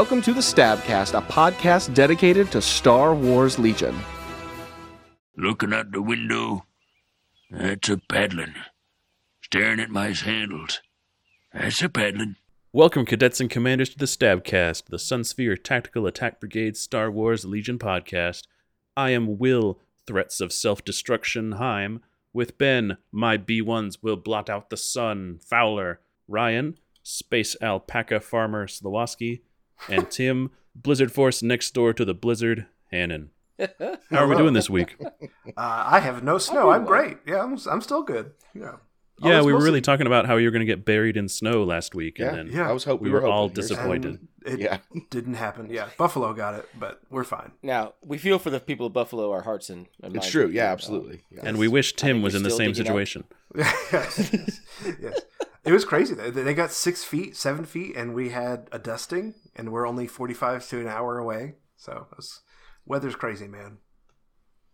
[0.00, 3.94] Welcome to the Stabcast, a podcast dedicated to Star Wars Legion.
[5.36, 6.64] Looking out the window,
[7.50, 8.54] that's a paddling.
[9.42, 10.80] Staring at my handles,
[11.52, 12.36] that's a paddling.
[12.72, 17.78] Welcome, cadets and commanders, to the Stabcast, the Sunsphere Tactical Attack Brigade Star Wars Legion
[17.78, 18.44] podcast.
[18.96, 22.00] I am Will, Threats of Self Destruction Heim,
[22.32, 29.42] with Ben, My B1s will blot out the sun, Fowler, Ryan, Space Alpaca Farmer Slowoski,
[29.88, 33.30] and Tim, Blizzard Force next door to the Blizzard, Hannon.
[33.58, 34.96] How are we doing this week?
[35.00, 35.08] Uh,
[35.56, 36.70] I have no snow.
[36.70, 37.18] I'm great.
[37.26, 38.32] Yeah, I'm, I'm still good.
[38.54, 38.76] Yeah.
[39.22, 41.28] Yeah, we were mostly- really talking about how you were going to get buried in
[41.28, 42.70] snow last week, Yeah, and then Yeah.
[42.70, 43.54] I was hoping we we were all hoping.
[43.54, 44.18] Disappointed.
[44.46, 44.78] And it Yeah.
[45.10, 45.68] didn't happen.
[45.70, 47.52] Yeah, Buffalo got it, but we're fine.
[47.62, 49.30] Now we feel for the people of Buffalo.
[49.30, 50.48] Our hearts and, and It's minds true.
[50.48, 51.20] Yeah, absolutely.
[51.30, 51.42] Yeah.
[51.44, 53.24] and we wish Tim was in the same situation.
[53.54, 54.32] yes.
[55.02, 55.20] yes.
[55.64, 56.14] It was crazy.
[56.14, 60.06] They, they got six feet, seven feet, and we had a dusting, and we're only
[60.06, 61.54] 45 to an hour away.
[61.76, 62.40] So it was,
[62.86, 63.78] weather's crazy, man.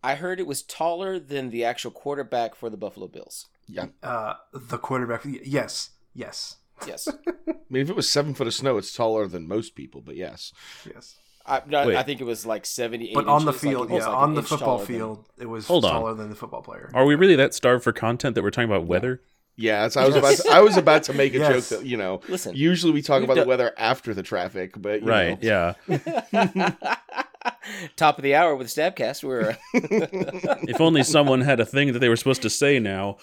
[0.03, 3.47] I heard it was taller than the actual quarterback for the Buffalo Bills.
[3.67, 3.87] yeah.
[4.03, 7.09] Uh, the quarterback, yes, yes, Yes,
[7.49, 10.03] I mean, if it was seven foot of snow, it's taller than most people.
[10.03, 10.53] But yes,
[10.85, 11.17] yes.
[11.47, 11.97] I, no, Wait.
[11.97, 13.13] I think it was like seventy.
[13.15, 15.93] But on the field, yeah, on the football field, it was Hold on.
[15.93, 16.91] taller than the football player.
[16.93, 19.21] Are we really that starved for content that we're talking about weather?
[19.23, 19.36] yeah.
[19.59, 20.37] It's, I was about.
[20.37, 21.71] To, I was about to make a Yes.
[21.71, 22.21] joke that you know.
[22.29, 25.75] Listen, Usually we talk about done- the weather after the traffic, but you Right, know.
[25.89, 26.73] yeah.
[27.97, 29.25] Top of the hour with Stabcast.
[29.25, 29.55] We're uh,
[30.69, 33.17] If only someone had a thing that they were supposed to say now.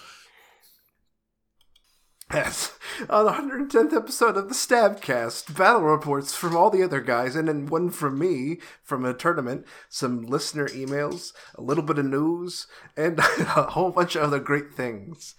[2.32, 2.76] Yes.
[3.10, 7.48] On the 110th episode of the Stabcast, battle reports from all the other guys, and
[7.48, 12.66] then one from me from a tournament, some listener emails, a little bit of news,
[12.96, 15.34] and a whole bunch of other great things.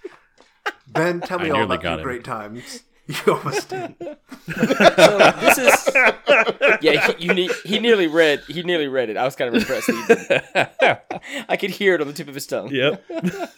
[0.87, 2.03] Ben, tell me I all about got your him.
[2.03, 2.83] great times.
[3.07, 3.95] You almost did.
[3.99, 5.89] so this is
[6.81, 7.07] yeah.
[7.17, 8.41] He, you ne- he nearly read.
[8.47, 9.17] He nearly read it.
[9.17, 9.85] I was kind of impressed.
[9.87, 10.73] that
[11.19, 11.19] he.
[11.49, 12.69] I could hear it on the tip of his tongue.
[12.71, 13.03] Yep.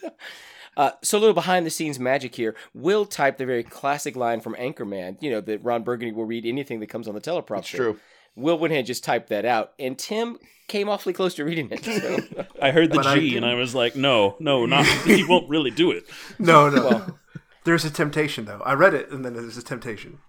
[0.76, 2.56] Uh, so a little behind the scenes magic here.
[2.76, 5.18] Will typed the very classic line from Anchorman.
[5.22, 7.58] You know that Ron Burgundy will read anything that comes on the teleprompter.
[7.62, 8.00] It's true.
[8.38, 10.38] Will went ahead just typed that out, and Tim
[10.68, 11.84] came awfully close to reading it.
[11.84, 12.46] So.
[12.62, 13.44] I heard the But I G didn't.
[13.44, 16.06] and I was like, no, no, not he won't really do it.
[16.38, 17.18] No, no.
[17.64, 18.62] There's a temptation, though.
[18.66, 20.20] I read it, and then there's a temptation.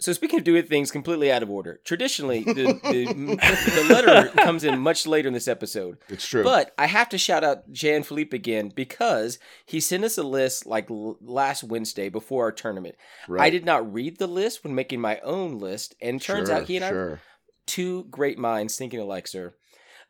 [0.00, 2.52] So speaking of doing things completely out of order, traditionally the,
[2.82, 3.04] the,
[3.76, 5.98] the letter comes in much later in this episode.
[6.08, 6.42] It's true.
[6.42, 10.64] But I have to shout out Jan Philippe again because he sent us a list
[10.66, 12.94] like l- last Wednesday before our tournament.
[13.38, 16.64] I did not read the list when making my own list, and turns Sure, out
[16.66, 17.20] he and I sure.
[17.66, 19.52] two great minds thinking alike, sir.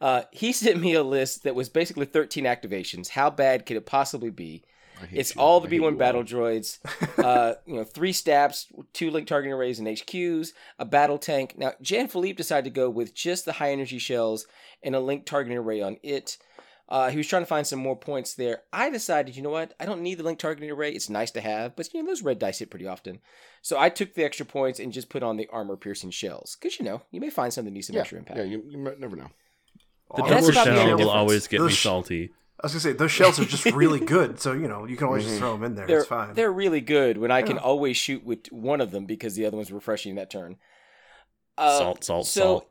[0.00, 3.08] Uh, he sent me a list that was basically 13 activations.
[3.10, 4.64] How bad could it possibly be?
[5.02, 5.40] I hate It's you.
[5.40, 6.78] all the B1 battle droids,
[7.18, 11.54] uh, you know, three stabs, two link targeting arrays and HQs, a battle tank.
[11.56, 14.46] Now, Jan Philippe decided to go with just the high energy shells
[14.82, 16.36] and a link targeting array on it.
[16.88, 18.62] Uh, he was trying to find some more points there.
[18.72, 19.74] I decided, you know what?
[19.78, 20.90] I don't need the link targeting array.
[20.90, 23.20] It's nice to have, but you know those red dice hit pretty often.
[23.62, 26.80] So I took the extra points and just put on the armor piercing shells because
[26.80, 28.38] you know you may find something needs some Yeah, extra impact.
[28.38, 28.44] yeah.
[28.44, 29.28] You, you might never know.
[30.16, 32.30] The double shell will always get me salty.
[32.62, 35.06] I was gonna say those shells are just really good, so you know you can
[35.06, 35.30] always Mm-hmm.
[35.32, 35.86] just throw them in there.
[35.86, 36.34] they're it's fine.
[36.34, 39.56] they're really good when I can always shoot with one of them because the other
[39.56, 40.56] one's refreshing that turn.
[41.56, 42.66] Uh, salt, salt, so, salt.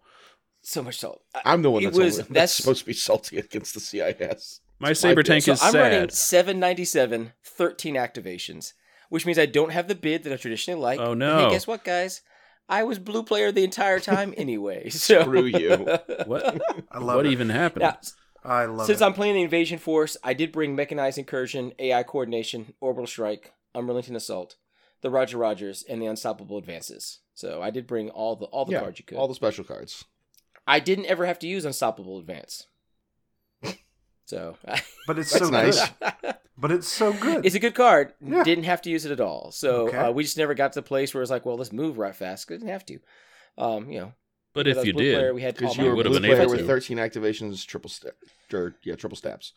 [0.61, 1.21] So much salt.
[1.45, 4.61] I'm the one that's, was- always- that's that's- supposed to be salty against the CIS.
[4.79, 5.33] My saber deal.
[5.33, 6.13] tank So is I'm running sad.
[6.13, 8.73] 797, 13 activations,
[9.09, 10.99] which means I don't have the bid that I traditionally like.
[10.99, 11.45] Oh, And no.
[11.47, 12.21] Hey, guess what, guys?
[12.69, 14.89] I was blue player the entire time anyway.
[14.89, 15.75] So Screw you.
[16.25, 16.61] What?
[16.91, 17.31] I love what it.
[17.31, 17.81] even happened?
[17.83, 17.97] Now,
[18.43, 18.85] I love it.
[18.87, 19.05] since it.
[19.05, 24.15] I'm playing the invasion force, I did bring mechanized incursion, AI coordination, orbital strike, unrelenting
[24.15, 24.55] assault,
[25.01, 27.19] the Roger Rogers, and the unstoppable advances.
[27.33, 29.17] So I did bring all the all the yeah, cards you could.
[29.17, 30.05] all the special cards.
[30.67, 32.67] I didn't ever have to use unstoppable advance.
[34.25, 34.57] So
[35.07, 35.87] but it's so nice.
[35.89, 36.35] good.
[36.61, 37.45] But it's so good.
[37.45, 38.13] it's a good card.
[38.19, 38.43] Yeah.
[38.43, 39.49] Didn't have to use it at all.
[39.51, 39.95] So Okay.
[39.97, 42.13] uh, we just never got to the place where it's like, well, let's move right
[42.13, 42.45] fast.
[42.45, 42.99] 'cause Didn't have to.
[43.57, 44.13] Um, you know,
[44.53, 46.41] but because if you did, player, we had Because you were would've blue been player
[46.41, 46.65] able with to.
[46.67, 48.15] 13 activations, triple step,
[48.53, 49.53] or yeah, triple stabs.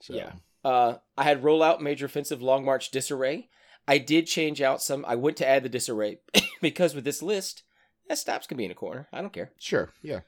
[0.00, 0.32] So Yeah.
[0.64, 3.48] Uh, I had rollout major offensive long march disarray.
[3.88, 5.04] I did change out some.
[5.08, 6.18] I went to add the disarray
[6.60, 7.64] because with this list,
[8.08, 9.08] that stops can be in a corner.
[9.12, 9.50] I don't care.
[9.58, 10.20] sure, yeah.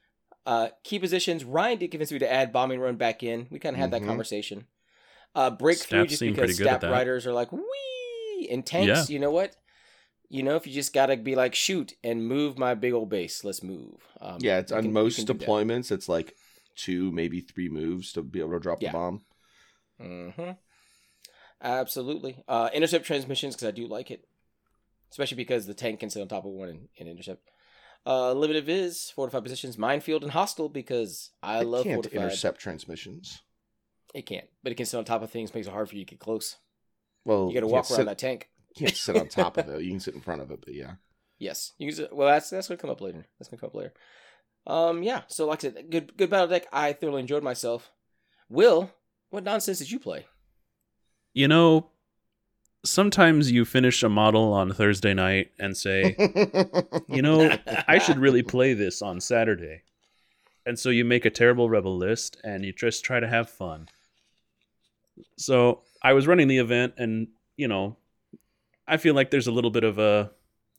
[0.46, 1.44] Uh, key positions.
[1.44, 3.46] Ryan did convince me to add bombing run back in.
[3.50, 4.06] We kind of had that Mhm.
[4.06, 4.66] conversation.
[5.34, 6.90] Uh, breakthrough Staff just because pretty good at stat that.
[6.90, 9.08] riders are like wee and tanks.
[9.08, 9.56] You know what?
[10.30, 13.44] You know, if you just gotta be like shoot and move my big old base,
[13.44, 14.00] let's move.
[14.20, 15.46] Um, Yeah, it's on can- most can do that.
[15.46, 15.92] deployments.
[15.92, 16.34] It's like
[16.76, 18.90] two, maybe three moves to be able to drop Yeah.
[18.90, 19.24] the bomb.
[20.00, 20.50] Mm-hmm.
[21.62, 22.42] Absolutely.
[22.48, 24.26] Uh, intercept transmissions because I do like it,
[25.10, 27.48] especially because the tank can sit on top of one and, and intercept.
[28.06, 32.22] Uh, limited viz, fortified positions, minefield, and hostile because I it love can't fortified.
[32.22, 33.40] intercept transmissions.
[34.14, 36.04] It can't, but it can sit on top of things, makes it hard for you
[36.04, 36.56] to get close.
[37.24, 38.50] Well, You got to walk around sit, that tank.
[38.76, 39.82] Can't sit on top of it.
[39.82, 40.94] You can sit in front of it, but yeah.
[41.38, 42.08] Yes, you can.
[42.12, 43.26] Well, that's that's gonna come up later.
[43.38, 43.92] That's gonna come up later.
[44.66, 45.22] Um, yeah.
[45.28, 46.66] So, like I said, good good battle deck.
[46.72, 47.90] I thoroughly enjoyed myself.
[48.48, 48.90] Will,
[49.30, 50.26] what nonsense did you play?
[51.32, 51.90] You know,
[52.84, 56.14] sometimes you finish a model on Thursday night and say,
[57.08, 57.56] you know,
[57.88, 59.82] I should really play this on Saturday.
[60.66, 63.88] And so you make a terrible rebel list and you just try to have fun.
[65.36, 67.96] So I was running the event and, you know,
[68.86, 70.30] I feel like there's a little bit of a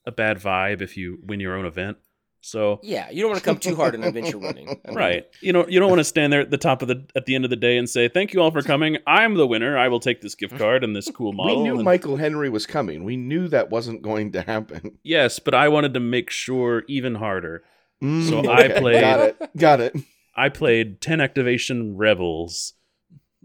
[0.05, 1.97] a bad vibe if you win your own event.
[2.41, 4.69] So Yeah, you don't want to come too hard in adventure running.
[4.85, 5.25] I mean, right.
[5.41, 7.33] You know, you don't want to stand there at the top of the at the
[7.33, 8.97] end of the day and say, "Thank you all for coming.
[9.07, 9.75] I'm the winner.
[9.77, 12.49] I will take this gift card and this cool model." we knew and- Michael Henry
[12.49, 13.03] was coming.
[13.03, 14.99] We knew that wasn't going to happen.
[15.01, 17.63] Yes, but I wanted to make sure even harder.
[18.03, 19.57] Mm, So I played- Got it.
[19.57, 19.95] Got it.
[20.35, 22.73] I played 10 activation rebels.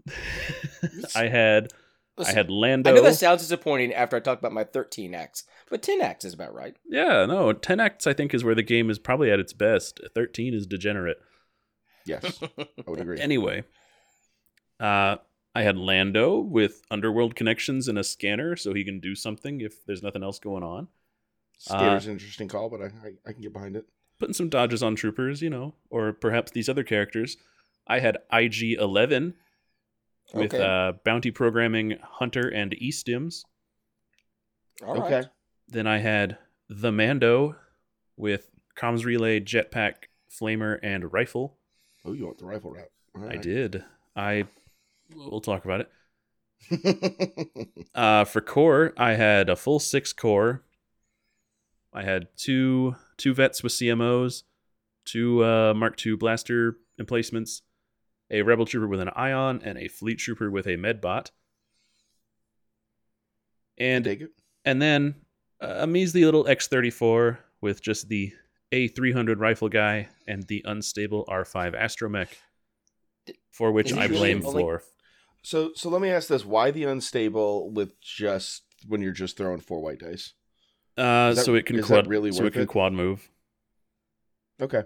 [1.15, 1.71] I had
[2.27, 2.89] I had Lando.
[2.89, 6.25] I know that sounds disappointing after I talked about my 13 acts, but 10 acts
[6.25, 6.75] is about right.
[6.89, 9.99] yeah, no, 10 acts I think is where the game is probably at its best.
[10.15, 11.17] 13 is degenerate.
[12.05, 13.19] Yes, I would agree.
[13.21, 13.63] Anyway,
[14.79, 15.17] uh
[15.53, 19.85] I had Lando with underworld connections and a scanner so he can do something if
[19.85, 20.87] there's nothing else going on.
[21.57, 23.85] Scare's an interesting call, but I, I, I can get behind it.
[24.17, 27.37] Putting some dodges on troopers, you know, or perhaps these other characters.
[27.85, 29.33] I had IG 11
[30.33, 30.63] with Okay.
[30.63, 33.43] uh, bounty programming Hunter and E-Stims.
[34.85, 35.13] All right.
[35.13, 35.29] okay.
[35.67, 36.37] Then I had
[36.69, 37.55] the Mando
[38.17, 41.57] with comms relay, jetpack, flamer, and rifle.
[42.05, 42.89] Oh, you want the rifle route?
[43.15, 43.83] All I did.
[44.15, 44.45] I
[45.15, 45.89] we'll talk about it.
[47.93, 50.63] Uh, for core, I had a full six core.
[51.93, 54.43] I had two two vets with CMOs,
[55.03, 57.63] two uh, Mark II blaster emplacements,
[58.31, 61.29] a rebel trooper with an ion, and a fleet trooper with a medbot.
[63.77, 64.31] And Take it.
[64.65, 65.15] and then
[65.61, 68.31] uh, a measly little X34 with just the
[68.71, 72.29] A300 rifle guy and the unstable R5 astromech,
[73.51, 74.83] for which I blame really only- Floor.
[75.43, 79.59] So, so let me ask this: Why the unstable with just when you're just throwing
[79.59, 80.33] four white dice?
[80.97, 82.67] Uh, that- so it can is quad, really so worth it can it?
[82.67, 83.27] quad move.
[84.61, 84.83] Okay.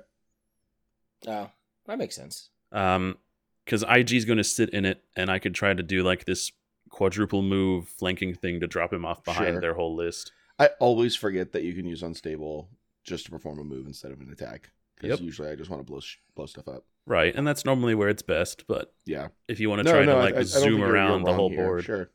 [1.28, 1.50] Oh,
[1.88, 2.50] that makes sense.
[2.72, 3.18] Um,
[3.66, 6.26] because IG is going to sit in it, and I could try to do like
[6.26, 6.52] this
[6.90, 9.62] quadruple move flanking thing to drop him off behind Sure.
[9.62, 10.32] their whole list.
[10.58, 12.70] I always forget that you can use unstable
[13.04, 14.72] just to perform a move instead of an attack.
[14.96, 15.26] Because Yep.
[15.26, 16.86] usually I just want to blow sh- blow stuff up.
[17.06, 18.66] Right, and that's normally where it's best.
[18.68, 19.28] But Yeah.
[19.50, 21.24] if you want to No, try no, to like I- zoom think you're- you're around
[21.24, 21.66] the whole here.
[21.66, 22.10] board Sure.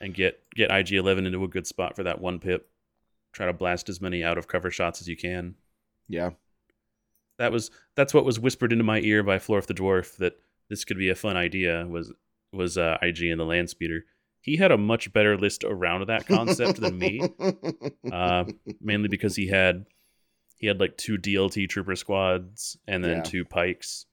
[0.00, 2.68] and get get IG Eleven into a good spot for that one pip,
[3.32, 5.54] try to blast as many out of cover shots as you can.
[6.08, 6.32] Yeah.
[7.38, 10.34] That was that's what was whispered into my ear by Florf the dwarf that
[10.70, 11.86] this could be a fun idea.
[11.86, 12.12] Was
[12.52, 14.04] was uh, IG and the land speeder.
[14.40, 17.20] He had a much better list around that concept than me.
[18.12, 18.44] uh,
[18.80, 19.86] mainly because he had
[20.58, 23.22] he had like two DLT trooper squads and then Yeah.
[23.22, 24.06] two pikes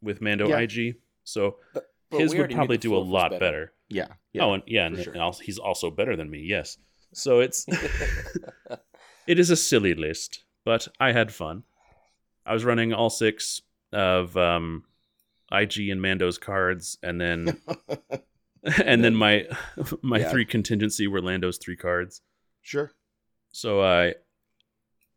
[0.00, 0.58] with Mando Yeah.
[0.60, 0.96] IG.
[1.24, 3.38] So But, but his would probably do a lot better.
[3.40, 3.72] better.
[3.88, 4.06] yeah.
[4.32, 4.44] Yeah.
[4.44, 5.12] oh, and yeah, and, sure.
[5.12, 6.38] and also, he's also better than me.
[6.40, 6.78] Yes.
[7.12, 7.66] So it's
[9.26, 11.64] it is a silly list, but I had fun.
[12.48, 13.60] I was running all six
[13.92, 14.84] of um,
[15.52, 17.60] IG and Mando's cards, and then
[18.84, 19.46] and then my
[20.02, 20.30] my Yeah.
[20.30, 22.22] three contingency were Lando's three cards.
[22.62, 22.92] sure.
[23.52, 24.14] So I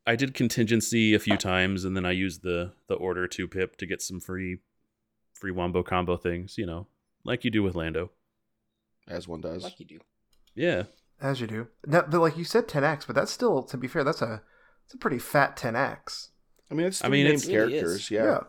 [0.06, 3.78] I did contingency a few times, and then I used the the order two pip
[3.78, 4.60] to get some free
[5.34, 6.58] free wombo combo things.
[6.58, 6.88] You know,
[7.24, 8.12] like you do with Lando.
[9.08, 9.64] As one does.
[9.64, 10.00] like you do.
[10.56, 10.84] Yeah,
[11.20, 11.68] As you do.
[11.88, 14.42] Now, but like you said, 10x, but that's still, to be fair, that's a,
[14.86, 16.30] it's a pretty fat 10x.
[16.72, 17.96] I mean, it's I three mean, named it's- It really characters.
[18.02, 18.12] is.
[18.12, 18.40] Yeah.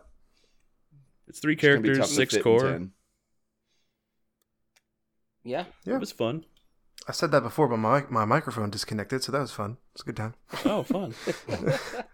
[1.27, 2.79] it's three It's gonna be characters, tough to six core.
[5.43, 5.65] Yeah.
[5.85, 5.95] Yeah.
[5.95, 6.45] It was fun.
[7.07, 9.77] I said that before, but my my microphone disconnected, so that was fun.
[9.93, 10.35] It's a good time.
[10.65, 11.13] Oh, fun.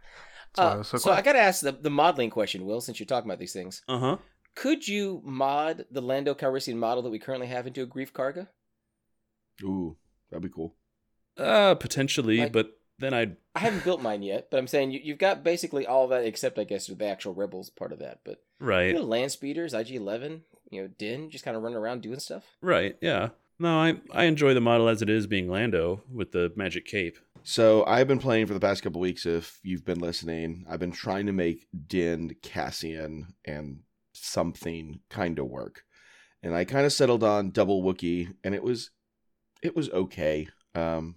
[0.57, 3.29] Uh, so so I got to ask the, the modeling question, Will, since you're talking
[3.29, 3.83] about these things.
[3.87, 4.17] Uh huh.
[4.55, 8.47] Could you mod the Lando Calrissian model that we currently have into a Greef Karga?
[9.63, 9.95] Ooh,
[10.31, 10.75] that'd be cool.
[11.37, 14.99] Uh, potentially, Like- but then I'd I haven't built mine yet, but I'm saying you,
[15.03, 18.19] you've got basically all that except, I guess, the actual Rebels part of that.
[18.23, 22.01] But right, you know, land speeders, IG-11, you know, Din, just kind of running around
[22.01, 22.45] doing stuff.
[22.61, 23.29] right, yeah.
[23.61, 27.17] No, I I enjoy the model as it is, being Lando with the magic cape.
[27.43, 29.25] So I've been playing for the past couple weeks.
[29.25, 33.79] If you've been listening, I've been trying to make Din, Cassian, and
[34.13, 35.83] something kind of work,
[36.43, 38.91] and I kind of settled on double Wookie, and it was,
[39.61, 40.47] it was okay.
[40.75, 41.15] Um,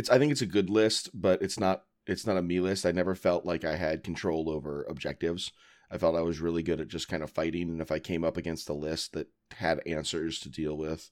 [0.00, 2.86] it's I think it's a good list, but it's not it's not a me list.
[2.86, 5.52] I never felt like I had control over objectives.
[5.90, 8.24] I felt I was really good at just kind of fighting, and if I came
[8.24, 11.10] up against a list that had answers to deal with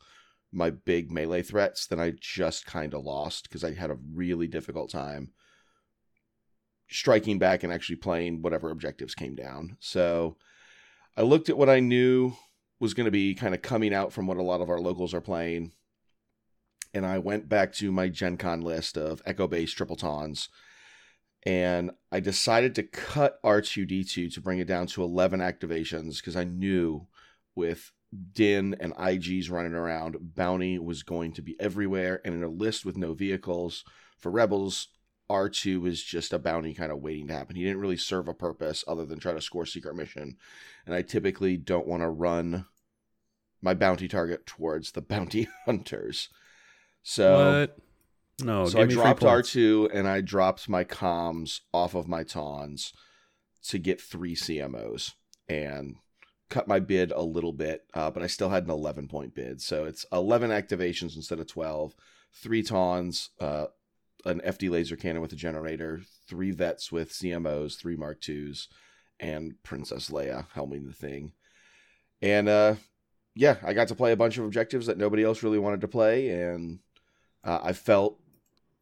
[0.51, 4.47] my big melee threats, then I just kind of lost because I had a really
[4.47, 5.33] difficult time
[6.89, 9.77] striking back and actually playing whatever objectives came down.
[9.81, 10.39] So
[11.17, 12.33] I looked at what I knew
[12.81, 15.13] was going to be kind of coming out from what a lot of our locals
[15.13, 15.73] are playing.
[16.95, 20.49] And I went back to my Gen Con list of Echo Base Triple Tawns.
[21.45, 26.45] And I decided to cut R2D2 to bring it down to 11 activations because I
[26.45, 27.07] knew
[27.55, 27.93] with
[28.33, 32.21] Din and IGs running around, Bounty was going to be everywhere.
[32.25, 33.85] And in a list with no vehicles
[34.19, 34.89] for Rebels,
[35.31, 37.55] R2 is just a bounty kind of waiting to happen.
[37.55, 40.37] He didn't really serve a purpose other than try to score secret mission.
[40.87, 42.65] And I typically don't want to run
[43.61, 46.31] my bounty target towards the bounty hunters.
[47.09, 47.79] So what?
[48.45, 49.23] No, so I me dropped.
[49.23, 52.93] R2 and I dropped my comms off of my tawns
[53.69, 55.15] to get three CMOs
[55.49, 55.97] and
[56.51, 59.63] cut my bid a little bit, uh, but I still had an 11 point bid.
[59.63, 61.95] So it's 11 activations instead of 12,
[62.35, 63.69] three tawns, uh,
[64.27, 68.69] an FD laser cannon with a generator, three vets with CMOs, three Mark twos,
[69.19, 71.33] and Princess Leia helming the thing.
[72.21, 72.75] And uh,
[73.35, 75.89] yeah, I got to play a bunch of objectives that nobody else really wanted to
[75.89, 76.81] play, and
[77.49, 78.21] uh, I felt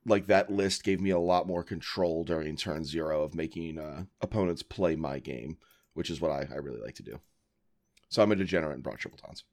[0.05, 4.05] like that list gave me a lot more control during turn zero of making uh,
[4.21, 5.57] opponents play my game,
[5.95, 7.19] which is what I, I really like to do.
[8.09, 9.45] So I'm a degenerate and brought triple tawns.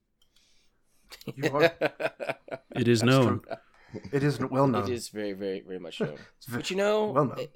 [1.35, 1.71] You are.
[2.75, 3.39] It is That's known.
[3.41, 4.01] true.
[4.11, 4.83] It is well known.
[4.85, 6.15] It is very, very, very much so.
[6.37, 7.47] It's ve- But you know, well known.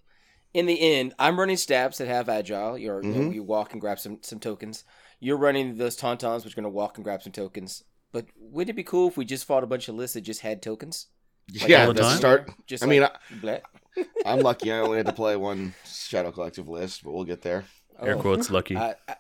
[0.54, 2.78] in the end, I'm running stabs that have agile.
[2.78, 3.34] You're, you, know, Mhm.
[3.34, 4.84] you walk and grab some, some tokens.
[5.20, 7.84] You're running those tauntauns, which are going to walk and grab some tokens.
[8.12, 10.42] But wouldn't it be cool if we just fought a bunch of lists that just
[10.42, 11.08] had tokens?
[11.54, 12.18] Like yeah, all the time?
[12.18, 12.50] start.
[12.66, 13.58] Just I mean, like, blah.
[14.26, 17.66] I'm lucky I only had to play one Shadow Collective list, but we'll get there.
[18.02, 18.22] Air Oh.
[18.22, 18.76] quotes lucky.
[18.78, 19.16] I, I,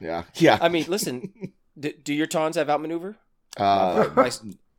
[0.00, 0.58] Yeah, yeah.
[0.60, 1.52] I mean, listen.
[1.78, 3.16] do, do your tawns have outmaneuver?
[3.56, 4.30] uh, my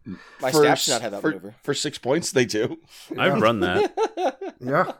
[0.41, 1.55] my for stabs do not s- have for, outmaneuver.
[1.63, 2.31] for six points.
[2.31, 2.77] They do.
[3.17, 3.93] I've run that.
[4.61, 4.93] Yeah,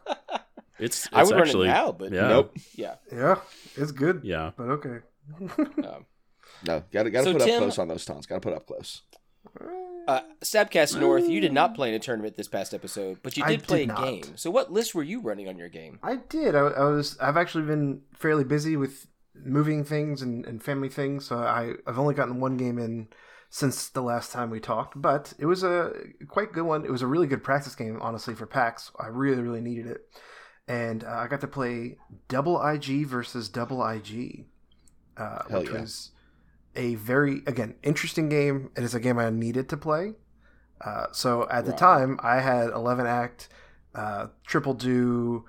[0.77, 2.27] It's, it's I would actually run it now, but yeah.
[2.27, 2.57] Nope.
[2.75, 2.95] yeah.
[3.09, 3.35] yeah,
[3.77, 4.21] it's good.
[4.25, 4.51] Yeah.
[4.57, 4.97] But okay.
[5.39, 6.05] Um,
[6.67, 8.25] No, got to got to So, put Tim- up close on those taunts.
[8.27, 9.03] Got to put up close.
[10.07, 13.43] Uh, Stabcast North, you did not play in a tournament this past episode, but you
[13.43, 14.03] I did play did a not.
[14.03, 14.24] game.
[14.36, 16.00] So, what list were you running on your game?
[16.03, 16.55] I did.
[16.55, 17.17] I, I was.
[17.19, 22.00] I've actually been fairly busy with moving things and, and family things, so I I've
[22.00, 23.07] only gotten one game in
[23.50, 25.01] since the last time we talked.
[25.01, 25.93] But it was a
[26.27, 26.86] quite good one.
[26.86, 28.91] It was a really good practice game, honestly, for PAX.
[29.00, 30.01] I really really needed it,
[30.67, 34.45] and uh, I got to play double IG versus double IG,
[35.17, 35.81] uh, Hell which yeah.
[35.81, 36.12] was
[36.75, 38.72] a very again interesting game.
[38.75, 40.13] It is a game I needed to play.
[40.82, 43.48] Uh, so at the time, I had 11 act,
[43.96, 45.46] uh, triple do,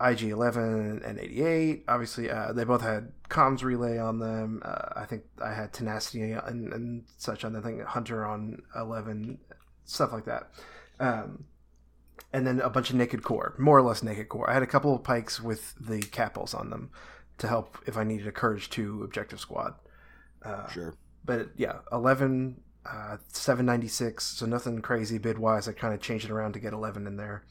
[0.00, 1.84] IG 11 and 88.
[1.88, 4.62] Obviously, uh, they both had comms relay on them.
[4.64, 7.56] Uh, I think I had tenacity and, and such on.
[7.56, 9.38] I think Hunter on 11,
[9.84, 10.50] stuff like that.
[11.00, 11.44] Um,
[12.32, 14.48] and then a bunch of naked core, more or less naked core.
[14.48, 16.90] I had a couple of pikes with the capos on them
[17.38, 19.74] to help if I needed a courage 2 objective squad.
[20.42, 20.94] Uh, Sure.
[21.24, 25.68] but yeah, 11, uh, 796, so nothing crazy bid wise.
[25.68, 27.44] I kind of changed it around to get 11 in there.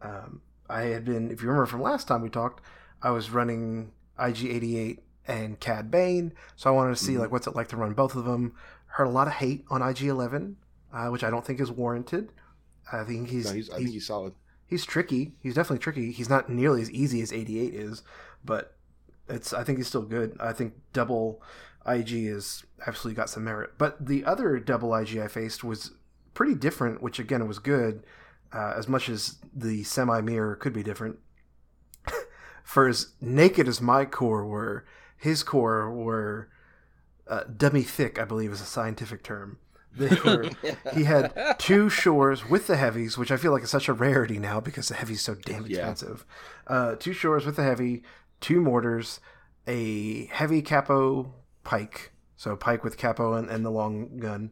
[0.00, 2.62] Um, I had been, if you remember from last time we talked,
[3.02, 7.18] I was running IG88 and Cad Bane, so I wanted to see Mhm.
[7.20, 8.54] like what's it like to run both of them.
[8.86, 10.56] Heard a lot of hate on IG11,
[10.92, 12.32] uh, which I don't think is warranted.
[12.92, 14.34] I think he's, No, he's, I think he's solid.
[14.66, 15.34] he's tricky.
[15.40, 16.10] He's definitely tricky.
[16.12, 18.02] He's not nearly as easy as 88 is,
[18.44, 18.76] but
[19.28, 20.36] it's I think he's still good.
[20.40, 21.40] I think double
[21.86, 23.70] IG is absolutely got some merit.
[23.78, 25.92] But the other double IG I faced was
[26.34, 28.04] pretty different, which again was good,
[28.52, 31.18] uh, as much as the semi mirror could be different.
[32.64, 34.84] For as naked as my core were,
[35.16, 36.48] his core were
[37.28, 38.18] uh, dummy thick.
[38.18, 39.58] I believe is a scientific term.
[39.94, 40.48] They were
[40.94, 44.38] he had two shores with the heavies, which I feel like is such a rarity
[44.38, 45.78] now because the heavy's so damn Yeah.
[45.78, 46.24] expensive.
[46.66, 48.02] Uh, two shores with the heavy,
[48.40, 49.20] two mortars,
[49.66, 54.50] a heavy capo pike, so pike with capo and, and the long gun,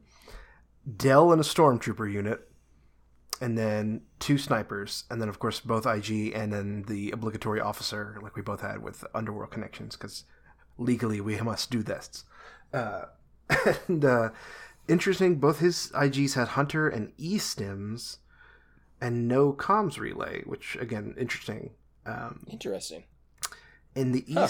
[0.96, 2.48] Dell and a stormtrooper unit,
[3.40, 8.18] and then two snipers, and then of course both IG and then the obligatory officer,
[8.22, 10.24] like we both had with underworld connections, because
[10.78, 12.24] legally we must do this.
[12.72, 13.06] Uh,
[13.88, 14.30] and uh,
[14.88, 18.18] interesting, both his IGs had Hunter and E stims,
[19.00, 21.70] and no comms relay, which again interesting.
[22.06, 23.04] Um, Interesting.
[23.94, 24.46] in the E Huh.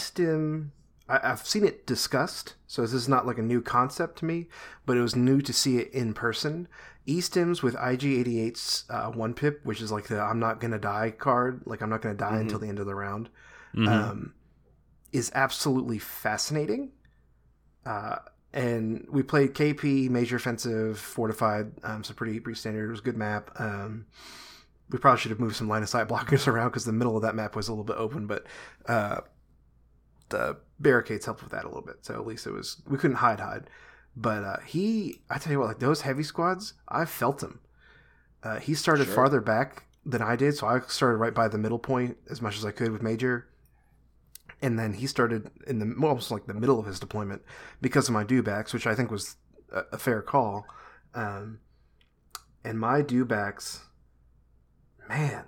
[1.11, 4.49] I, I've seen it discussed, so this is not like a new concept to me,
[4.87, 6.69] but it was new to see it in person.
[7.07, 11.11] E stims with IG88's uh, one pip, which is like the I'm not gonna die
[11.11, 13.29] card, like I'm not gonna die until the end of the round,
[13.75, 13.89] Mhm.
[13.89, 14.35] um,
[15.13, 16.93] is absolutely fascinating.
[17.85, 18.17] Uh,
[18.53, 22.87] and we played KP, Major Offensive, Fortified, um, so pretty pretty standard.
[22.89, 23.51] It was a good map.
[23.61, 24.07] Um,
[24.91, 27.23] we probably should have moved some line of sight blockers around because the middle of
[27.23, 28.45] that map was a little bit open, but
[28.87, 29.21] uh,
[30.29, 31.99] the barricades helped with that a little bit.
[32.03, 33.69] So at least it was we couldn't hide hide.
[34.17, 37.61] But uh, he, I tell you what, like those heavy squads, I felt him.
[38.43, 39.15] Uh, he started Sure.
[39.15, 42.57] farther back than I did, so I started right by the middle point as much
[42.57, 43.47] as I could with Major.
[44.63, 47.43] And then he started in the almost like the middle of his deployment
[47.81, 49.37] because of my dewbacks, which I think was
[49.73, 50.67] a, a fair call.
[51.15, 51.61] Um,
[52.65, 53.81] and my dewbacks,
[55.09, 55.45] man,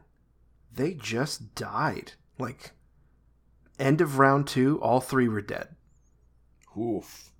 [0.73, 2.13] they just died.
[2.39, 2.73] Like
[3.79, 5.69] end of round two, all three were dead.
[6.79, 7.31] Oof.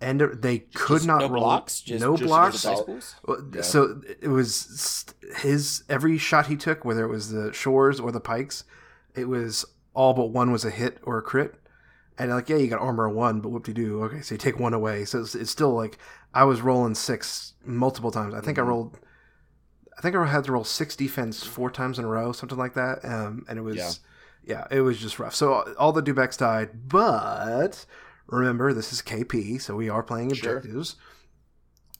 [0.00, 2.62] End of, they could Just not no roll blocks, just- no just blocks.
[2.62, 3.14] dice pools?
[3.54, 3.62] Yeah.
[3.62, 5.06] So it was
[5.38, 8.64] his every shot he took, whether it was the shores or the pikes,
[9.14, 9.64] it was
[9.94, 11.54] all but one was a hit or a crit.
[12.18, 14.02] And like, yeah, you got armor one, but whoop de doo.
[14.04, 15.04] Okay, so you take one away.
[15.06, 15.98] So it's, it's still like
[16.34, 18.34] I was rolling six multiple times.
[18.34, 18.98] I think I rolled,
[19.96, 22.74] I think I had to roll six defense four times in a row, something like
[22.74, 23.02] that.
[23.04, 23.90] Um, and it was, Yeah.
[24.46, 25.34] Yeah, it was just rough.
[25.34, 27.84] So all the dewbacks died, but
[28.26, 30.56] remember this is KP, so we are playing Sure.
[30.56, 30.96] objectives.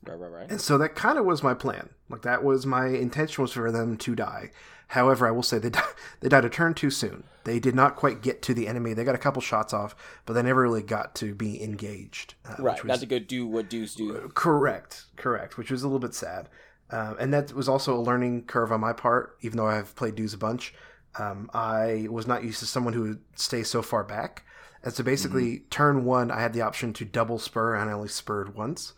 [0.06, 0.50] Right, right, right.
[0.50, 1.90] And so that kind of was my plan.
[2.08, 4.50] Like that was my intention was for them to die.
[4.88, 5.82] However, I will say they di-
[6.20, 7.24] they died a turn too soon.
[7.42, 8.92] They did not quite get to the enemy.
[8.92, 12.34] They got a couple shots off, but they never really got to be engaged.
[12.48, 14.30] uh, Right, which not to go do what dudes do.
[14.34, 16.48] Correct, correct, which was a little bit sad.
[16.90, 20.14] Um, and that was also a learning curve on my part, even though I've played
[20.14, 20.72] dues a bunch.
[21.18, 24.44] Um, I was not used to someone who would stay so far back.
[24.82, 28.08] And so basically, turn one, I had the option to double spur, and I only
[28.08, 28.92] spurred once.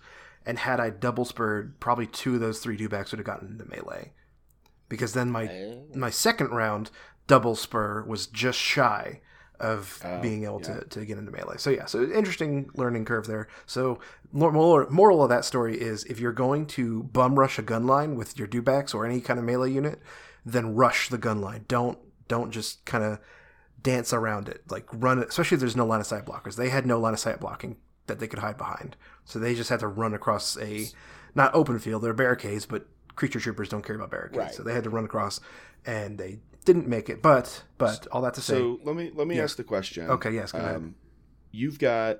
[0.44, 3.64] And had I double spurred, probably two of those three dewbacks would have gotten into
[3.64, 4.12] melee.
[4.88, 5.74] Because then my Eh?
[5.94, 6.90] my second round
[7.26, 9.20] double spur was just shy
[9.60, 10.80] of Oh, being able yeah.
[10.80, 11.56] to, to get into melee.
[11.58, 13.48] So yeah, so interesting learning curve there.
[13.66, 13.98] So
[14.32, 18.14] moral, moral of that story is if you're going to bum rush a gun line
[18.16, 20.00] with your dewbacks or any kind of melee unit,
[20.46, 21.64] then rush the gun line.
[21.68, 23.18] Don't don't just kind of
[23.82, 24.62] dance around it.
[24.70, 26.56] Like run especially if there's no line of sight blockers.
[26.56, 28.96] They had no line of sight blocking that they could hide behind.
[29.24, 30.86] So they just had to run across a
[31.34, 34.38] not open field, they're barricades, but creature troopers don't care about barricades.
[34.38, 34.54] Right.
[34.54, 35.40] So they had to run across
[35.84, 37.22] and they didn't make it.
[37.22, 39.44] But but all that to say So let me let me Yeah.
[39.44, 40.08] ask the question.
[40.10, 40.76] Okay, yes, go ahead.
[40.76, 40.94] Um,
[41.50, 42.18] you've got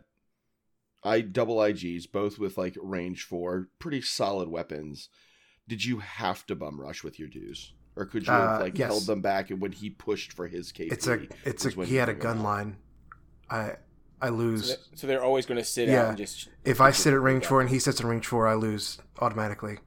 [1.04, 5.08] I double IGs, both with like range four, pretty solid weapons.
[5.68, 8.78] Did you have to bum rush with your dues, or could you have Uh, like
[8.78, 8.88] yes.
[8.88, 9.50] held them back?
[9.50, 12.14] And when he pushed for his KP, it's a it's a when he had a
[12.14, 12.42] gun out.
[12.42, 12.76] line.
[13.50, 13.76] I
[14.20, 14.78] I So, lose.
[14.94, 16.02] so they're always going to sit Yeah.
[16.02, 16.48] out and just.
[16.64, 19.78] if I sit at range four and he sits at range four, I lose automatically.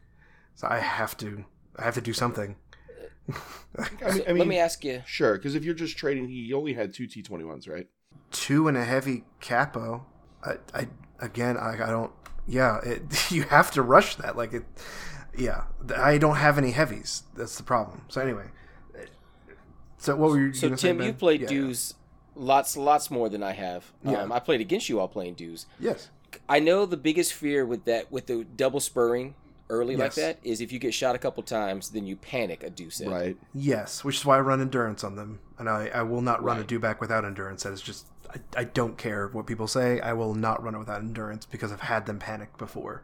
[0.55, 1.45] So I have to
[1.77, 2.57] I have to do something.
[4.03, 5.03] I mean, I mean let me ask you.
[5.05, 7.87] sure, because if you're just trading, he only had two T21s, right?
[8.31, 10.05] Two and a heavy capo.
[10.43, 10.87] I, I
[11.19, 12.11] again I, I don't
[12.47, 14.37] yeah, it, you have to rush that.
[14.37, 14.63] Like it
[15.37, 15.63] yeah.
[15.95, 17.23] I don't have any heavies.
[17.35, 18.01] That's the problem.
[18.09, 18.45] So anyway.
[19.97, 21.93] So what were you So gonna say, Tim, you played Yeah, dues
[22.35, 23.91] lots, lots more than I have.
[24.03, 24.21] Yeah.
[24.23, 25.65] Um, I played against you while playing dues.
[25.79, 26.09] Yes.
[26.49, 29.35] I know the biggest fear with that, with the double spurring
[29.69, 32.63] early like that, is if you get shot a couple times, then you panic.
[32.63, 33.09] A deuce set.
[33.09, 33.37] Right.
[33.53, 36.57] Yes, which is why I run endurance on them, and I, I will not run
[36.57, 36.67] a Right.
[36.69, 37.63] dewback without endurance.
[37.63, 39.99] That is just I, I don't care what people say.
[39.99, 43.03] I will not run it without endurance because I've had them panic before.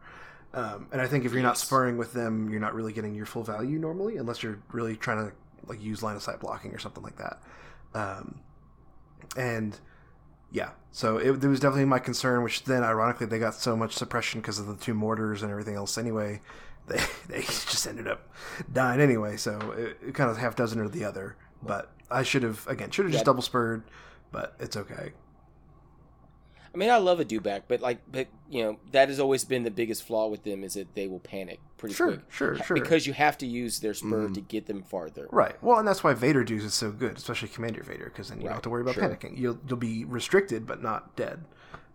[0.58, 1.64] Um, and I think if you're not Yes.
[1.64, 5.30] spurring with them, you're not really getting your full value normally, unless you're really trying
[5.30, 5.36] to
[5.68, 7.40] like use line of sight blocking or something like that.
[7.94, 8.40] Um,
[9.36, 9.78] and
[10.52, 12.42] yeah, so it, it was definitely my concern.
[12.44, 15.76] Which then, ironically, they got so much suppression because of the two mortars and everything
[15.76, 15.98] else.
[15.98, 16.42] Anyway,
[16.88, 18.28] they they just ended up
[18.74, 19.38] dying anyway.
[19.38, 21.36] So it, it kind of half dozen or the other.
[21.62, 23.26] But I should have again should have just Yeah.
[23.26, 23.84] double spurred,
[24.32, 25.12] but it's okay.
[26.78, 29.64] I mean, I love a dewback, but like, but you know, that has always been
[29.64, 32.20] the biggest flaw with them is that they will panic pretty Sure, quick.
[32.30, 32.76] sure, sure.
[32.76, 34.36] Because you have to use their spur Mhm.
[34.36, 35.28] to get them farther.
[35.32, 35.56] Right.
[35.64, 38.44] Well, and that's why Vader dues is so good, especially Commander Vader, because then you
[38.44, 39.06] don't have to worry about sure.
[39.10, 39.36] panicking.
[39.40, 41.46] You'll you'll be restricted but not dead,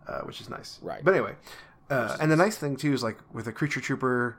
[0.05, 0.79] uh, which is nice.
[0.81, 1.01] Right.
[1.01, 1.35] But anyway,
[1.89, 4.37] uh, and the nice thing too is like with a creature trooper,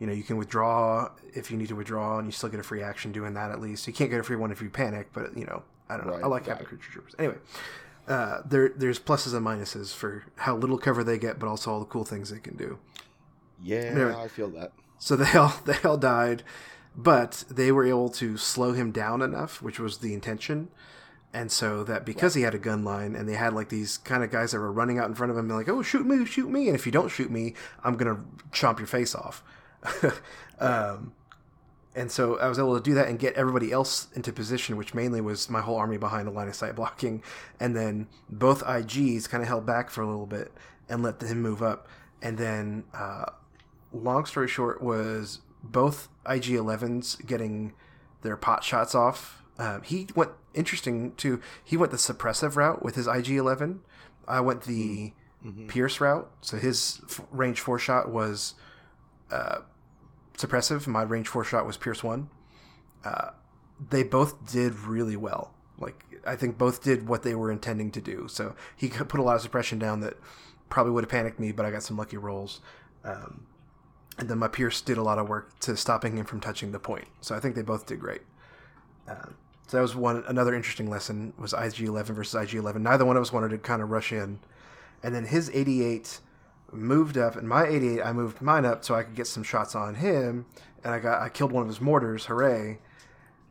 [0.00, 2.62] you know, you can withdraw if you need to withdraw, and you still get a
[2.62, 3.86] free action doing that at least.
[3.86, 6.12] You can't get a free one if you panic, but you know, I don't know.
[6.16, 6.68] Right, I like having right.
[6.68, 7.14] creature troopers.
[7.18, 7.36] Anyway.
[8.08, 11.78] Uh, there, there's pluses and minuses for how little cover they get, but also all
[11.80, 12.78] the cool things they can do.
[13.62, 14.14] Yeah, Anyway.
[14.14, 14.72] I feel that.
[14.98, 16.42] So they all they all died,
[16.96, 20.68] but they were able to slow him down enough, which was the intention,
[21.34, 24.24] And so that because he had a gun line and they had like these kind
[24.24, 26.24] of guys that were running out in front of him and like, oh, shoot me,
[26.24, 26.66] shoot me.
[26.68, 29.44] And if you don't shoot me, I'm going to chomp your face off.
[30.58, 31.12] um,
[31.98, 34.94] and so I was able to do that and get everybody else into position, which
[34.94, 37.24] mainly was my whole army behind the line of sight blocking.
[37.58, 40.52] And then both IGs kind of held back for a little bit
[40.88, 41.88] and let him move up.
[42.22, 43.24] And then, uh,
[43.92, 47.74] long story short, was both IG 11s getting
[48.22, 49.42] their pot shots off.
[49.58, 51.40] Um, he went interesting too.
[51.64, 53.80] He went the suppressive route with his IG 11.
[54.28, 55.14] I went the
[55.66, 56.30] Pierce route.
[56.42, 58.54] So his f- range four shot was
[59.32, 59.58] uh,
[60.38, 60.86] suppressive.
[60.86, 62.30] My range four shot was Pierce one.
[63.04, 63.30] Uh,
[63.90, 65.52] they both did really well.
[65.78, 68.26] Like I think both did what they were intending to do.
[68.28, 70.14] So he put a lot of suppression down that
[70.68, 72.60] probably would have panicked me, but I got some lucky rolls.
[73.04, 73.46] Um,
[74.18, 76.80] and then my Pierce did a lot of work to stopping him from touching the
[76.80, 77.06] point.
[77.20, 78.22] So I think they both did great.
[79.06, 79.36] Um,
[79.68, 82.82] so that was one another interesting lesson was IG eleven versus IG eleven.
[82.82, 84.40] Neither one of us wanted to kind of rush in,
[85.02, 86.20] and then his eighty eight
[86.72, 89.42] moved up, and my eighty eight I moved mine up so I could get some
[89.42, 90.46] shots on him,
[90.84, 92.26] and I got I killed one of his mortars.
[92.26, 92.78] Hooray!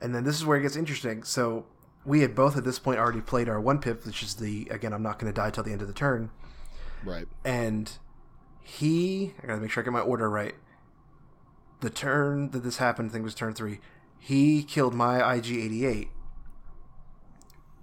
[0.01, 1.23] And then this is where it gets interesting.
[1.23, 1.65] So
[2.05, 4.93] we had both at this point already played our one pip, which is the again
[4.93, 6.29] I'm not going to die till the end of the turn
[7.03, 7.27] Right.
[7.43, 7.91] and
[8.61, 10.55] he I gotta make sure I get my order right.
[11.79, 13.79] The turn that this happened, I think was turn three.
[14.19, 16.09] He killed my IG88,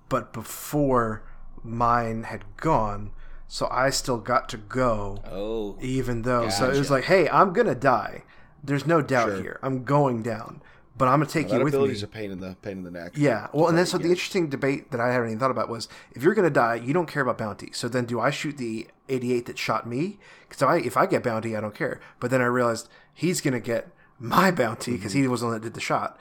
[0.09, 1.23] but before
[1.63, 3.11] mine had gone,
[3.49, 6.49] so I still got to go, Oh, even though.
[6.49, 8.23] So it was like, hey, I'm gonna die.
[8.63, 9.43] There's no doubt Sure.
[9.43, 9.61] here.
[9.63, 10.63] I'm going down,
[10.97, 11.79] but I'm gonna take you with me.
[11.79, 13.13] ability's a pain in the pain in the neck.
[13.15, 15.89] Yeah, well, and then so the interesting debate that I hadn't even thought about was
[16.13, 17.71] if you're going to die, you don't care about bounty.
[17.73, 20.19] So then, do I shoot the 88 that shot me?
[20.49, 22.01] Because I, if I get bounty, I don't care.
[22.21, 25.23] But then I realized he's going to get my bounty because Mm-hmm.
[25.23, 26.17] he was the one that did the shot,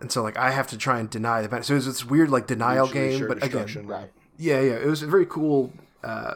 [0.00, 1.64] and so like I have to try and deny the bounty.
[1.64, 4.10] So it was this weird like denial Mutually game, but again, right.
[4.36, 5.72] yeah, yeah, it was a very cool
[6.04, 6.34] uh,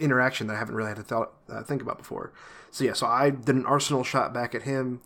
[0.00, 2.32] interaction that I haven't really had to thought, uh, think about before.
[2.70, 5.00] So yeah, so I did an arsenal shot back at him,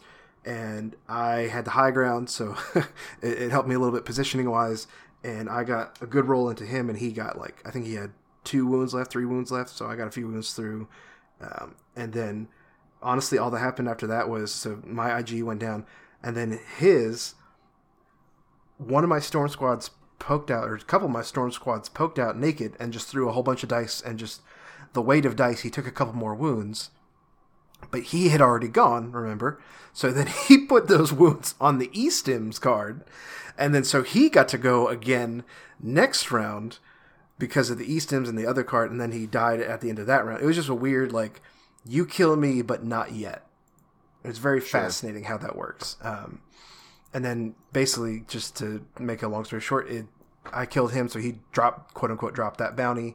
[0.44, 2.86] and I had the high ground, so it,
[3.22, 4.86] it helped me a little bit positioning wise.
[5.24, 7.94] And I got a good roll into him, and he got like I think he
[7.94, 8.12] had
[8.44, 10.88] two wounds left, three wounds left, so I got a few wounds through.
[11.40, 12.48] Um, and then
[13.02, 15.84] honestly, all that happened after that was so my IG went down,
[16.22, 17.34] and then his
[18.78, 22.18] one of my storm squads poked out, or a couple of my storm squads poked
[22.18, 24.42] out naked and just threw a whole bunch of dice and just
[24.96, 25.60] the weight of dice.
[25.60, 26.90] He took a couple more wounds,
[27.90, 29.12] but he had already gone.
[29.12, 29.60] Remember,
[29.92, 33.04] so then he put those wounds on the E Stims card,
[33.58, 35.44] and then so he got to go again
[35.78, 36.78] next round
[37.38, 39.90] because of the E Stims and the other card, and then he died at the
[39.90, 40.42] end of that round.
[40.42, 41.42] It was just a weird like
[41.84, 43.46] you kill me, but not yet.
[44.24, 45.96] It's very fascinating how that works.
[46.00, 46.40] Um,
[47.14, 50.06] and then basically, just to make a long story short, it
[50.54, 53.14] I killed him, so he dropped quote unquote dropped that bounty.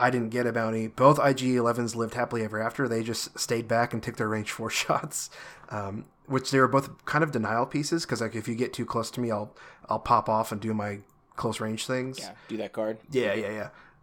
[0.00, 0.88] I didn't get a bounty.
[0.88, 2.88] Both IG 11s lived happily ever after.
[2.88, 5.30] They just stayed back and took their range four shots,
[5.68, 8.04] um, which they were both kind of denial pieces.
[8.04, 9.54] Because like if you get too close to me, I'll
[9.88, 11.00] I'll pop off and do my
[11.36, 12.18] close range things.
[12.18, 12.32] yeah.
[12.48, 12.98] Do that card.
[13.10, 13.50] Yeah, yeah,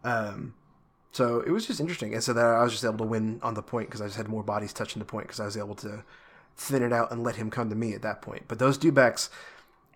[0.04, 0.10] yeah.
[0.10, 0.54] Um,
[1.12, 3.54] so it was just interesting, and so that I was just able to win on
[3.54, 5.74] the point because I just had more bodies touching the point because I was able
[5.76, 6.04] to
[6.56, 8.44] thin it out and let him come to me at that point.
[8.48, 9.30] But those dewbacks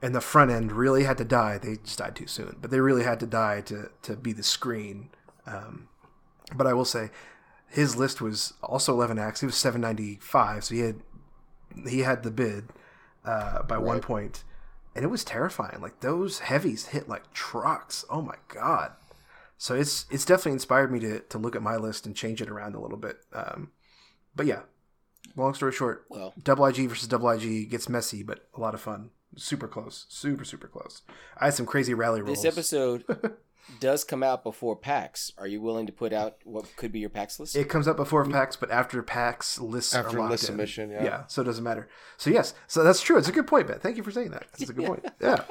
[0.01, 1.59] and the front end really had to die.
[1.59, 4.43] They just died too soon, but they really had to die to to be the
[4.43, 5.11] screen.
[5.47, 5.89] Um,
[6.55, 7.11] but I will say,
[7.69, 9.41] his list was also 11 acts.
[9.41, 10.97] He was 795, so he had
[11.89, 12.65] he had the bid
[13.25, 14.45] uh, by one point,
[14.95, 15.81] and it was terrifying.
[15.81, 18.05] Like those heavies hit like trucks.
[18.11, 18.93] Oh my god!
[19.57, 22.51] So it's it's definitely inspired me to to look at my list and change it
[22.51, 23.19] around a little bit.
[23.33, 23.71] Um,
[24.37, 24.61] but yeah,
[25.35, 28.81] long story short, Well, double IG versus double IG gets messy, but a lot of
[28.81, 29.11] fun.
[29.37, 31.01] Super close, super super close.
[31.39, 32.43] I had some crazy rally rolls.
[32.43, 33.05] this episode
[33.81, 35.33] does come out before PAX.
[35.39, 37.57] Are you willing to put out what could be your PAX list?
[37.57, 40.47] It comes out before PAX, but after PAX lists After are locked list in.
[40.49, 41.25] submission, yeah.
[41.29, 41.89] so it doesn't matter.
[42.17, 43.19] So yes, so that's true.
[43.19, 43.79] It's a good point, Ben.
[43.79, 44.47] Thank you for saying that.
[44.59, 45.05] That's a good point.
[45.21, 45.45] Yeah,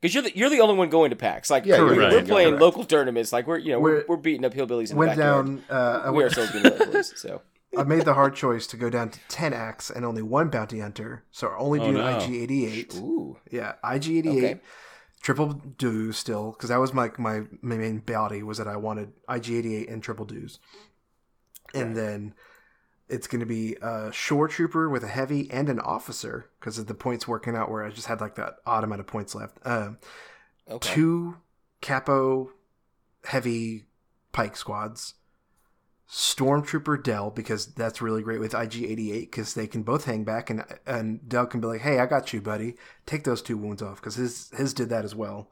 [0.00, 1.50] Because you're the you're the only one going to PAX.
[1.50, 2.12] Like Yeah, you're we're, right.
[2.12, 2.62] we're playing Correct.
[2.62, 3.32] local tournaments.
[3.32, 5.62] Like we're you know we're, We're- we're beating up hillbillies in went the down.
[5.70, 7.12] Uh, I we are went, still beating hillbillies.
[7.18, 7.42] So
[7.78, 10.80] I made the hard choice to go down to ten acts and only one bounty
[10.80, 11.22] hunter.
[11.30, 12.18] So only Oh, doing no.
[12.18, 12.94] IG eighty eight.
[12.96, 14.44] ooh, Yeah, IG eighty eight.
[14.44, 14.60] Okay.
[15.22, 19.12] Triple dues still because that was my, my my main bounty was that I wanted
[19.28, 20.58] IG eighty eight and triple dues,
[21.74, 22.34] and then
[23.08, 26.86] it's going to be a shore trooper with a heavy and an officer because of
[26.86, 29.58] the points working out where I just had like that odd amount of points left.
[29.64, 29.98] Um,
[30.70, 30.94] okay.
[30.94, 31.36] two
[31.80, 32.52] capo
[33.24, 33.84] heavy
[34.32, 35.14] pike squads
[36.10, 40.64] stormtrooper dell because that's really great with ig88 because they can both hang back and
[40.84, 42.74] and dell can be like hey i got you buddy
[43.06, 45.50] take those two wounds off because his his did that as well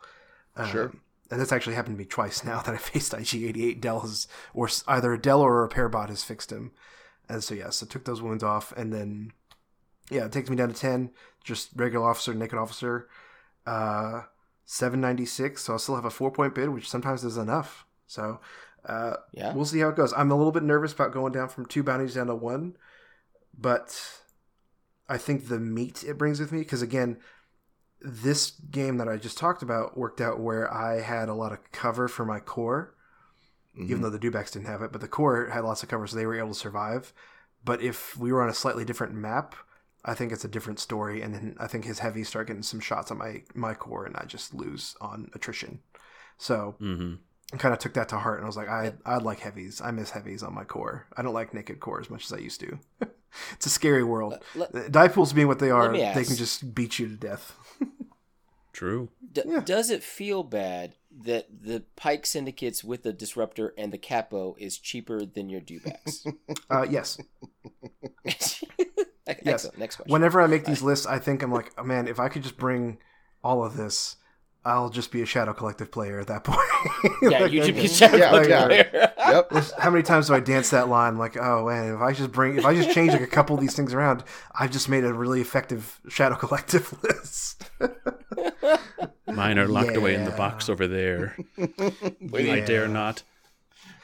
[0.56, 0.92] Um, Sure.
[1.30, 3.80] and this actually happened to me twice now that I faced IG88.
[3.80, 6.72] Dell has, or either a Dell or a repair bot has fixed him.
[7.28, 8.72] And so, yeah, so took those wounds off.
[8.76, 9.32] And then,
[10.10, 11.10] yeah, it takes me down to 10,
[11.44, 13.06] just regular officer, naked officer.
[13.66, 14.22] Uh,
[14.64, 15.62] 796.
[15.62, 17.84] So I'll still have a four point bid, which sometimes is enough.
[18.06, 18.40] So,
[18.84, 19.54] uh, Yeah.
[19.54, 20.12] we'll see how it goes.
[20.16, 22.76] I'm a little bit nervous about going down from two bounties down to one,
[23.56, 24.20] but
[25.08, 27.18] I think the meat it brings with me, because again,
[28.00, 31.72] this game that I just talked about worked out where I had a lot of
[31.72, 32.94] cover for my core,
[33.76, 36.16] even though the Dewbacks didn't have it, but the core had lots of cover, so
[36.16, 37.12] they were able to survive.
[37.64, 39.54] But if we were on a slightly different map,
[40.04, 42.80] I think it's a different story, and then I think his heavies start getting some
[42.80, 45.80] shots on my my core, and I just lose on attrition.
[46.38, 47.18] So hmm I
[47.56, 49.80] kind of took that to heart, and I was like, I I like heavies.
[49.82, 51.06] I miss heavies on my core.
[51.16, 52.78] I don't like naked core as much as I used to.
[53.52, 54.34] it's a scary world.
[54.54, 57.54] Let- The Die pools being what they are, they can just beat you to death.
[58.72, 59.08] True.
[59.32, 59.60] D- Yeah.
[59.60, 64.78] Does it feel bad that the Pike syndicates with the Disruptor and the Capo is
[64.78, 66.26] cheaper than your Dewbacks?
[66.70, 67.18] Uh, yes.
[69.26, 69.78] Excellent.
[69.78, 70.12] Next question.
[70.12, 72.56] Whenever I make these lists, I think I'm like, oh, man, if I could just
[72.56, 72.98] bring
[73.42, 74.16] all of this,
[74.68, 76.58] I'll just be a Shadow Collective player at that point.
[77.22, 78.66] yeah, Like, you should be can- Shadow Yeah, Collective yeah.
[78.66, 79.12] player.
[79.28, 79.52] Yep.
[79.78, 81.12] How many times do I dance that line?
[81.14, 83.54] I'm Like, oh man, if I just bring, if I just change like a couple
[83.54, 84.24] of these things around,
[84.58, 87.62] I've just made a really effective Shadow Collective list.
[89.26, 91.36] Mine are locked away in the box over there.
[92.20, 93.22] Waiting, I dare not.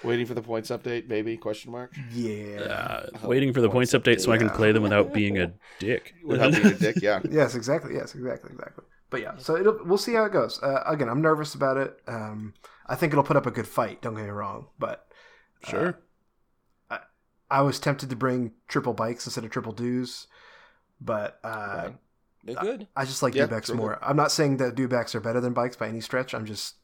[0.02, 1.36] waiting for the points update, maybe?
[1.38, 1.92] Question mark.
[2.12, 2.60] yeah.
[2.60, 5.52] Uh, Oh, waiting for the points update so I can play them without being a
[5.78, 6.14] dick.
[6.24, 7.20] Without being a dick, yeah.
[7.30, 7.94] Yes, exactly.
[7.94, 8.84] Yes, exactly, exactly.
[9.14, 10.60] But yeah, so it'll, we'll see how it goes.
[10.60, 12.00] Uh, again, I'm nervous about it.
[12.08, 12.52] Um,
[12.86, 14.02] I think it'll put up a good fight.
[14.02, 15.06] Don't get me wrong, but
[15.68, 16.00] Sure.
[17.48, 20.26] I was tempted to bring triple bikes instead of triple dues,
[21.00, 21.94] but uh, Right.
[22.42, 22.88] They're good.
[22.96, 24.00] I just like Yeah, dewbacks they're more.
[24.02, 26.34] I'm not saying that dewbacks are better than bikes by any stretch.
[26.34, 26.74] I'm just,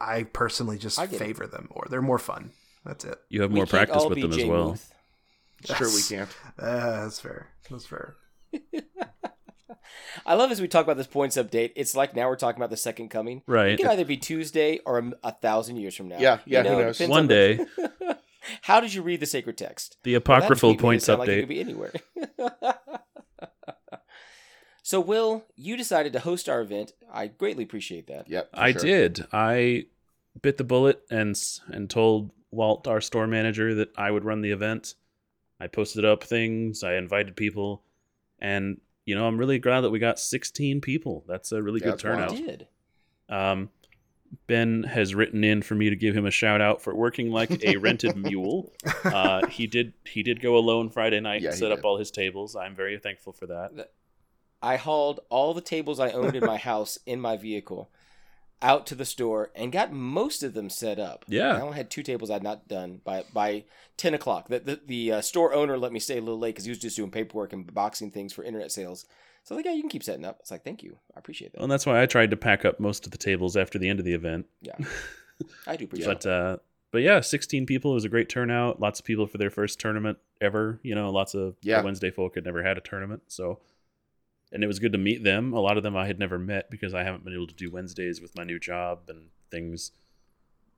[0.00, 1.18] I personally just I get it.
[1.24, 1.88] favor them more.
[1.90, 2.52] They're more fun.
[2.84, 3.18] That's it.
[3.28, 4.68] You have more can't practice with be them as well.
[4.68, 4.94] Muth.
[5.64, 6.30] Sure, we can't.
[6.60, 7.48] Uh, that's fair.
[7.68, 8.14] That's fair.
[10.26, 11.72] I love as we talk about this points update.
[11.76, 13.42] It's like now we're talking about the second coming.
[13.46, 13.66] Right.
[13.66, 13.78] It Right.
[13.78, 16.18] can either be Tuesday or a, a thousand years from now.
[16.18, 17.00] Yeah, yeah, You know, it knows?
[17.00, 17.60] One on day,
[18.62, 19.98] How did you read the sacred text?
[20.02, 21.40] the apocryphal tweet made it points sound like it update.
[21.42, 21.92] could be anywhere.
[24.82, 26.92] so, Will, you decided to host our event.
[27.12, 28.28] I greatly appreciate that.
[28.28, 28.50] Yep.
[28.52, 28.80] I sure.
[28.80, 29.26] did.
[29.32, 29.86] I
[30.40, 31.36] bit the bullet and
[31.68, 34.94] and told Walt, our store manager, that I would run the event.
[35.60, 36.82] I posted up things.
[36.82, 37.82] I invited people,
[38.40, 41.24] and you know, I'm really glad that we got 16 people.
[41.26, 42.36] That's a really Yeah, good that's wild.
[42.36, 42.46] turnout.
[42.46, 42.66] Did.
[43.28, 43.70] Um,
[44.46, 47.62] ben has written in for me to give him a shout out for working like
[47.64, 48.72] a rented mule.
[49.04, 49.92] Uh, he did.
[50.06, 52.54] He did go alone Friday night Yeah, and set up all his tables.
[52.54, 53.90] I'm very thankful for that.
[54.62, 57.90] I hauled all the tables I owned in my house in my vehicle
[58.62, 61.24] out to the store and got most of them set up.
[61.28, 61.56] Yeah.
[61.56, 63.64] I only had two tables I'd not done by by
[63.96, 64.48] ten o'clock.
[64.48, 66.78] The the, the uh, store owner let me stay a little late because he was
[66.78, 69.04] just doing paperwork and boxing things for internet sales.
[69.44, 70.38] So I was like, yeah, you can keep setting up.
[70.40, 71.62] It's like, thank you, I appreciate that.
[71.62, 73.98] And that's why I tried to pack up most of the tables after the end
[73.98, 74.46] of the event.
[74.60, 74.76] Yeah,
[75.66, 76.56] I do appreciate But uh,
[76.92, 78.78] but yeah, 16 people was a great turnout.
[78.80, 80.78] Lots of people for their first tournament ever.
[80.82, 81.82] You know, lots of Yeah.
[81.82, 83.58] Wednesday folk had never had a tournament, so
[84.52, 85.52] and it was good to meet them.
[85.52, 87.70] A lot of them I had never met because I haven't been able to do
[87.70, 89.92] Wednesdays with my new job and things.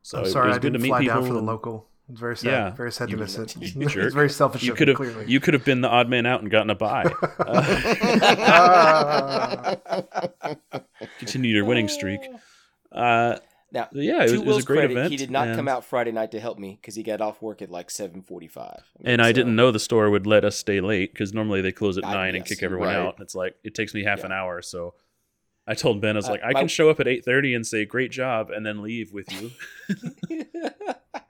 [0.02, 1.14] So I'm sorry it was I good didn't to meet fly people.
[1.16, 1.88] down for the and local.
[2.10, 2.50] It's very sad.
[2.50, 2.70] Yeah.
[2.70, 3.56] Very sad to miss it.
[3.58, 3.72] it's
[4.14, 4.62] very selfish.
[4.62, 5.24] You could have clearly.
[5.26, 7.04] you could have been the odd man out and gotten a buy.
[11.18, 12.20] Continue your winning streak.
[12.92, 13.36] Uh,
[13.74, 15.10] Now, yeah, it was, it was a great credit, event.
[15.10, 17.60] he did not come out Friday night to help me because he got off work
[17.60, 18.82] at like seven forty-five.
[19.04, 21.98] And I didn't know the store would let us stay late because normally they close
[21.98, 22.96] at I- nine and kick everyone right.
[22.96, 23.16] out.
[23.20, 24.26] It's like it takes me half Yeah.
[24.26, 24.94] an hour, so
[25.66, 27.52] I told Ben I was Uh, like, I my- can show up at eight thirty
[27.54, 29.50] and say great job, and then leave with you.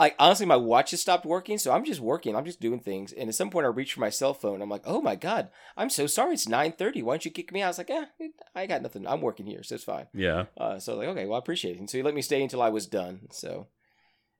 [0.00, 2.34] like honestly, my watch has stopped working, so I'm just working.
[2.34, 3.12] I'm just doing things.
[3.12, 4.62] And at some point, I reach for my cell phone.
[4.62, 6.34] I'm like, "Oh my god, I'm so sorry.
[6.34, 7.02] It's 9:30.
[7.02, 8.06] Why don't you kick me out?" I was like, "Yeah,
[8.54, 9.06] I got nothing.
[9.06, 11.80] I'm working here, so it's fine." yeah, Uh, so like, okay, well, I appreciate it.
[11.80, 13.28] And so he let me stay until I was done.
[13.30, 13.68] So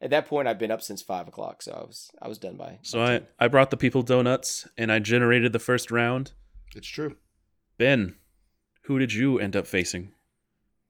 [0.00, 1.62] at that point, I've been up since five o'clock.
[1.62, 2.78] So I was I was done by.
[2.82, 3.26] so by I 10.
[3.38, 6.32] I brought the people donuts and I generated the first round.
[6.74, 7.16] It's true.
[7.76, 8.16] Ben,
[8.84, 10.12] who did you end up facing?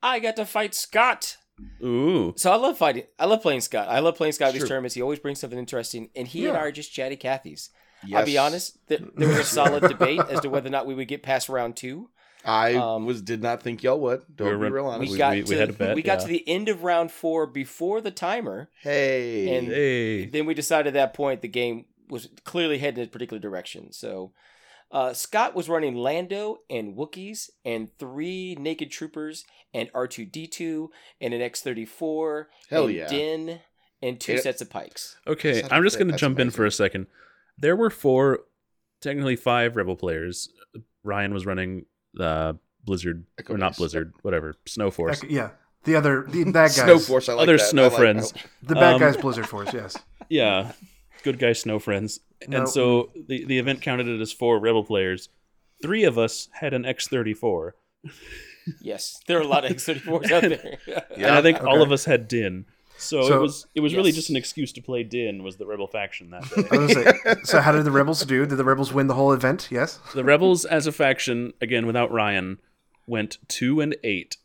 [0.03, 1.37] I got to fight Scott.
[1.83, 3.05] Ooh, So I love fighting.
[3.19, 3.89] I love playing Scott.
[3.89, 4.95] I love playing Scott these tournaments.
[4.95, 7.71] He always brings something interesting, and he and I are just chatty Cathy's.
[8.07, 8.19] Yes.
[8.21, 8.79] I'll be honest.
[8.89, 11.49] Th- there was a solid debate as to whether or not we would get past
[11.49, 12.09] round two.
[12.45, 14.23] I Um, was did not think y'all would.
[14.35, 15.13] Don't We be were- real We, honest.
[15.13, 16.25] We- got we to had a bet, we got yeah.
[16.27, 18.71] to the end of round four before the timer.
[18.83, 19.55] hey.
[19.59, 23.11] And- hey, Then we decided at that point the game was clearly heading in a
[23.11, 23.93] particular direction.
[23.93, 24.33] So
[24.93, 30.89] Uh, Scott was running Lando and Wookiees and three naked troopers and R2D2
[31.21, 33.09] and an X34 Hell and yeah.
[33.09, 33.61] Din
[34.03, 35.17] and two It- sets of pikes.
[35.27, 37.07] Okay, I'm just going to that's jump in for a second.
[37.57, 38.41] There were four,
[39.01, 40.49] technically five Rebel players.
[41.05, 41.87] Ryan was running
[42.19, 43.79] uh, Blizzard, Echo or not Base.
[43.79, 45.21] Blizzard, whatever, Snow Force.
[45.21, 45.51] Heck, yeah,
[45.85, 47.29] the other the bad guys, Snow Force.
[47.29, 47.67] I like Other that.
[47.67, 48.35] Snow I like- friends.
[48.63, 49.73] the bad Um, guys, Blizzard Force.
[49.73, 49.97] Yes.
[50.33, 50.71] Yeah,
[51.21, 52.21] good guy Snow Friends.
[52.49, 52.59] No.
[52.59, 55.29] And so the, the event counted it as four Rebel players.
[55.83, 57.73] Three of us had an X34.
[58.81, 61.05] Yes, there are a lot of X34s out there.
[61.17, 62.67] and I think all of us had Din.
[62.99, 65.67] So, So- it was it was really just an excuse to play Din was the
[65.67, 66.65] Rebel faction that day.
[66.71, 68.45] I was say, so how did the rebels do?
[68.45, 69.69] Did the rebels win the whole event?
[69.71, 69.99] Yes.
[70.15, 72.59] the Rebels as a faction, again without Ryan,
[73.07, 74.37] went two and eight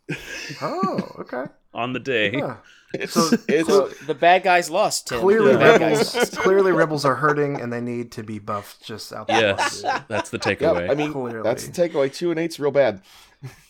[0.61, 1.45] Oh, okay.
[1.73, 2.31] on the day.
[2.31, 2.57] Yeah.
[3.01, 5.07] It's, So- it's So the bad guys lost.
[5.07, 5.19] Tim.
[5.19, 6.15] Clearly, the bad guys rebels.
[6.15, 6.37] lost.
[6.37, 8.83] clearly, rebels are hurting, and they need to be buffed.
[8.83, 9.55] Just out there.
[9.57, 10.89] Yes, that's the Yep, takeaway.
[10.89, 11.43] I mean, Clearly.
[11.43, 12.13] that's the takeaway.
[12.13, 13.01] Two and eight's real bad.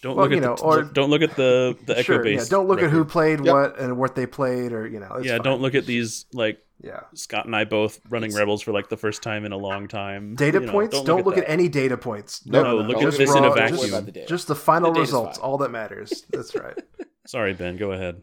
[0.01, 2.23] don't well, look at you the, know, or- don't look at the the Echo sure.
[2.23, 2.43] base.
[2.43, 2.49] Yeah.
[2.49, 3.53] Don't look at who played Yep.
[3.53, 5.15] what and what they played, or you know.
[5.17, 5.43] it's Yeah, fine.
[5.43, 7.01] don't look at these like Yeah.
[7.13, 10.35] Scott and I both running Rebels for like the first time in a long time.
[10.35, 11.01] Data You know, points.
[11.01, 11.51] Don't, look, at, that.
[11.51, 12.45] any data points.
[12.45, 13.93] No, No, look at just this in a raw- Don't worry vacuum.
[14.03, 14.25] about the.
[14.27, 15.39] Just the final The results.
[15.39, 16.23] All that matters.
[16.29, 16.77] That's right.
[17.25, 17.75] Sorry, Ben.
[17.77, 18.21] Go ahead.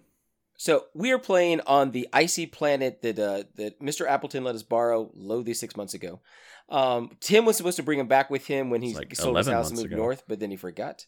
[0.56, 4.06] So we are playing on the icy planet that uh, that Mr.
[4.06, 6.20] Appleton let us borrow low six months ago.
[6.68, 9.48] Um, Tim was supposed to bring him back with him when he like sold his
[9.48, 9.96] house and moved ago.
[9.96, 11.04] north, but then he forgot.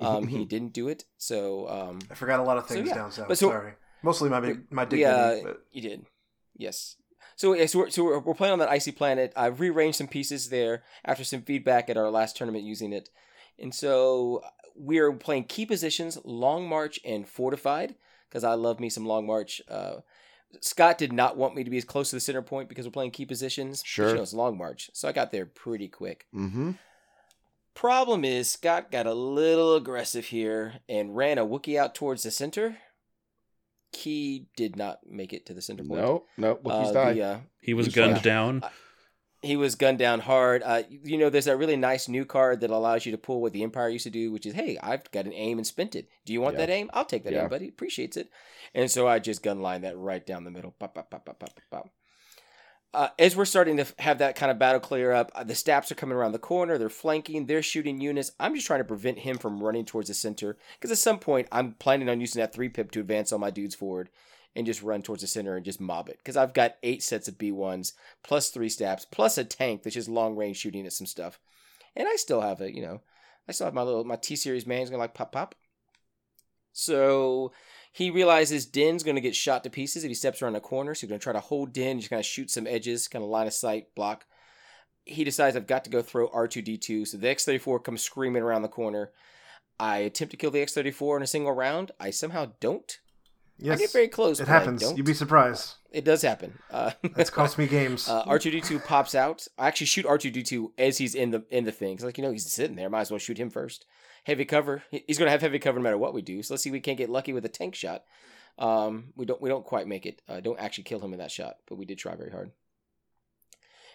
[0.00, 1.04] Um, he didn't do it.
[1.18, 2.94] So um, I forgot a lot of So, things yeah.
[2.94, 3.28] down south.
[3.28, 3.72] But so- Sorry.
[4.02, 5.00] Mostly my big, my dignity.
[5.02, 6.06] yeah, but- you did.
[6.56, 6.96] Yes.
[7.36, 9.32] So, yeah, so, we're, so we're, we're playing on that icy planet.
[9.34, 13.08] I've rearranged some pieces there after some feedback at our last tournament using it.
[13.58, 14.42] And so
[14.76, 17.94] we're playing key positions, Long March and Fortified,
[18.34, 19.62] because I love me some Long March.
[19.68, 20.00] Uh,
[20.60, 22.90] Scott did not want me to be as close to the center point because we're
[22.90, 23.80] playing key positions.
[23.86, 24.08] Sure.
[24.08, 24.90] You know, it's Long March.
[24.92, 26.26] So I got there pretty quick.
[26.34, 26.72] Mm-hmm.
[27.74, 32.30] Problem is, Scott got a little aggressive here and ran a Wookiee out towards the
[32.32, 32.76] center.
[33.92, 36.00] Key did not make it to the center point.
[36.02, 37.12] No, no, Wookiees Uh, die.
[37.14, 38.22] the, uh, He was gunned fine.
[38.24, 38.62] down.
[39.44, 40.62] He was gunned down hard.
[40.64, 43.52] Uh, you know, there's a really nice new card that allows you to pull what
[43.52, 46.08] the Empire used to do, which is, hey, I've got an aim and spent it.
[46.24, 46.66] Do you want Yeah.
[46.66, 46.90] that aim?
[46.92, 47.44] I'll take that Yeah.
[47.44, 47.68] aim, buddy.
[47.68, 48.30] Appreciates it.
[48.74, 50.72] And so I just gunline that right down the middle.
[50.78, 51.90] Pop, pop, pop, pop, pop, pop, pop.
[52.92, 55.90] Uh, as we're starting to have that kind of battle clear up, uh, the Staps
[55.90, 56.78] are coming around the corner.
[56.78, 57.46] They're flanking.
[57.46, 58.30] They're shooting units.
[58.38, 61.48] I'm just trying to prevent him from running towards the center because at some point
[61.50, 64.10] I'm planning on using that three pip to advance all my dudes forward
[64.56, 67.28] and just run towards the center and just mob it because I've got eight sets
[67.28, 71.06] of B1s plus three Staps plus a tank that's just long range shooting at some
[71.06, 71.38] stuff,
[71.96, 73.00] and I still have a you know
[73.48, 75.54] I still have my little my T series man's gonna like pop pop.
[76.72, 77.52] So
[77.94, 80.94] he realizes Din's going to get shot to pieces if he steps around a corner.
[80.94, 83.24] So he's going to try to hold Din, just kind of shoot some edges, kind
[83.24, 84.26] of line of sight, block.
[85.04, 87.06] He decides I've got to go throw R2D2.
[87.06, 89.12] So the X34 comes screaming around the corner.
[89.78, 91.92] I attempt to kill the X34 in a single round.
[92.00, 92.98] I somehow don't.
[93.58, 94.40] Yes, I get very close.
[94.40, 94.82] it happens.
[94.96, 95.74] You'd be surprised.
[95.90, 96.58] It does happen.
[96.70, 98.08] Uh, That's cost me games.
[98.08, 99.46] uh, R2D2 pops out.
[99.58, 101.98] I actually shoot R2D2 as he's in the in the thing.
[102.02, 102.90] like you know, he's sitting there.
[102.90, 103.86] Might as well shoot him first.
[104.24, 104.82] Heavy cover.
[104.90, 106.42] He's going to have heavy cover no matter what we do.
[106.42, 108.04] So let's see if we can't get lucky with a tank shot.
[108.58, 110.22] Um, we don't we don't quite make it.
[110.28, 112.50] Uh, don't actually kill him in that shot, but we did try very hard.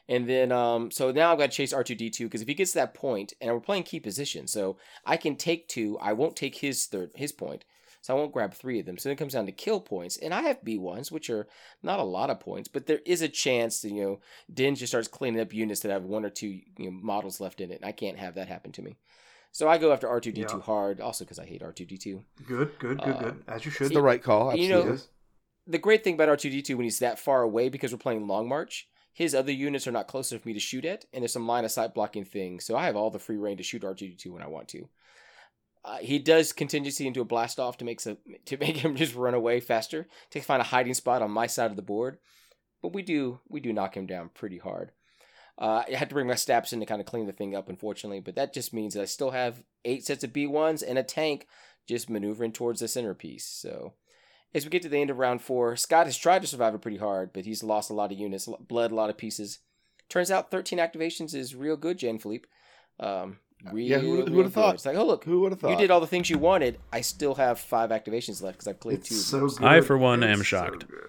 [0.08, 2.80] And then, um, so now I've got to chase R2D2 because if he gets to
[2.80, 6.00] that point, and we're playing key position, so I can take two.
[6.02, 7.64] I won't take his third, his point,
[8.02, 8.98] so I won't grab three of them.
[8.98, 11.48] So then it comes down to kill points, and I have B1s, which are
[11.84, 14.20] not a lot of points, but there is a chance that, you know,
[14.54, 17.62] Din just starts cleaning up units that have one or two you know, models left
[17.62, 18.98] in it, and I can't have that happen to me.
[19.52, 20.60] So I go after R2D2 Yeah.
[20.62, 22.24] hard, also because I hate R2D2.
[22.46, 23.44] good, good, good, uh, good.
[23.48, 23.94] As you It's should.
[23.94, 24.56] the right call.
[24.56, 24.98] you know-
[25.68, 28.88] The great thing about R2D2 when he's that far away, because we're playing Long March,
[29.14, 31.46] his other units are not close enough for me to shoot at, and there's some
[31.48, 34.28] line of sight blocking things, so I have all the free reign to shoot R2D2
[34.32, 34.88] when I want to.
[35.84, 39.16] Uh, he does contingency into a blast off to make some, to make him just
[39.16, 42.18] run away faster to find a hiding spot on my side of the board,
[42.82, 44.92] but we do we do knock him down pretty hard.
[45.58, 47.68] Uh, I had to bring my Staps in to kind of clean the thing up,
[47.68, 51.04] unfortunately, but that just means that I still have eight sets of B1s and a
[51.04, 51.48] tank
[51.86, 53.46] just maneuvering towards the centerpiece.
[53.46, 53.94] So
[54.54, 56.82] as we get to the end of round four, Scott has tried to survive it
[56.82, 59.60] pretty hard, but he's lost a lot of units, bled a lot of pieces.
[60.08, 62.48] Turns out 13 activations is real good, Jan Philippe.
[63.00, 63.40] Um,
[63.72, 64.76] real, Yeah, who- who would've thought?
[64.76, 65.72] It's like, oh look, Who would have thought?
[65.72, 66.80] you did all the things you wanted.
[66.94, 69.16] I still have five activations left because I've cleared it's two.
[69.16, 69.64] so good.
[69.68, 70.86] I, for one, am It's so shocked.
[70.88, 71.00] good.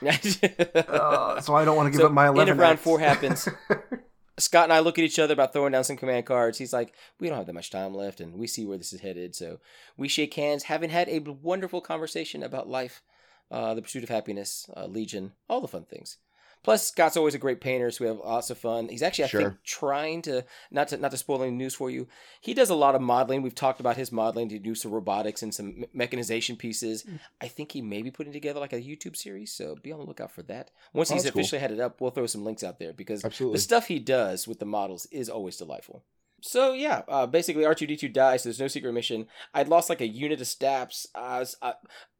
[0.02, 0.42] those.
[0.88, 2.82] Uh, that's why I don't want to give So, up my end of round acts.
[2.82, 3.46] four happens.
[4.38, 6.56] Scott and I look at each other about throwing down some command cards.
[6.56, 9.00] He's like, we don't have that much time left, and we see where this is
[9.02, 9.34] headed.
[9.34, 9.58] So
[9.98, 13.02] we shake hands, having had a wonderful conversation about life,
[13.50, 16.16] uh, the pursuit of happiness, uh, Legion, all the fun things.
[16.62, 18.88] Plus, Scott's always a great painter, so we have lots of fun.
[18.88, 19.40] He's actually, I Sure.
[19.42, 22.06] think, trying to not to not to spoil any news for you.
[22.40, 23.40] He does a lot of modeling.
[23.42, 27.02] We've talked about his modeling to do some robotics and some mechanization pieces.
[27.04, 27.20] Mm.
[27.40, 30.04] I think he may be putting together like a YouTube series, so be on the
[30.06, 30.70] lookout for that.
[30.92, 31.40] Once Oh, he's that's cool.
[31.40, 33.56] officially headed up, we'll throw some links out there because Absolutely.
[33.56, 36.04] the stuff he does with the models is always delightful.
[36.42, 38.42] So yeah, uh, basically R2D2 dies.
[38.42, 39.26] So there's no secret mission.
[39.54, 41.74] I'd lost like a unit of Staps, uh, a,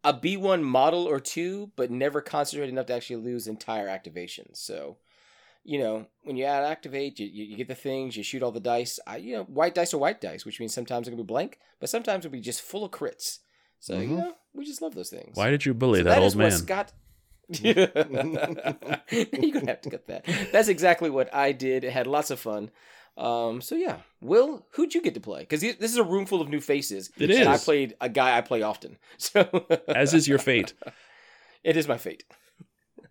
[0.05, 4.57] a B1 model or two, but never concentrated enough to actually lose entire activations.
[4.57, 4.97] So,
[5.65, 8.53] you know, when you add activate, you, you, you get the things, you shoot all
[8.53, 8.99] the dice.
[9.07, 11.59] I, you know, white dice are white dice, which means sometimes it's gonna be blank,
[11.81, 13.39] but sometimes it'll be just full of crits.
[13.79, 14.17] So you Mhm.
[14.19, 15.37] know, we just love those things.
[15.37, 16.51] Why did you bully So that, is old man?
[16.53, 16.93] Scott.
[17.63, 20.27] You're gonna have to cut that.
[20.53, 21.85] That's exactly what I did.
[21.85, 22.71] It had lots of fun.
[23.21, 25.41] Um, so yeah, Will, who'd you get to play?
[25.41, 27.11] Because this is a room full of new faces.
[27.19, 27.39] It is.
[27.41, 28.97] and I played a guy I play often.
[29.19, 30.73] So As is your fate.
[31.63, 32.25] it is my fate.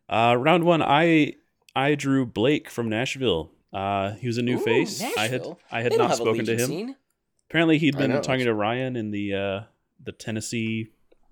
[0.09, 1.35] Uh, round one, I
[1.75, 3.51] I drew Blake from Nashville.
[3.71, 5.01] Uh, he was a new Ooh, face.
[5.17, 6.67] I had I had They don't not have a spoken to him.
[6.67, 6.95] scene.
[7.49, 9.59] Apparently, he'd been talking to Ryan in the uh,
[10.03, 10.87] the Tennessee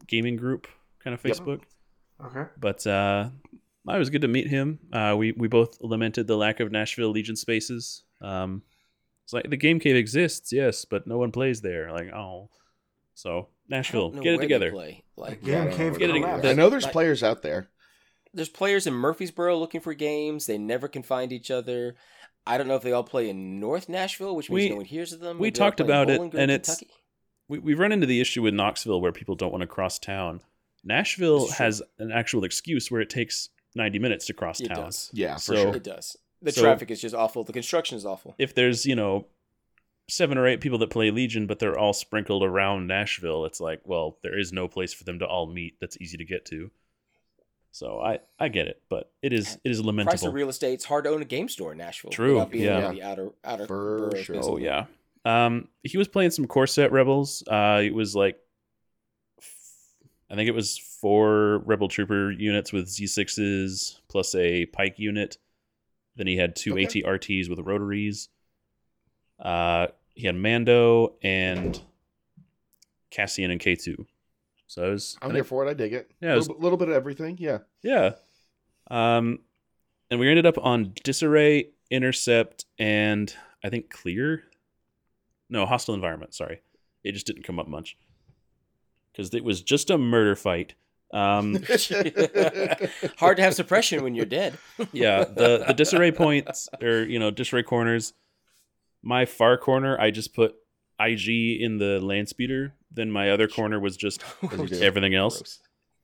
[0.07, 0.67] gaming group
[1.03, 1.35] kind of Yep.
[1.37, 1.61] Facebook.
[2.23, 2.49] Okay.
[2.59, 3.29] But uh,
[3.89, 4.79] it was good to meet him.
[4.93, 8.03] Uh, we we both lamented the lack of Nashville Legion spaces.
[8.21, 8.63] Um,
[9.23, 11.91] it's like the game cave exists, yes, but no one plays there.
[11.91, 12.49] Like oh,
[13.13, 14.71] so Nashville, get it together.
[14.71, 15.03] Play.
[15.17, 16.49] Like Game I know cave where Get it together.
[16.49, 17.69] I know there's Like- players out there.
[18.33, 20.45] there's players in Murfreesboro looking for games.
[20.45, 21.95] They never can find each other.
[22.45, 24.85] I don't know if they all play in North Nashville, which means We- no one
[24.85, 25.37] hears of them.
[25.39, 26.93] we or they all talked about it, Bowling Green, and it's- Kentucky.
[27.49, 30.41] we, we run into the issue with Knoxville where people don't want to cross town.
[30.83, 34.85] Nashville has an actual excuse where it takes 90 minutes to cross It town.
[34.85, 35.09] does.
[35.13, 35.75] Yeah, for So- sure.
[35.75, 36.15] It does.
[36.41, 37.43] The So- traffic is just awful.
[37.43, 38.35] The construction is awful.
[38.37, 39.25] If there's, you know,
[40.09, 43.81] seven or eight people that play Legion, but they're all sprinkled around Nashville, it's like,
[43.85, 46.71] well, there is no place for them to all meet that's easy to get to.
[47.71, 50.11] So I, I get it, but it is it is lamentable.
[50.11, 50.29] Price lamentable.
[50.29, 50.73] of real estate.
[50.73, 52.09] It's hard to own a game store in Nashville.
[52.09, 52.91] True, being yeah.
[52.91, 54.39] the outer outer For boroughs, sure.
[54.41, 54.85] Oh yeah.
[55.25, 57.43] Um, he was playing some Corset Rebels.
[57.45, 58.39] Uh, it was like,
[60.31, 65.37] I think it was four Rebel Trooper units with Z6s plus a Pike unit.
[66.17, 66.85] Then he had two Okay.
[66.87, 68.27] ATRTs with rotaries.
[69.39, 71.79] Uh, he had Mando and
[73.11, 74.05] Cassian and K2.
[74.65, 75.69] So it was, I'm here for it.
[75.69, 76.11] I dig it.
[76.19, 77.37] Yeah, a little, bit- little bit of everything.
[77.39, 77.59] Yeah.
[77.81, 78.13] yeah.
[78.89, 79.39] Um,
[80.11, 84.43] and we ended up on disarray, intercept, and I think clear.
[85.49, 86.33] No, hostile environment.
[86.33, 86.61] Sorry,
[87.03, 87.97] it just didn't come up much
[89.11, 90.73] because it was just a murder fight.
[91.13, 91.53] Um,
[93.17, 94.57] hard to have suppression when you're dead.
[94.91, 98.13] yeah, the the disarray points or you know disarray corners.
[99.03, 100.55] My far corner, I just put
[100.99, 102.73] IG in the land speeder.
[102.91, 104.81] Then my other corner was just As you do.
[104.81, 105.59] everything else.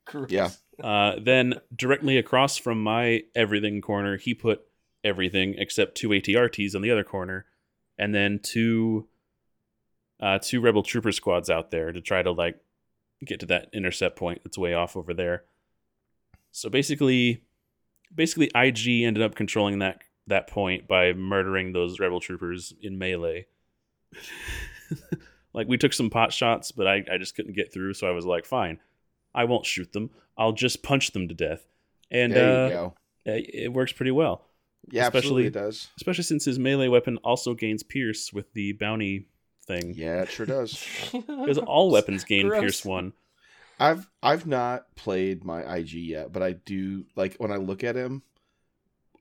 [0.06, 0.30] Gross.
[0.30, 0.50] Yeah.
[0.82, 4.62] Uh, then directly across from my everything corner, he put
[5.02, 7.46] everything except two ATRTs on the other corner,
[7.98, 9.08] and then two
[10.20, 12.58] uh, two rebel trooper squads out there to try to like
[13.24, 15.44] get to that intercept point that's way off over there.
[16.52, 17.42] So basically,
[18.14, 23.46] basically IG ended up controlling that that point by murdering those rebel troopers in melee.
[25.52, 28.12] like we took some pot shots, but I, I just couldn't get through, so I
[28.12, 28.78] was like, fine,
[29.34, 30.10] I won't shoot them.
[30.36, 31.66] I'll just punch them to death.
[32.10, 32.94] And there uh, go.
[33.24, 34.46] it it works pretty well,
[34.90, 35.88] Yeah, especially- absolutely it does.
[35.96, 39.26] especially since his melee weapon also gains pierce with the bounty
[39.64, 39.94] thing.
[39.96, 40.84] Yeah, it sure does.
[41.12, 42.60] Because all weapons gain Gross.
[42.60, 43.12] pierce one.
[43.80, 47.96] I've I've not played my IG yet, but I do like when I look at
[47.96, 48.22] him,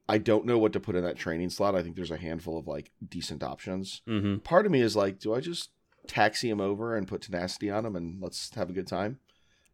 [0.08, 1.76] I don't know what to put in that training slot.
[1.76, 4.02] I think there's a handful of like decent options.
[4.06, 5.72] hmm Part of me is like, do I just
[6.06, 9.20] taxi him over and put tenacity on him and let's have a good time?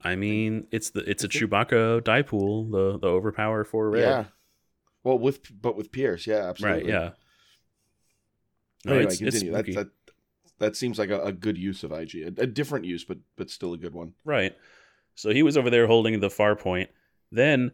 [0.01, 4.01] I mean, it's the it's a think- Chewbacca die pool, the the overpower for red.
[4.01, 4.23] Yeah.
[5.03, 6.83] Well, with but with Pierce, yeah, absolutely.
[6.83, 6.89] Right.
[6.89, 7.09] Yeah.
[8.85, 9.51] No, Anyway, it's, it's continue.
[9.53, 9.73] That, spooky.
[9.75, 9.87] that
[10.59, 13.49] that seems like a, a good use of IG, a, a different use, but but
[13.49, 14.13] still a good one.
[14.23, 14.55] Right.
[15.15, 16.89] So he was over there holding the far point.
[17.31, 17.71] Then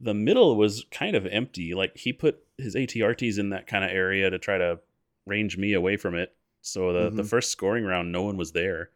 [0.00, 1.74] the middle was kind of empty.
[1.74, 4.80] Like he put his ATRTs in that kind of area to try to
[5.26, 6.34] range me away from it.
[6.62, 7.28] So the, the Mhm.
[7.28, 8.90] first scoring round, no one was there.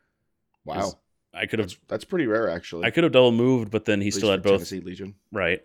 [0.65, 0.95] Wow.
[1.33, 2.85] I could have that's that's pretty rare actually.
[2.85, 5.15] I could have double moved, but then he still had both Tennessee Legion.
[5.33, 5.63] right.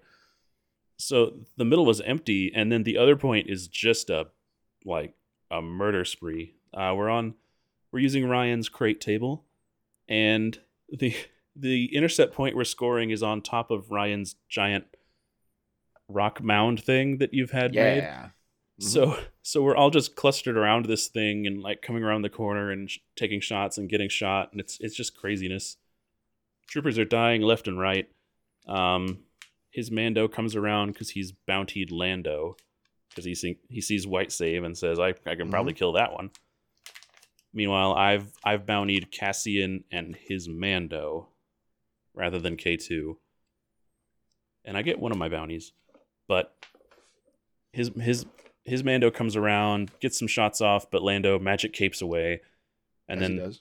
[0.98, 4.28] So the middle was empty, and then the other point is just a
[4.86, 5.14] like
[5.52, 6.56] a murder spree.
[6.74, 7.36] Uh, we're on
[7.92, 9.46] we're using Ryan's crate table,
[10.08, 10.60] and
[10.90, 11.16] the
[11.56, 14.86] the intercept point we're scoring is on top of Ryan's giant
[16.08, 17.98] rock mound thing that you've had made.
[17.98, 18.30] Yeah.
[18.82, 18.84] Mhm.
[18.84, 22.72] So so we're all just clustered around this thing and like coming around the corner
[22.72, 25.78] and sh- taking shots and getting shot and it's it's just craziness.
[26.68, 28.08] Troopers are dying left and right.
[28.68, 29.20] Um
[29.72, 32.56] his Mando comes around because he's bountied Lando
[33.10, 36.14] because he see, he sees White Save and says, "I I can probably kill that
[36.14, 36.32] one."
[37.54, 41.30] Meanwhile, I've I've bountied Cassian and his Mando
[42.14, 43.18] rather than K two,
[44.64, 45.72] and I get one of my bounties,
[46.28, 46.54] but
[47.72, 48.26] his his
[48.66, 52.42] his Mando comes around, gets some shots off, but Lando magic capes away,
[53.08, 53.56] and As then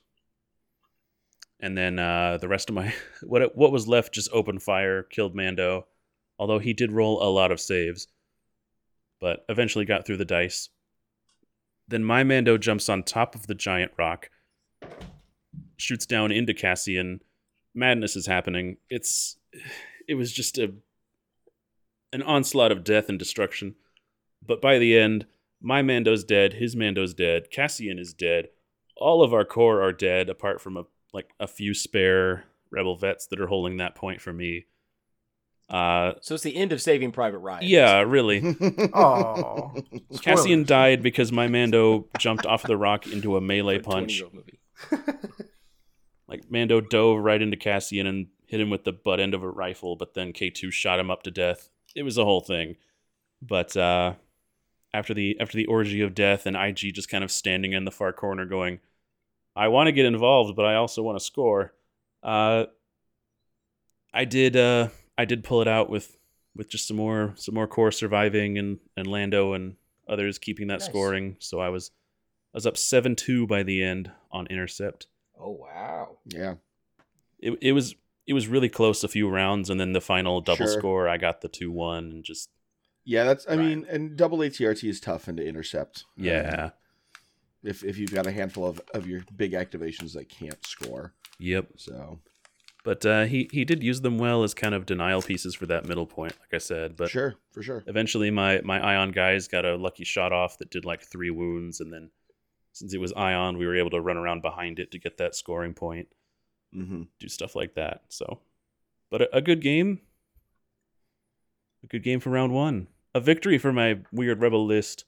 [1.61, 5.34] and then uh, the rest of my what what was left just opened fire, killed
[5.34, 5.86] Mando,
[6.39, 8.09] although he did roll a lot of saves,
[9.20, 10.68] but eventually got through the dice.
[11.89, 14.30] Then my Mando jumps on top of the giant rock,
[15.78, 17.22] shoots down into Cassian.
[17.74, 18.76] Madness is happening.
[18.91, 19.39] It's
[20.07, 20.74] it was just a
[22.12, 23.74] an onslaught of death and destruction.
[24.47, 25.26] But by the end,
[25.61, 28.49] my Mando's dead, his Mando's dead, Cassian is dead.
[28.97, 33.26] All of our core are dead, apart from a like a few spare rebel vets
[33.26, 34.66] that are holding that point for me.
[35.69, 37.62] Uh, So it's the end of Saving Private Ryan.
[37.66, 38.41] yeah, really.
[38.95, 39.75] Oh,
[40.23, 44.23] Cassian died because my Mando jumped off the rock into a melee punch.
[44.33, 44.59] movie.
[46.27, 49.49] Like Mando dove right into Cassian and hit him with the butt end of a
[49.49, 51.71] rifle, but then K2 shot him up to death.
[51.97, 52.77] It was a whole thing.
[53.41, 54.14] But uh,
[54.93, 57.91] after the after the orgy of death and IG just kind of standing in the
[57.91, 58.81] far corner going,
[59.57, 61.73] I want to get involved, but I also want to score.
[62.23, 62.66] Uh,
[64.12, 64.89] I did uh,
[65.19, 66.16] I did pull it out with
[66.57, 69.77] with just some more some more core surviving and and Lando and
[70.09, 70.87] others keeping that Nice.
[70.89, 71.37] scoring.
[71.41, 71.91] So I was
[72.55, 75.07] I was up seven two by the end on intercept
[75.39, 76.19] Oh wow.
[76.27, 76.55] yeah.
[77.39, 77.95] it, it was
[78.27, 80.79] it was really close a few rounds and then the final double Sure.
[80.81, 82.49] score i got the 2-1 and just
[83.05, 83.59] Yeah, that's I Right.
[83.59, 86.05] mean, and double ATRT is tough and to intercept.
[86.19, 86.71] Um, yeah
[87.62, 91.14] if if you've got a handful of, of your big activations that can't score.
[91.39, 92.21] yep So
[92.89, 95.84] but uh, he he did use them well as kind of denial pieces for that
[95.84, 97.84] middle point like i said but sure, for sure.
[97.86, 101.80] eventually my my ion guys got a lucky shot off that did like three wounds
[101.80, 102.11] and then
[102.72, 105.34] since it was ion we were able to run around behind it to get that
[105.34, 106.09] scoring point.
[106.72, 108.41] Hmm do stuff like that so.
[109.11, 110.01] But a, a good game.
[111.84, 112.89] A good game for round one.
[113.14, 115.05] A victory for my weird rebel list.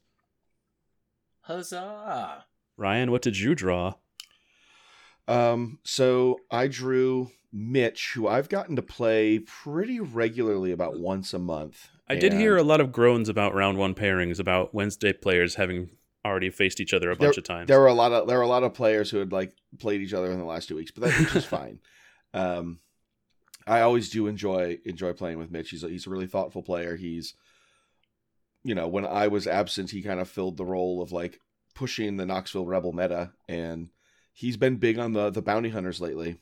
[1.43, 2.45] Huzzah!
[2.77, 3.95] ryan what did you draw?
[5.27, 11.39] Um, so I drew Mitch, who I've gotten to play pretty regularly, about once a
[11.39, 11.89] month.
[12.09, 15.91] I did hear a lot of groans about round one pairings about Wednesday players having
[16.25, 17.69] already faced each other a bunch of times.
[17.69, 20.01] There were a lot of there were a lot of players who had like played
[20.01, 21.81] each other in the last two weeks, but that which is fine.
[22.35, 22.81] Um,
[23.67, 25.71] I always do enjoy enjoy playing with Mitch.
[25.71, 26.97] He's a, he's a really thoughtful player.
[26.97, 27.35] He's,
[28.65, 31.41] you know, when I was absent, he kind of filled the role of like
[31.75, 33.89] pushing the Knoxville Rebel meta, and
[34.33, 36.39] he's been big on the the bounty hunters lately.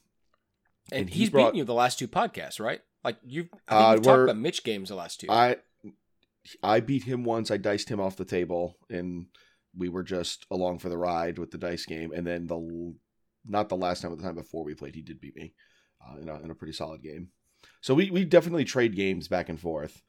[0.90, 2.80] And, And he he's brought- beaten you the last two podcasts, right?
[3.04, 5.26] Like you've, I Uh, think you've talked about Mitch games the last two.
[5.30, 5.56] I
[6.62, 7.50] I beat him once.
[7.50, 9.26] I diced him off the table, and
[9.76, 12.10] we were just along for the ride with the dice game.
[12.12, 12.94] And then the
[13.46, 15.54] not the last time, but the time before we played, he did beat me
[16.06, 17.28] uh, in, a, in a pretty solid game.
[17.80, 20.02] So we we definitely trade games back and forth.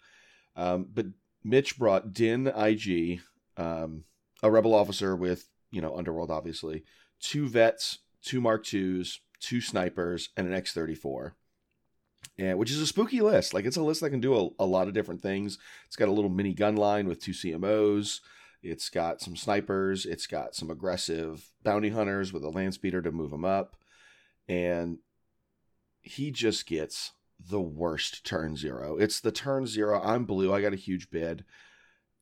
[0.56, 1.08] Um, but
[1.44, 3.22] Mitch brought Din IG,
[3.58, 4.04] um,
[4.42, 6.84] a rebel officer with you know Underworld, obviously,
[7.20, 11.36] two vets, two Mark twos, two snipers, and an X thirty four.
[12.38, 13.54] And which is a spooky list.
[13.54, 15.58] Like it's a list that can do a, a lot of different things.
[15.88, 18.20] It's got a little mini gun line with two CMOs.
[18.62, 20.06] It's got some snipers.
[20.06, 23.78] It's got some aggressive bounty hunters with a land speeder to move them up.
[24.48, 25.00] And
[26.02, 28.98] he just gets the worst turn zero.
[28.98, 30.02] It's the turn zero.
[30.02, 30.54] I'm blue.
[30.54, 31.46] I got a huge bid.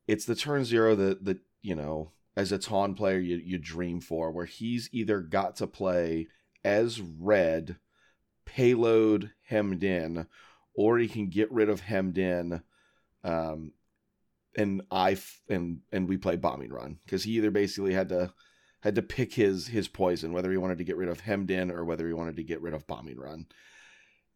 [0.06, 4.00] It's the turn zero that that you know as a Tawn player you you dream
[4.00, 6.28] for, where he's either got to play
[6.64, 7.76] as red,
[8.44, 10.26] payload hemmed in,
[10.74, 12.62] or he can get rid of hemmed in,
[13.24, 13.72] um,
[14.56, 18.32] and I f- and and we play bombing run because he either basically had to
[18.80, 21.70] had to pick his his poison whether he wanted to get rid of hemmed in
[21.70, 23.46] or whether he wanted to get rid of bombing run.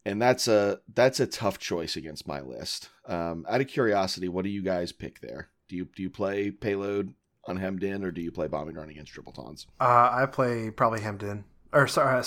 [0.05, 2.91] And that's a that's a tough choice against my list.
[3.07, 5.49] Um out of curiosity what do you guys pick there?
[5.69, 7.15] Do you do you play payload
[7.47, 9.67] on hemmed in or do you play bombing run against triple Tawns?
[9.81, 11.45] Uh, I play probably hemmed in.
[11.73, 12.23] Or sorry, uh,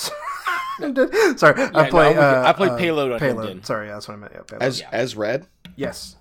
[1.37, 1.59] sorry.
[1.59, 2.09] Yeah, I play.
[2.11, 3.49] I'm uh, I play uh, payload on hemmed payload.
[3.51, 3.63] in.
[3.63, 4.33] Sorry, that's what I meant.
[4.35, 4.63] Yeah, payload.
[4.63, 4.89] as Yeah.
[4.91, 6.15] as red yes.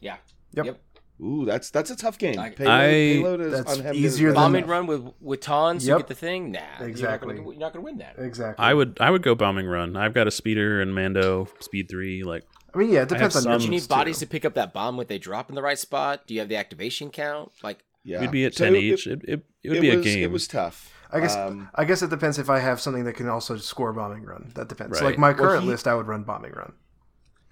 [0.00, 0.16] yeah.
[0.54, 0.66] Yep.
[0.66, 0.80] Yep.
[1.22, 4.04] ooh that's that's a tough game I- payload, I- payload is That's on hemmed in
[4.04, 5.98] is easier than- Bombing run with with Tawns, you Yep.
[6.00, 6.52] get the thing.
[6.52, 7.00] Nah, Exactly.
[7.00, 8.14] You're not, gonna, you're not gonna win that.
[8.18, 8.64] Exactly.
[8.64, 9.96] I would I would go bombing run.
[9.96, 12.22] I've got a speeder and Mando speed three.
[12.22, 12.44] Like
[12.74, 14.26] I mean, yeah, it depends on some- your Do you need bodies too.
[14.26, 16.26] to pick up that bomb when they drop in the right spot?
[16.26, 17.50] Do you have the activation count?
[17.62, 19.06] Like, yeah we'd be at So ten it- each.
[19.06, 20.22] It it, it would it be was, a game.
[20.24, 21.36] it was tough I guess.
[21.36, 24.52] um, I guess it depends if I have something that can also score bombing run.
[24.54, 25.00] That depends.
[25.00, 25.06] Right.
[25.10, 26.72] Like my Well, current he- list, I would run bombing run.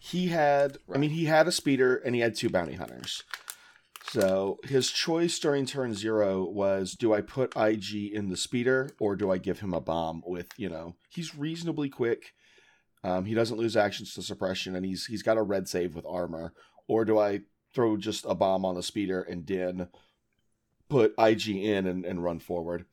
[0.01, 3.25] he had I mean he had a speeder and he had two bounty hunters.
[4.11, 9.17] So his choice during turn zero was do I put IG in the speeder or
[9.17, 12.33] do I give him a bomb with, you know, he's reasonably quick.
[13.05, 16.07] Um, he doesn't lose actions to suppression and he's he's got a red save with
[16.07, 16.53] armor.
[16.87, 17.41] Or do I
[17.75, 19.89] throw just a bomb on the speeder and then
[20.89, 22.87] put IG in and, and run forward?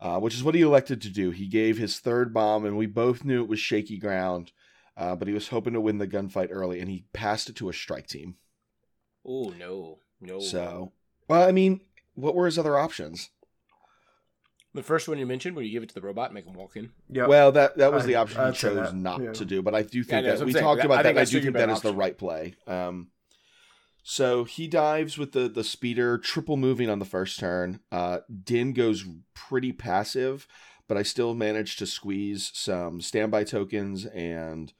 [0.00, 1.32] Uh, which is what he elected to do.
[1.32, 4.52] He gave his third bomb, and we both knew it was shaky ground,
[4.96, 7.68] uh, but he was hoping to win the gunfight early, and he passed it to
[7.68, 8.36] a strike team.
[9.26, 10.38] Oh no, no.
[10.38, 10.92] So,
[11.28, 11.80] well, I mean,
[12.14, 13.30] what were his other options?
[14.74, 16.54] the first one you mentioned, where you give it to the robot, and make him
[16.54, 16.90] walk in.
[17.10, 17.26] Yeah.
[17.26, 19.32] Well, that that was I- the option he I'd say chose not yeah.
[19.32, 20.64] to do, but I do think no, that's that we saying.
[20.64, 21.22] talked I about think that.
[21.22, 22.54] I do your think better that is the right play.
[22.66, 23.08] Um,
[24.10, 27.80] so he dives with the the speeder, triple moving on the first turn.
[27.92, 29.04] Uh, Din goes
[29.34, 30.48] pretty passive,
[30.88, 34.72] but I still managed to squeeze some standby tokens and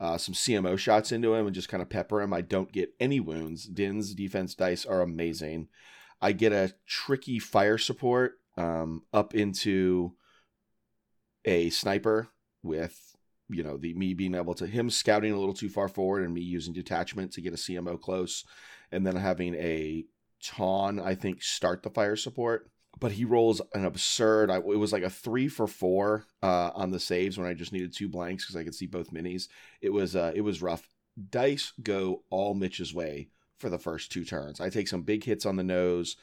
[0.00, 2.32] uh, some CMO shots into him and just kind of pepper him.
[2.32, 3.66] I don't get any wounds.
[3.66, 5.68] Din's defense dice are amazing.
[6.20, 10.14] I get a tricky fire support um, up into
[11.44, 12.30] a sniper
[12.64, 13.16] with
[13.48, 16.34] you know the me being able to him scouting a little too far forward and
[16.34, 18.44] me using detachment to get a CMO close,
[18.92, 20.04] and then having a
[20.42, 22.68] Tawn I think start the fire support.
[23.00, 24.50] But he rolls an absurd.
[24.50, 27.72] I, it was like a three for four uh, on the saves when I just
[27.72, 29.48] needed two blanks because I could see both minis.
[29.80, 30.88] It was uh, it was rough.
[31.30, 33.28] Dice go all Mitch's way
[33.58, 34.60] for the first two turns.
[34.60, 36.16] I take some big hits on the nose.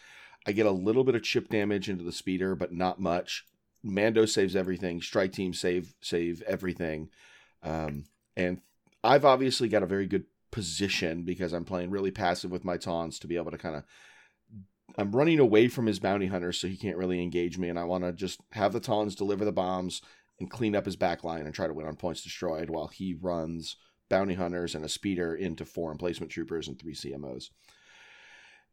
[0.45, 3.45] I get a little bit of chip damage into the speeder, but not much.
[3.84, 5.01] Mando saves everything.
[5.01, 7.09] Strike team save save everything.
[7.63, 8.05] Um,
[8.36, 8.61] and
[9.03, 13.20] I've obviously got a very good position because I'm playing really passive with my Tawns
[13.20, 13.84] to be able to kind of.
[14.97, 17.84] I'm running away from his bounty hunter, so he can't really engage me, and I
[17.84, 20.02] want to just have the Tawns deliver the bombs
[20.39, 23.16] and clean up his back line and try to win on points destroyed while he
[23.20, 23.76] runs
[24.10, 27.50] bounty hunters and a speeder into four emplacement troopers and three CMOs.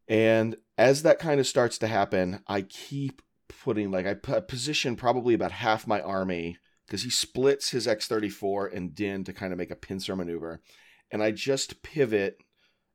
[0.09, 3.22] And as that kind of starts to happen, I keep
[3.62, 8.95] putting like I position probably about half my army because he splits his X34 and
[8.95, 10.61] Din to kind of make a pincer maneuver,
[11.11, 12.38] and I just pivot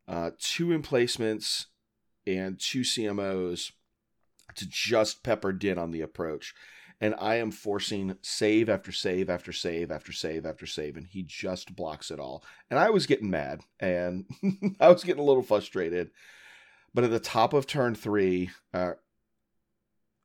[0.07, 1.68] uh, two emplacements
[2.28, 3.72] and two CMOs
[4.55, 6.53] to just pepper Din on the approach.
[6.99, 11.24] And I am forcing save after save after save after save after save, and he
[11.24, 12.43] just blocks it all.
[12.70, 14.26] And I was getting mad and
[14.80, 16.12] I was getting a little frustrated.
[16.93, 18.93] But at the top of turn three, uh,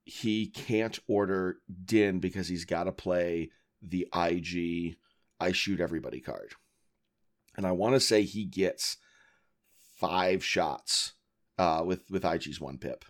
[0.04, 4.96] he can't order Din because he's got to play the IG
[5.38, 6.54] I shoot everybody card.
[7.56, 8.98] And I want to say he gets
[9.98, 11.12] five shots
[11.58, 13.04] uh, with with IG's one pip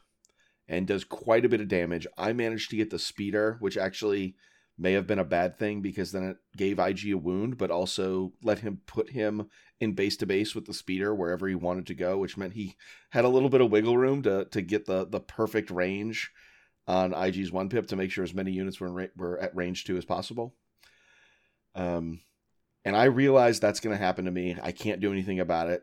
[0.68, 2.06] and does quite a bit of damage.
[2.16, 4.36] I managed to get the speeder, which actually
[4.78, 8.32] may have been a bad thing because then it gave IG a wound, but also
[8.42, 9.48] let him put him
[9.80, 12.76] in base to base with the speeder wherever he wanted to go, which meant he
[13.10, 16.30] had a little bit of wiggle room to to get the the perfect range
[16.86, 19.84] on IG's one pip to make sure as many units were ra- were at range
[19.84, 20.54] two as possible.
[21.74, 22.20] Um,
[22.86, 24.56] and I realize that's going to happen to me.
[24.62, 25.82] I can't do anything about it,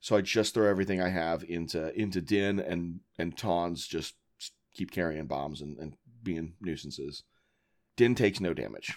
[0.00, 4.14] so I just throw everything I have into into Din and and Tawns just
[4.74, 7.22] keep carrying bombs and, and being nuisances.
[7.96, 8.96] Din takes no damage.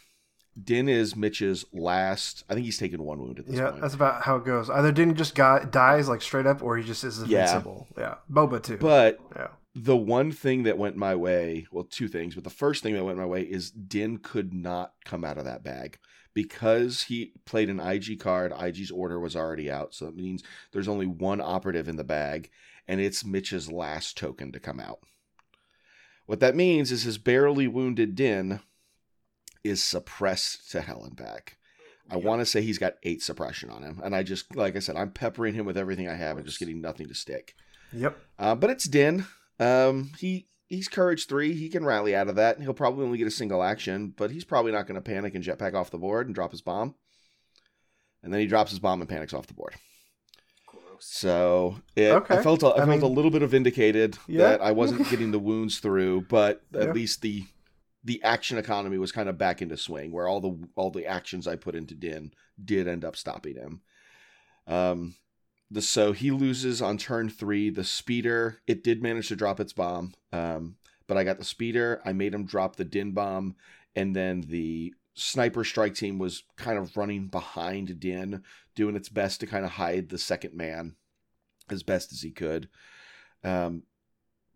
[0.62, 2.44] Din is Mitch's last.
[2.50, 3.64] I think he's taken one wound at this point.
[3.66, 3.82] Yeah, point.
[3.82, 4.70] that's about how it goes.
[4.70, 7.44] Either Din just got, dies like straight up, or he just is Yeah.
[7.44, 7.88] invincible.
[7.98, 8.78] Yeah, Boba too.
[8.78, 9.48] But yeah,
[9.84, 13.04] the one thing that went my way, well, two things, but the first thing that
[13.04, 16.00] went my way is Din could not come out of that bag
[16.34, 18.52] because he played an IG card.
[18.52, 22.50] IG's order was already out, so that means there's only one operative in the bag,
[22.88, 25.00] and it's Mitch's last token to come out.
[26.26, 28.60] What that means is his barely wounded Din
[29.64, 31.58] is suppressed to hell and back.
[32.12, 34.80] I want to say he's got eight suppression on him, and I just, like I
[34.80, 37.56] said, I'm peppering him with everything I have and just getting nothing to stick.
[37.94, 38.18] yep.
[38.38, 39.26] Uh, but it's Din.
[39.60, 41.54] Um, he he's courage three.
[41.54, 42.56] He can rally out of that.
[42.56, 45.36] and He'll probably only get a single action, but he's probably not going to panic
[45.36, 46.96] and jetpack off the board and drop his bomb.
[48.24, 49.76] And then he drops his bomb and panics off the board.
[51.00, 52.38] So it, Okay.
[52.38, 54.40] I felt a, I, I felt mean- a little bit of vindicated Yeah.
[54.50, 56.92] that I wasn't getting the wounds through, but at Yeah.
[56.94, 57.46] least the
[58.04, 61.48] the action economy was kind of back into swing, where all the all the actions
[61.48, 62.32] I put into Din
[62.64, 63.82] did end up stopping him.
[64.68, 65.16] Um,
[65.72, 67.70] the so he loses on turn three.
[67.70, 70.76] The speeder it did manage to drop its bomb, um,
[71.08, 72.02] but I got the speeder.
[72.06, 73.56] I made him drop the Din bomb,
[73.96, 78.44] and then the sniper strike team was kind of running behind Din,
[78.76, 80.96] doing its best to kind of hide the second man
[81.70, 82.70] as best as he could.
[83.44, 83.84] Um,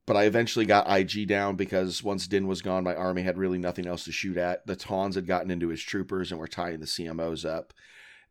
[0.06, 3.58] but I eventually got IG down because once Din was gone, my army had really
[3.58, 4.66] nothing else to shoot at.
[4.68, 7.74] The Tawns had gotten into his troopers and were tying the CMOs up.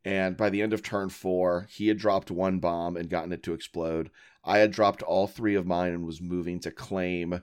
[0.05, 3.43] And by the end of turn four, he had dropped one bomb and gotten it
[3.45, 4.11] to explode.
[4.45, 7.43] I had dropped all three of mine and was moving to claim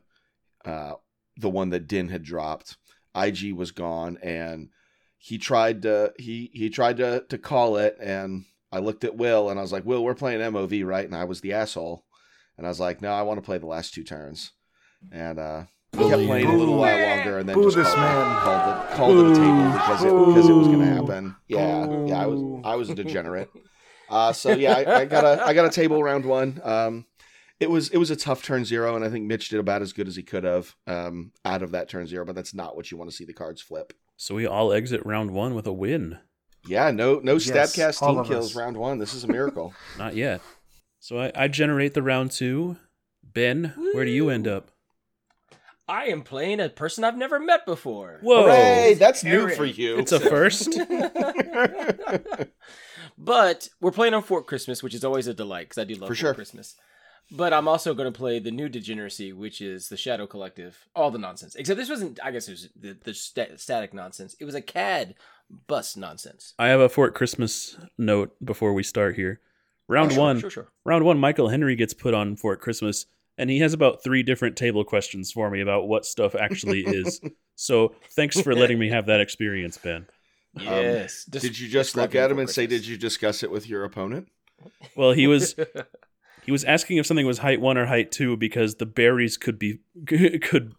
[0.66, 0.93] uh,
[1.38, 2.78] the one that Din had dropped.
[3.16, 4.70] IG was gone, and
[5.18, 9.49] he tried to he he tried to to call it, and I looked at Will
[9.49, 11.05] and I was like, Will, we're playing MOV, right?
[11.05, 12.05] And I was the asshole,
[12.57, 14.51] and I was like, No, I want to play the last two turns,
[15.12, 15.64] and uh,
[15.94, 18.40] he kept playing a little while longer, and then Boo just this called, man.
[18.42, 21.36] called it called it a table because it because it was going to happen.
[21.48, 23.50] Yeah, yeah, I was I was a degenerate.
[24.10, 26.60] Uh, so yeah, I, I got a I got a table round one.
[26.64, 27.06] Um,
[27.60, 29.94] it was it was a tough turn zero, and I think Mitch did about as
[29.94, 32.26] good as he could have um, out of that turn zero.
[32.26, 33.94] But that's not what you want to see the cards flip.
[34.18, 36.18] So we all exit round one with a win.
[36.68, 38.56] Yeah, no no Yes, stabcast team kills us.
[38.56, 38.98] round one.
[38.98, 39.76] This is a miracle.
[40.00, 40.42] Not yet.
[41.00, 42.78] So I, I generate the round two.
[43.22, 44.72] Ben, where do you end up?
[45.90, 48.20] I am playing a person I've never met before.
[48.22, 48.44] Whoa!
[48.44, 48.94] Hooray!
[48.94, 49.98] That's new for you.
[49.98, 50.80] It's a first.
[53.18, 56.02] but we're playing on Fort Christmas, which is always a delight because I do love
[56.08, 56.34] For Fort sure.
[56.36, 56.76] Christmas.
[57.32, 60.78] But I'm also going to play the new degeneracy, which is the Shadow Collective.
[60.96, 62.20] All the nonsense, except this wasn't.
[62.24, 64.36] I guess it was the, the sta- static nonsense.
[64.40, 65.16] It was a CAD
[65.68, 66.54] bus nonsense.
[66.60, 69.42] I have a Fort Christmas note before we start here.
[69.88, 70.72] Round Oh, sure, one, Sure, sure.
[70.86, 71.18] round one.
[71.20, 73.08] Michael Henry gets put on Fort Christmas,
[73.40, 77.20] and he has about three different table questions for me about what stuff actually is.
[77.62, 80.06] So thanks for letting me have that experience, Ben.
[80.58, 81.26] Yes.
[81.26, 83.68] Des- Um, Did you just look at him and say, "Did you discuss it with
[83.68, 84.30] your opponent?"
[84.96, 85.56] Well, he was
[86.46, 89.60] he was asking if something was height one or height two because the berries could
[89.60, 90.74] be could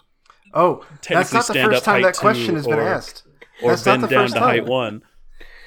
[0.54, 3.24] Oh, that's technically not the first time that question has been or- asked.
[3.62, 4.48] or That's not bend the down first to time.
[4.48, 5.02] height one.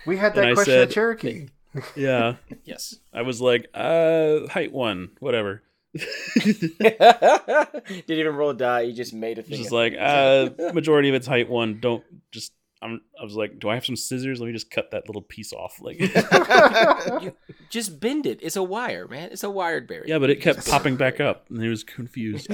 [0.08, 1.48] We had that I question said- at Cherokee.
[1.96, 2.96] Yeah, yes.
[3.14, 5.62] I was like, uh, height one, whatever.
[6.39, 8.82] Didn't even roll a die.
[8.82, 9.58] You just made a thing.
[9.58, 13.70] just like uh majority of it's height one don't just I'm, i was like do
[13.70, 16.00] i have some scissors let me just cut that little piece off like
[17.22, 17.34] You-
[17.70, 18.39] just bend it.
[18.41, 19.30] It's a wire, man.
[19.32, 20.06] It's a wired berry.
[20.10, 22.48] yeah but it kept popping back up and he was confused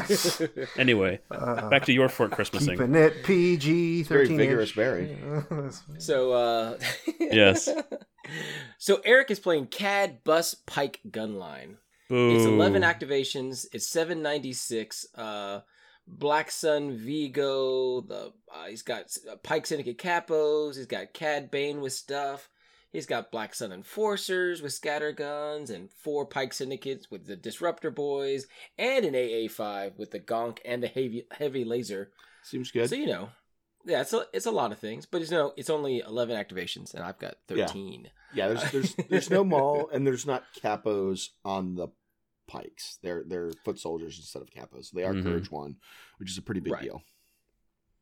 [0.77, 4.05] anyway Uh, back to your fort christmas thing keeping it PG thirteen.
[4.05, 4.37] Very thirteen.
[4.37, 5.17] vigorous berry.
[5.97, 6.77] So, uh,
[7.19, 7.69] Yes.
[8.77, 11.77] So Eric is playing CAD Bus Pike Gunline.
[12.09, 12.35] Boo.
[12.35, 13.65] It's 11 activations.
[13.71, 15.05] It's 796.
[15.15, 15.61] Uh,
[16.07, 18.01] Black Sun Vigo.
[18.01, 20.75] The uh, he's got uh, Pike Syndicate capos.
[20.77, 22.49] He's got Cad Bane with stuff.
[22.91, 27.91] He's got Black Sun Enforcers with scatter guns and four Pike Syndicates with the Disruptor
[27.91, 28.47] Boys
[28.79, 32.09] and an AA5 with the Gonk and the heavy heavy laser.
[32.41, 32.89] Seems good.
[32.89, 33.29] So you know,
[33.85, 36.95] yeah, it's a it's a lot of things, but it's no, it's only 11 activations
[36.95, 37.67] and I've got Yeah.
[37.67, 38.09] 13.
[38.33, 41.89] Yeah, there's there's there's no mall and there's not capos on the
[42.49, 42.97] pikes.
[43.01, 44.91] They're they're foot soldiers instead of capos.
[44.91, 45.23] They are Mhm.
[45.23, 45.77] courage one,
[46.17, 46.83] which is a pretty big Right.
[46.83, 47.01] deal.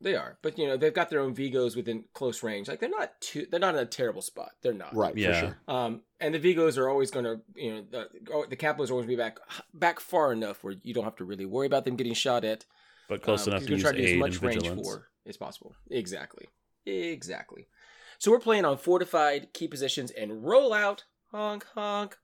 [0.00, 2.68] They are, but you know they've got their own Vigos within close range.
[2.68, 4.52] Like they're not too, they're not in a terrible spot.
[4.62, 4.94] They're not.
[4.94, 5.32] Right, Yeah.
[5.32, 5.58] for sure.
[5.76, 8.92] Um, and the Vigos are always going to, you know, the, oh, the Capos are
[8.92, 9.38] always be back
[9.74, 12.64] back far enough where you don't have to really worry about them getting shot at.
[13.08, 14.42] but close Um, enough 'cause to you're use gonna try to aid use as much
[14.42, 15.74] range vigilance for as possible.
[15.90, 16.46] Exactly,
[16.86, 17.66] exactly.
[18.18, 22.18] So we're playing on fortified key positions and roll out honk honk.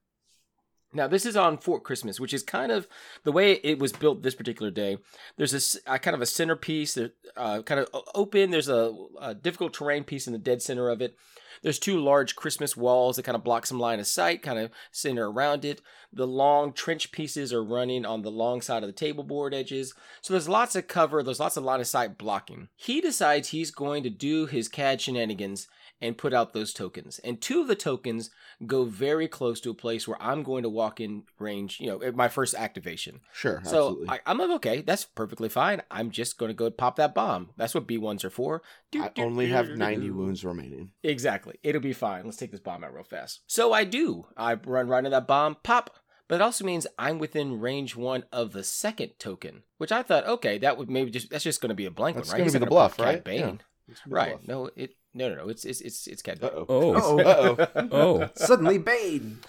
[0.95, 2.87] Now this is on Fort Christmas, which is kind of
[3.23, 4.97] the way it was built this particular day.
[5.35, 8.49] There's a uh, kind of a centerpiece, uh, kind of open.
[8.49, 11.17] There's a, a difficult terrain piece in the dead center of it.
[11.61, 14.71] There's two large Christmas walls that kind of block some line of sight, kind of
[14.91, 15.81] center around it.
[16.13, 19.93] The long trench pieces are running on the long side of the table board edges.
[20.21, 22.69] So there's lots of cover, there's lots of line of sight blocking.
[22.75, 25.67] He decides he's going to do his CAD shenanigans
[26.01, 27.19] and put out those tokens.
[27.19, 28.29] And two of the tokens
[28.65, 32.01] go very close to a place where I'm going to walk in range, you know,
[32.01, 33.21] at my first activation.
[33.33, 34.09] Sure, So absolutely.
[34.09, 35.81] I, I'm like, okay, that's perfectly fine.
[35.89, 37.51] I'm just going to go pop that bomb.
[37.57, 38.61] That's what B1s are for.
[38.93, 40.91] I only have 90 wounds remaining.
[41.03, 41.59] Exactly.
[41.63, 42.25] It'll be fine.
[42.25, 43.41] Let's take this bomb out real fast.
[43.47, 44.27] So I do.
[44.37, 45.95] I run right into that bomb, pop.
[46.27, 50.25] But it also means I'm within range one of the second token, which I thought,
[50.25, 52.47] okay, that would maybe just that's just going to be a blank That's one, right?
[52.47, 53.23] gonna be the bluff, right?
[53.23, 53.39] Bane.
[53.39, 53.63] It's be
[54.07, 54.31] Right.
[54.31, 54.47] bluff.
[54.47, 55.49] No, it no no no.
[55.49, 56.49] It's it's it's it's Cad Bane.
[56.53, 56.65] Uh-oh.
[56.69, 57.19] oh
[57.59, 57.89] Uh-oh.
[57.91, 59.39] oh Suddenly Bane.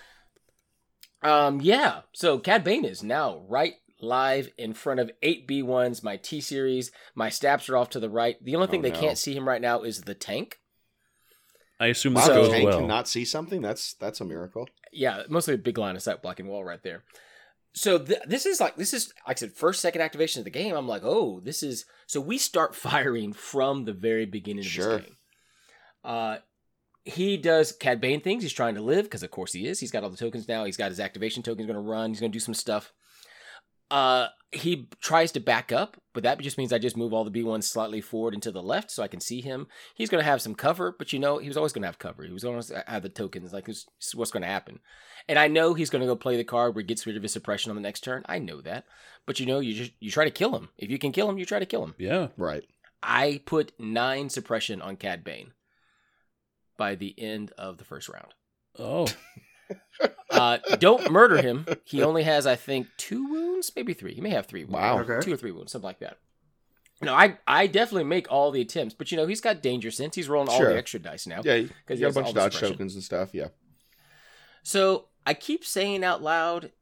[1.23, 2.01] Um, yeah.
[2.13, 6.91] So Cad Bane is now right live in front of eight B1s, my T series.
[7.15, 8.37] My Staps are off to the right.
[8.43, 9.01] The only thing Oh, they no.
[9.01, 10.59] can't see him right now is the tank.
[11.81, 13.63] i assume Wow, this So- the goes tank well cannot see something.
[13.63, 14.69] That's that's a miracle.
[14.93, 17.05] Yeah, mostly a big line of sight blocking wall right there.
[17.77, 20.51] So th- this is like this is like I said, first second activation of the
[20.51, 20.75] game.
[20.75, 24.97] I'm like, oh, this is so we start firing from the very beginning of Sure.
[24.97, 25.17] this game.
[26.03, 26.37] Uh,
[27.05, 28.43] he does Cad Bane things.
[28.43, 29.79] He's trying to live because of course he is.
[29.79, 30.65] He's got all the tokens now.
[30.65, 32.11] He's got his activation tokens going to run.
[32.11, 32.93] He's going to do some stuff.
[33.91, 37.31] Uh, he tries to back up, but that just means I just move all the
[37.31, 39.67] B1s slightly forward and to the left so I can see him.
[39.95, 41.99] He's going to have some cover, but you know, he was always going to have
[41.99, 42.23] cover.
[42.23, 43.53] He was always going to have the tokens.
[43.53, 44.81] Like, this what's going to happen.
[45.29, 47.23] And I know he's going to go play the card where he gets rid of
[47.23, 48.25] his suppression on the next turn.
[48.27, 48.85] I know that.
[49.27, 50.69] But you know, you just you try to kill him.
[50.79, 51.95] If you can kill him, you try to kill him.
[51.99, 52.29] Yeah.
[52.37, 52.65] Right.
[53.03, 55.53] I put nine suppression on Cad Bane
[56.77, 58.35] by the end of the first round.
[58.79, 59.09] Oh.
[60.31, 61.65] Uh, don't murder him.
[61.85, 64.13] He only has, I think, two wounds, maybe three.
[64.15, 64.65] He may have three.
[64.65, 64.99] Wow.
[65.01, 65.21] Okay.
[65.25, 66.19] two or three wounds, something like that.
[67.03, 70.15] No, I I definitely make all the attempts, but you know he's got danger sense.
[70.15, 70.73] He's rolling all Sure.
[70.73, 71.43] the extra dice now.
[71.45, 73.35] Yeah, because he got a bunch of the dodge tokens and stuff.
[73.35, 73.49] Yeah.
[74.63, 76.73] So I keep saying out loud,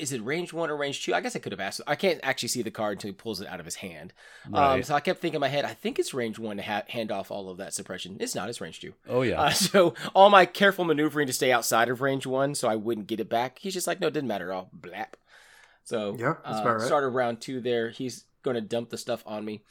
[0.00, 1.14] is it range one or range two?
[1.14, 1.80] I guess I could have asked.
[1.86, 4.12] I can't actually see the card until he pulls it out of his hand.
[4.52, 6.84] Um, so I kept thinking in my head, I think it's range one to ha-
[6.88, 8.16] hand off all of that suppression.
[8.20, 8.48] It's not.
[8.48, 8.94] It's range two.
[9.08, 9.40] Oh yeah.
[9.40, 13.06] Uh, so all my careful maneuvering to stay outside of range one, so I wouldn't
[13.06, 13.58] get it back.
[13.58, 14.70] He's just like, no, it didn't matter at all.
[14.78, 15.14] Blap.
[15.84, 16.86] So Yeah, that's uh, about right.
[16.86, 17.90] Started round two there.
[17.90, 19.62] He's going to dump the stuff on me.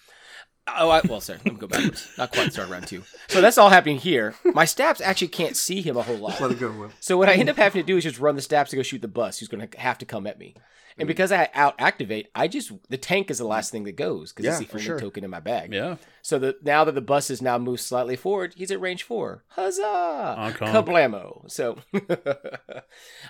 [0.68, 1.40] Oh, I, well, sorry.
[1.46, 2.10] Let me go backwards.
[2.18, 3.04] Not quite start round two.
[3.28, 4.36] So that's all happening here.
[4.44, 6.40] My Staps actually can't see him a whole lot.
[6.42, 6.92] Let it go, Will.
[7.00, 8.82] So what I end up having to do is just run the Staps to go
[8.84, 10.56] shoot the bus, who's going to have to come at me.
[10.98, 11.08] And mm.
[11.08, 14.46] because I out activate, I just the tank is the last thing that goes because
[14.46, 15.00] Yeah, it's the only sure.
[15.00, 15.74] token in my bag.
[15.74, 15.98] yeah.
[16.22, 19.44] So that now that the bus has now moved slightly forward, he's at range four.
[19.50, 20.54] Huzzah!
[20.58, 21.50] Kablamo!
[21.52, 21.78] So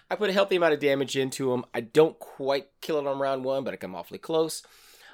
[0.10, 1.66] I put a healthy amount of damage into him.
[1.74, 4.64] I don't quite kill it on round one, but I come awfully close.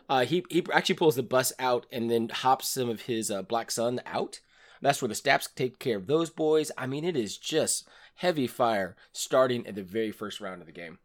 [0.10, 3.41] Uh, he he actually pulls the bus out and then hops some of his uh,
[3.41, 4.39] Black Sun out.
[4.82, 6.72] That's where the Staps take care of those boys.
[6.78, 10.74] I mean, it is just heavy fire starting at the very first round of the
[10.74, 10.97] game.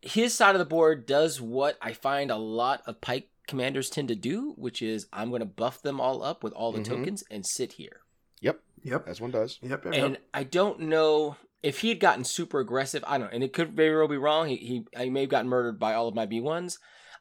[0.00, 4.08] His side of the board does what I find a lot of Pike commanders tend
[4.08, 6.84] to do, which is I'm going to buff them all up with all the Mhm.
[6.84, 8.00] tokens and sit here.
[8.40, 8.60] Yep.
[8.82, 9.08] Yep.
[9.08, 9.58] As one does.
[9.62, 9.84] Yep.
[9.86, 9.94] Yep.
[9.94, 10.22] And yep.
[10.34, 13.02] I don't know if he had gotten super aggressive.
[13.06, 13.34] I don't know.
[13.34, 14.48] And it could very well be wrong.
[14.48, 16.78] He, he, he may have gotten murdered by all of my B1s.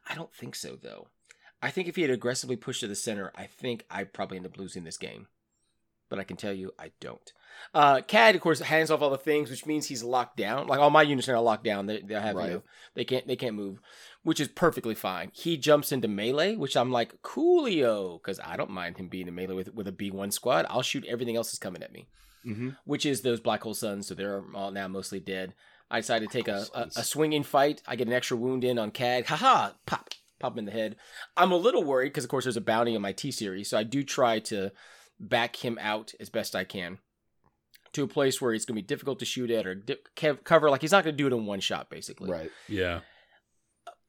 [0.09, 1.07] I don't think so, though.
[1.61, 4.45] I think if he had aggressively pushed to the center, I think I probably end
[4.45, 5.27] up losing this game.
[6.09, 7.31] But I can tell you, I don't.
[7.73, 10.67] Uh, Cad, of course, hands off all the things, which means he's locked down.
[10.67, 11.85] Like all my units are now locked down.
[11.87, 12.47] They, they have, Right.
[12.49, 13.79] you know, they can't, they can't move,
[14.23, 15.31] which is perfectly fine.
[15.33, 19.33] He jumps into melee, which I'm like, coolio, because I don't mind him being in
[19.35, 20.65] melee with, with a B1 squad.
[20.69, 22.07] I'll shoot everything else that's coming at me
[22.45, 22.71] Mm-hmm.
[22.83, 24.05] which is those black hole suns.
[24.05, 25.53] So they're all now mostly dead.
[25.93, 27.83] I decided to take a, Black hole a, a swinging fight.
[27.87, 29.27] I get an extra wound in on Cad.
[29.27, 29.73] Haha!
[29.85, 30.95] Pop, pop him in the head.
[31.37, 33.77] I'm a little worried because, of course, there's a bounty on my T series, so
[33.77, 34.71] I do try to
[35.19, 36.97] back him out as best I can
[37.93, 39.97] to a place where it's going to be difficult to shoot at or di-
[40.43, 40.71] cover.
[40.71, 42.31] Like he's not going to do it in one shot, basically.
[42.31, 42.49] Right.
[42.67, 43.01] Yeah.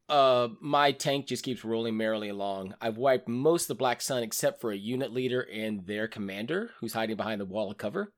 [0.08, 2.74] Uh, my tank just keeps rolling merrily along.
[2.80, 6.70] I've wiped most of the Black Sun except for a unit leader and their commander,
[6.80, 8.12] who's hiding behind the wall of cover.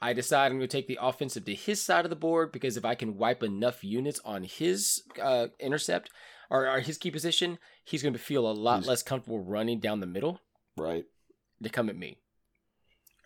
[0.00, 2.76] I decide I'm going to take the offensive to his side of the board because
[2.76, 6.10] if I can wipe enough units on his uh, intercept
[6.50, 9.80] or, or his key position, he's going to feel a lot He's- less comfortable running
[9.80, 10.40] down the middle
[10.76, 11.04] Right.
[11.62, 12.18] to come at me.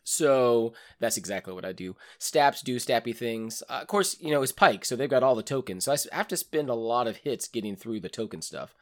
[0.05, 1.95] So that's exactly what I do.
[2.18, 3.62] Staps do stappy things.
[3.68, 5.85] Uh, of course, you know, it's Pike, so they've got all the tokens.
[5.85, 8.75] So I have to spend a lot of hits getting through the token stuff.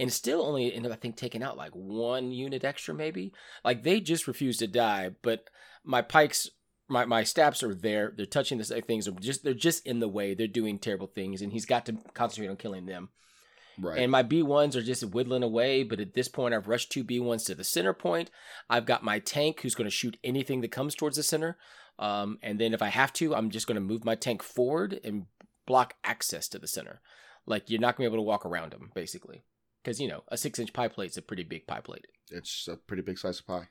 [0.00, 3.32] And still only end up, I think, taking out like one unit extra, maybe.
[3.64, 5.48] Like they just refuse to die, but
[5.84, 6.50] my Pikes,
[6.88, 8.12] my, my Staps are there.
[8.16, 9.08] They're touching the things.
[9.08, 10.34] Are just they're just in the way.
[10.34, 13.10] They're doing terrible things, and he's got to concentrate on killing them.
[13.78, 13.98] Right.
[13.98, 17.46] And my B1s are just whittling away, but at this point, I've rushed two B1s
[17.46, 18.30] to the center point.
[18.70, 21.56] I've got my tank who's going to shoot anything that comes towards the center.
[21.98, 25.00] Um, and then if I have to, I'm just going to move my tank forward
[25.04, 25.26] and
[25.66, 27.00] block access to the center.
[27.46, 29.44] Like you're not going to be able to walk around them, basically.
[29.82, 32.06] Because, you know, a six inch pie plate is a pretty big pie plate.
[32.30, 33.68] it's a pretty big slice of pie.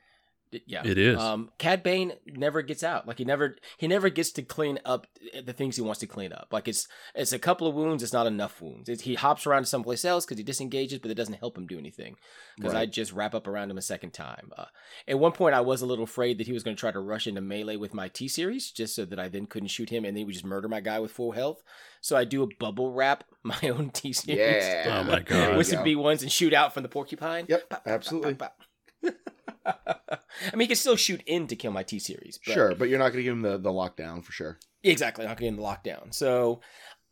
[0.53, 0.81] D- Yeah.
[0.85, 1.19] It is.
[1.19, 3.07] Um, Cad Bane never gets out.
[3.07, 5.07] Like he never he never gets to clean up
[5.43, 6.47] the things he wants to clean up.
[6.51, 8.03] Like it's it's a couple of wounds.
[8.03, 8.87] It's not enough wounds.
[8.87, 11.67] It's, he hops around to someplace else because he disengages, but it doesn't help him
[11.67, 12.15] do anything.
[12.55, 14.51] Because I just wrap up around him a second time.
[14.57, 14.65] Uh,
[15.07, 16.99] at one point, I was a little afraid that he was going to try to
[16.99, 20.05] rush into melee with my T series, just so that I then couldn't shoot him,
[20.05, 21.63] and then he would just murder my guy with full health.
[22.01, 24.37] So I do a bubble wrap my own T series.
[24.39, 24.99] Yeah.
[25.01, 25.57] Oh my God.
[25.57, 25.83] With some go.
[25.83, 27.45] B ones and shoot out from the porcupine.
[27.49, 28.35] Yep, absolutely.
[28.35, 28.67] pop, pop.
[29.65, 32.39] I mean, he can still shoot in to kill my T series.
[32.45, 34.59] but- Sure, but you're not going to give him the, the lockdown for sure.
[34.83, 36.13] Exactly, not getting the lockdown.
[36.13, 36.59] So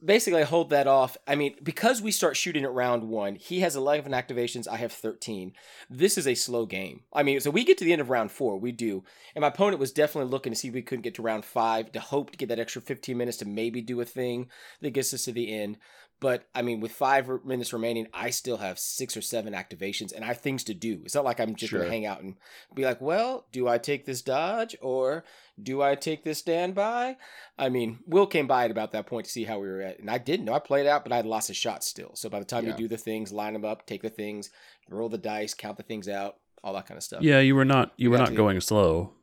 [0.03, 1.15] basically, I hold that off.
[1.25, 4.91] I mean, because we start shooting at round one, he has 11 activations, I have
[4.91, 5.53] 13.
[5.89, 7.03] This is a slow game.
[7.13, 9.03] I mean, so we get to the end of round four, we do.
[9.35, 11.91] And my opponent was definitely looking to see if we couldn't get to round five
[11.93, 14.49] to hope to get that extra 15 minutes to maybe do a thing
[14.81, 15.77] that gets us to the end.
[16.21, 20.23] But I mean, with five minutes remaining, I still have six or seven activations, and
[20.23, 21.01] I have things to do.
[21.03, 21.79] It's not like I'm just Sure.
[21.79, 22.35] gonna hang out and
[22.75, 25.23] be like, "Well, do I take this dodge or
[25.61, 27.17] do I take this standby?"
[27.57, 29.97] I mean, Will came by at about that point to see how we were at,
[29.99, 30.53] and I didn't know.
[30.53, 32.11] I played out, but I had lots of shots still.
[32.15, 32.71] So by the time Yeah.
[32.73, 34.51] you do the things, line them up, take the things,
[34.89, 37.23] roll the dice, count the things out, all that kind of stuff.
[37.23, 39.15] Yeah, you were not you We were not to- going slow,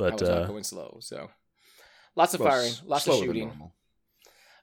[0.00, 0.96] I but was not uh, going slow.
[1.02, 1.30] So
[2.16, 3.72] lots of Well, firing, lots of shooting.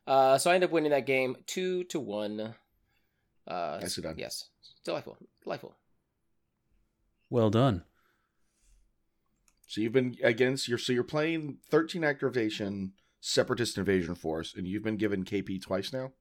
[0.07, 0.23] Normal.
[0.33, 2.55] Uh, so I ended up winning that game two to one.
[3.47, 4.15] Uh, Nicely done.
[4.17, 4.45] Yes,
[4.83, 5.75] delightful, delightful.
[7.29, 7.83] well done.
[9.67, 14.83] So you've been against you're so you're playing 13 activation Separatist Invasion Force, and you've
[14.83, 16.11] been given KP twice now.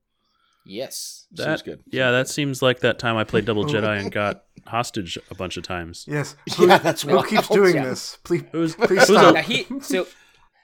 [0.66, 1.26] Yes.
[1.32, 1.80] That Seems good.
[1.92, 5.58] yeah, that seems like that time I played Double Jedi and got hostage a bunch
[5.58, 6.06] of times.
[6.08, 6.36] Yes.
[6.58, 7.26] Yeah, that's Who wild.
[7.28, 7.84] keeps doing Yeah.
[7.84, 8.16] this?
[8.24, 9.34] Please, Who's, please who's stop.
[9.34, 10.06] Now he so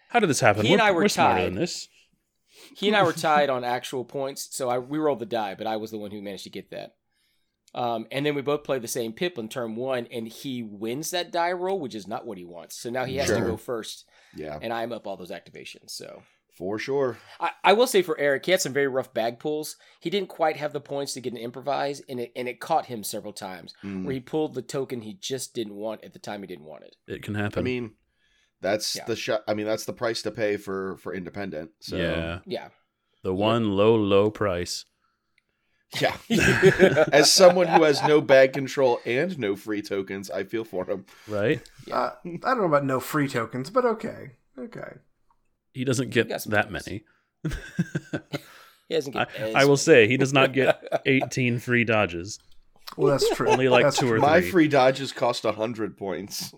[0.09, 0.65] how did this happen?
[0.65, 1.47] He and we're, I were we're smarter tied.
[1.49, 1.89] than this.
[2.75, 5.67] He and I were tied on actual points, so I we rolled the die, but
[5.67, 6.95] I was the one who managed to get that.
[7.73, 11.11] Um, and then we both played the same pip on turn one, and he wins
[11.13, 12.77] that die roll, which is not what he wants.
[12.77, 15.91] So now he has to go first, Yeah, and I'm up all those activations.
[15.91, 16.23] So
[16.59, 17.17] for sure.
[17.39, 19.77] I, I will say for Eric, he had some very rough bag pulls.
[20.01, 22.87] He didn't quite have the points to get an improvise, and it and it caught
[22.87, 24.05] him several times Mm.
[24.05, 26.83] where he pulled the token he just didn't want at the time he didn't want
[26.85, 26.97] it.
[27.07, 27.61] It can happen.
[27.61, 27.93] I mean,
[28.61, 29.05] that's Yeah.
[29.07, 29.43] the shot.
[29.49, 31.71] I mean, that's the price to pay for for independent.
[31.81, 32.69] So yeah, Yeah.
[33.23, 34.85] the one low low price.
[36.01, 36.17] yeah.
[37.13, 41.05] As someone who has no bag control and no free tokens, I feel for him.
[41.27, 41.61] Right?
[41.91, 44.33] Uh, I don't know about no free tokens, but okay.
[44.59, 44.95] Okay.
[45.73, 46.87] He doesn't get got that points.
[46.87, 47.05] many.
[48.89, 52.41] He doesn't get as I will say he does not get 18 free dodges.
[52.97, 53.49] Well, that's true.
[53.49, 54.21] Only like That's two or true.
[54.21, 56.53] My free dodges cost a hundred points.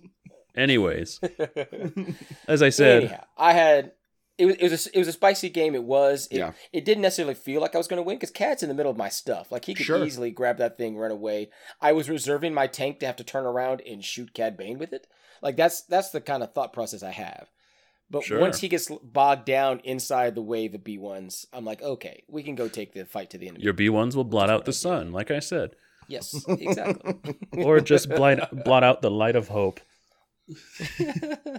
[0.57, 1.19] Anyways,
[2.49, 3.93] as I said, Anyhow, I had
[4.39, 5.75] it was it was a, it was a spicy game.
[5.75, 6.27] It was.
[6.31, 6.53] It, Yeah.
[6.73, 8.91] It didn't necessarily feel like I was going to win because Cad's in the middle
[8.91, 9.53] of my stuff.
[9.53, 10.05] Like he could Sure.
[10.05, 11.51] easily grab that thing, run away.
[11.81, 14.93] I was reserving my tank to have to turn around and shoot Cad Bane with
[14.93, 15.07] it.
[15.43, 17.49] Like that's that's the kind of thought process I have.
[18.11, 18.41] But Sure.
[18.41, 22.55] once he gets bogged down inside the wave of B1s, I'm like, okay, we can
[22.55, 23.65] go take the fight to the enemy.
[23.65, 25.77] your B1s will blot out the sun, like I said,
[26.09, 27.37] yes, exactly.
[27.65, 29.81] or just blight, blot out the light of hope.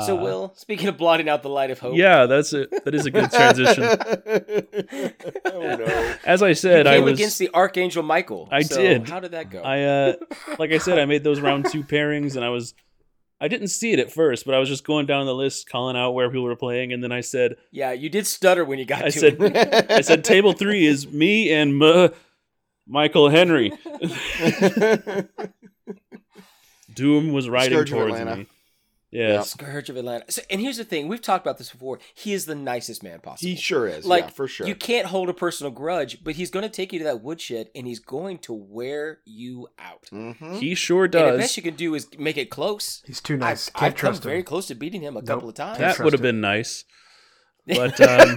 [0.00, 2.70] so, Uh, Will, speaking of blotting out the light of hope, Yeah, that's it.
[2.84, 3.84] That is a good transition.
[5.46, 6.14] oh no.
[6.24, 8.48] As I you said, I came was against the Archangel Michael.
[8.50, 9.08] I So did.
[9.08, 9.60] How did that go?
[9.62, 10.12] I uh
[10.58, 12.74] like I said, I made those round two pairings and I was
[13.40, 15.96] I didn't see it at first, but I was just going down the list, calling
[15.96, 18.84] out where people were playing, and then I said yeah, you did stutter when you
[18.86, 19.90] got I to said it.
[19.90, 22.10] I said table three is me and M-
[22.86, 23.72] Michael Henry.
[26.94, 28.36] Doom was riding Scourge towards Atlanta.
[28.36, 28.46] me.
[29.10, 29.50] Yes.
[29.50, 30.24] Scourge of Atlanta.
[30.30, 31.98] So, and here's the thing: we've talked about this before.
[32.14, 33.50] He is the nicest man possible.
[33.50, 34.06] he sure is.
[34.06, 34.66] like yeah, for sure.
[34.66, 37.68] You can't hold a personal grudge, but he's going to take you to that woodshed
[37.74, 40.08] and he's going to wear you out.
[40.10, 40.58] Mhm.
[40.58, 41.38] He sure And the does.
[41.40, 43.02] best you can do is make it close.
[43.06, 43.68] He's too nice.
[43.68, 45.26] I've, Can't I've come trust very close to beating him a Nope.
[45.26, 45.78] couple of times.
[45.78, 46.84] that would have been nice.
[47.66, 48.36] But um,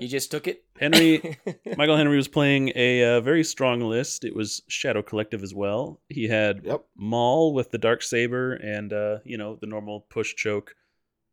[0.00, 1.38] you just took it, Henry
[1.76, 4.24] Michael Henry was playing a uh, very strong list.
[4.24, 6.00] It was Shadow Collective as well.
[6.08, 6.84] He had Yep.
[6.96, 10.74] Maul with the Dark Saber and uh, you know the normal push choke,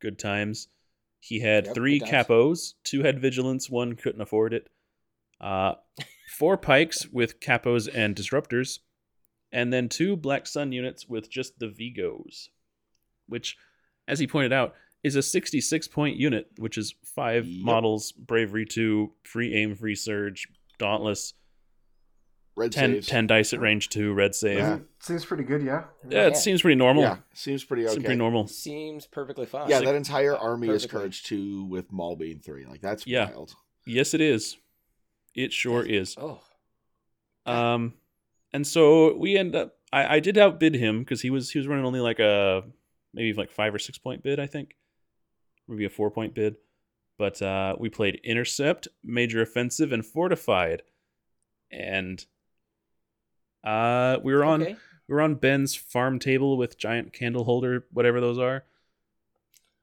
[0.02, 0.68] good times.
[1.20, 4.68] He had Yep, three capos, two had vigilance, one couldn't afford it.
[5.42, 5.74] Uh,
[6.38, 8.80] four pikes with capos and disruptors,
[9.52, 12.50] and then two Black Sun units with just the Vigos,
[13.28, 13.58] which,
[14.08, 14.76] as he pointed out,
[15.06, 17.64] is a 66 point unit, which is five Yep.
[17.64, 20.48] models, bravery two, free aim, free surge,
[20.80, 21.34] dauntless,
[22.58, 23.08] Red 10, saves.
[23.08, 24.58] 10 dice at range two, red save.
[24.60, 24.70] Yeah.
[24.76, 25.84] Yeah, Seems pretty good, yeah.
[26.06, 26.28] it Yeah.
[26.28, 27.04] It seems pretty normal.
[27.04, 27.94] Yeah, seems pretty okay.
[27.94, 28.48] Seems pretty normal.
[28.48, 29.70] seems perfectly fine.
[29.70, 32.66] Yeah, that entire army is courage two with Maul being three.
[32.66, 33.30] Like that's Yeah.
[33.30, 33.56] wild.
[33.86, 34.58] Yes, it is.
[35.36, 36.16] It sure is.
[36.18, 36.40] Oh,
[37.46, 37.94] Um,
[38.54, 39.76] and so we end up.
[39.94, 42.64] I, I did outbid him because he was he was running only like a
[43.14, 44.76] maybe like five or six point bid, I think,
[45.68, 46.56] maybe a four point bid.
[47.18, 50.82] But uh, we played intercept, major offensive, and fortified,
[51.72, 52.26] and
[53.64, 54.76] uh, we were on okay.
[55.08, 58.64] we were on Ben's farm table with giant candle holder, whatever those are.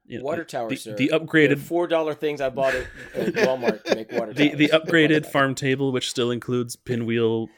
[0.04, 0.96] You know, Water tower, the, sir.
[0.96, 4.58] the upgraded four dollar things I bought at, at Walmart to make water the towers.
[4.58, 7.48] the upgraded farm table, which still includes pinwheel,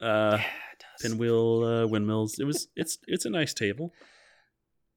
[0.00, 0.44] uh, Yeah,
[1.00, 2.38] pinwheel uh, windmills.
[2.38, 3.94] It was it's it's a nice table,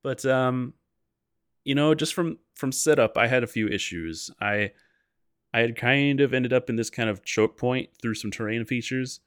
[0.01, 0.73] but um,
[1.63, 4.31] you know, just from from setup, I had a few issues.
[4.41, 4.71] I
[5.53, 8.65] I had kind of ended up in this kind of choke point through some terrain
[8.65, 9.19] features,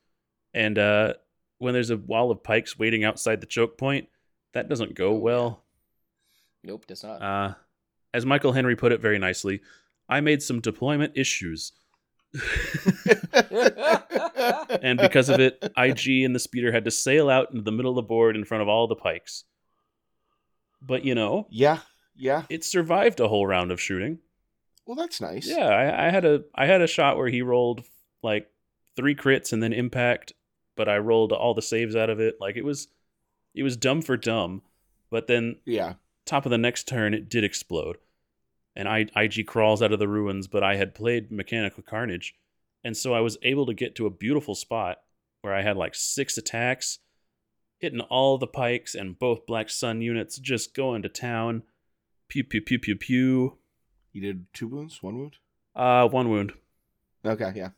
[0.53, 1.15] and uh,
[1.59, 4.09] when there's a wall of pikes waiting outside the choke point,
[4.53, 5.63] that doesn't go Oh, well.
[6.65, 7.23] Nope, does not.
[7.23, 7.55] Uh,
[8.13, 9.61] as Michael Henry put it very nicely,
[10.09, 11.73] I made some deployment issues.
[14.83, 17.93] and because of it, IG and the speeder had to sail out into the middle
[17.93, 19.45] of the board in front of all the pikes.
[20.83, 21.79] But you know, yeah,
[22.17, 22.45] yeah.
[22.49, 24.19] it survived a whole round of shooting.
[24.87, 25.47] Well, that's nice.
[25.47, 27.83] Yeah, I, I had a I had a shot where he rolled
[28.23, 28.49] like
[28.95, 30.33] three crits and then impact,
[30.77, 32.37] but I rolled all the saves out of it.
[32.41, 32.89] Like it was
[33.55, 34.63] it was dumb for dumb.
[35.11, 35.95] But then yeah.
[36.25, 37.97] top of the next turn it did explode.
[38.75, 42.35] And I, IG crawls out of the ruins, but I had played Mechanical Carnage.
[42.85, 44.99] And so I was able to get to a beautiful spot
[45.41, 46.99] where I had like six attacks,
[47.79, 51.63] hitting all the pikes and both Black Sun units just going to town.
[52.29, 53.59] Pew pew pew pew pew.
[54.13, 55.37] You did two wounds, one wound.
[55.75, 56.53] Uh one wound.
[57.25, 57.71] Okay, yeah.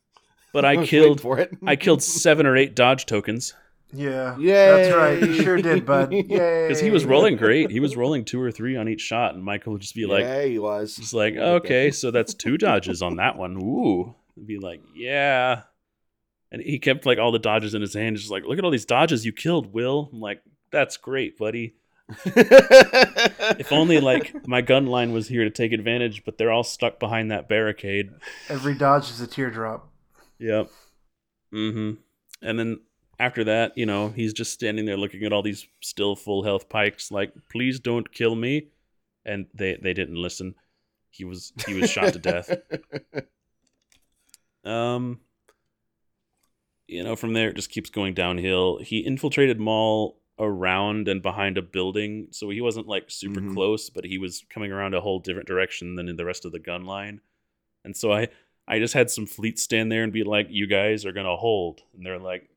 [0.52, 1.56] But I was waiting killed for it.
[1.66, 3.54] I killed seven or eight dodge tokens
[3.92, 4.36] Yeah.
[4.38, 4.52] Yay!
[4.52, 5.20] That's right.
[5.20, 6.12] You sure did, bud.
[6.12, 6.68] Yay.
[6.68, 7.70] because he was rolling great.
[7.70, 10.24] He was rolling two or three on each shot, and Michael would just be like,
[10.24, 10.96] yeah, he was.
[10.96, 15.62] "Just like okay, so that's two dodges on that one." Ooh, I'd be like, "Yeah,"
[16.52, 18.70] and he kept like all the dodges in his hand, just like, "Look at all
[18.70, 21.74] these dodges you killed, Will." I'm like, "That's great, buddy."
[23.58, 26.98] If only like my gun line was here to take advantage, but they're all stuck
[27.00, 28.10] behind that barricade.
[28.48, 29.88] Every dodge is a teardrop.
[30.38, 30.70] Yep.
[31.52, 31.94] Mm-hmm.
[32.42, 32.80] And then
[33.18, 36.68] after that, you know, he's just standing there looking at all these still full health
[36.68, 38.68] pikes, like, please don't kill me.
[39.24, 40.54] And they, they didn't listen.
[41.10, 42.50] He was he was shot to death.
[44.64, 45.20] Um
[46.88, 48.78] you know, from there it just keeps going downhill.
[48.78, 53.54] He infiltrated Maul around and behind a building, so he wasn't like super Mhm.
[53.54, 56.52] close, but he was coming around a whole different direction than in the rest of
[56.52, 57.20] the gun line.
[57.84, 58.28] And so I
[58.66, 61.82] I just had some fleets stand there and be like, "You guys are gonna hold,"
[61.96, 62.48] and they're like,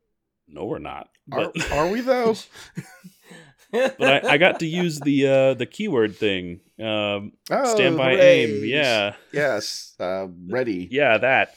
[0.47, 2.35] "No, we're not." Are, But, are we though?
[3.71, 6.59] but I, I got to use the uh, the keyword thing.
[6.79, 8.65] Um, Oh, stand by aim.
[8.65, 9.95] Yeah, Yes.
[9.99, 10.87] Uh, ready.
[10.91, 11.55] yeah, that.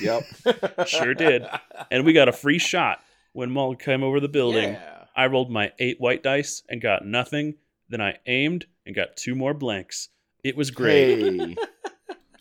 [0.00, 0.24] Yep.
[0.86, 1.44] Sure did.
[1.90, 3.00] And we got a free shot
[3.32, 4.74] when Maul came over the building.
[4.74, 5.01] Yeah.
[5.16, 7.54] I rolled my eight white dice and got nothing.
[7.88, 10.08] Then I aimed and got two more blanks.
[10.42, 11.36] It was great.
[11.38, 11.56] Hey.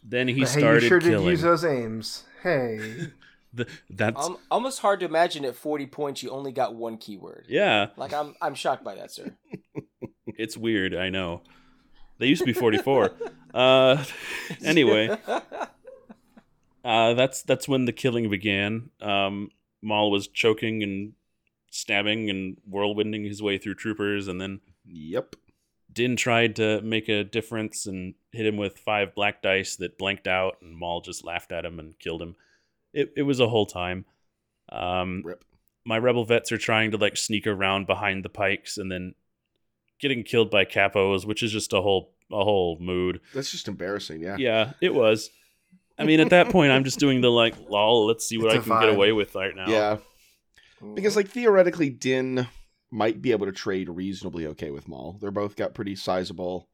[0.03, 2.23] Then he But hey, you started sure did use those aims.
[2.43, 3.07] Hey.
[3.53, 7.45] The- that's Um, almost hard to imagine at 40 points you only got one keyword.
[7.49, 7.87] yeah.
[7.97, 9.35] Like I'm I'm shocked by that, sir.
[10.37, 10.95] It's weird.
[10.95, 11.41] I know.
[12.17, 13.11] They used to be forty four.
[13.53, 14.03] uh,
[14.63, 15.17] anyway,
[16.83, 18.89] uh, that's that's when the killing began.
[19.01, 19.49] Um,
[19.81, 21.13] Maul was choking and
[21.71, 25.35] stabbing and whirlwinding his way through troopers, and then Yep.
[25.91, 30.27] Din tried to make a difference and hit him with five black dice that blanked
[30.27, 32.35] out, and Maul just laughed at him and killed him.
[32.93, 34.05] It it was a whole time.
[34.69, 35.43] Um, Rip.
[35.83, 39.15] my rebel vets are trying to like sneak around behind the pikes and then
[39.99, 43.19] getting killed by capos, which is just a whole a whole mood.
[43.33, 44.21] That's just embarrassing.
[44.21, 44.37] Yeah.
[44.39, 45.29] Yeah, it was.
[45.99, 48.07] I mean, at that point, I'm just doing the like, lol.
[48.07, 49.67] Let's see what It's I can get away with right now.
[49.67, 49.97] Yeah.
[50.81, 50.95] Mm-hmm.
[50.95, 52.47] Because like theoretically, Din
[52.89, 55.17] might be able to trade reasonably okay with Maul.
[55.21, 56.67] They're both got pretty sizable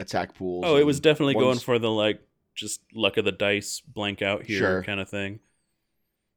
[0.00, 0.64] attack pools.
[0.66, 2.20] Oh, it was definitely going for the like
[2.54, 4.82] just luck of the dice, blank out here Sure.
[4.82, 5.40] kind of thing.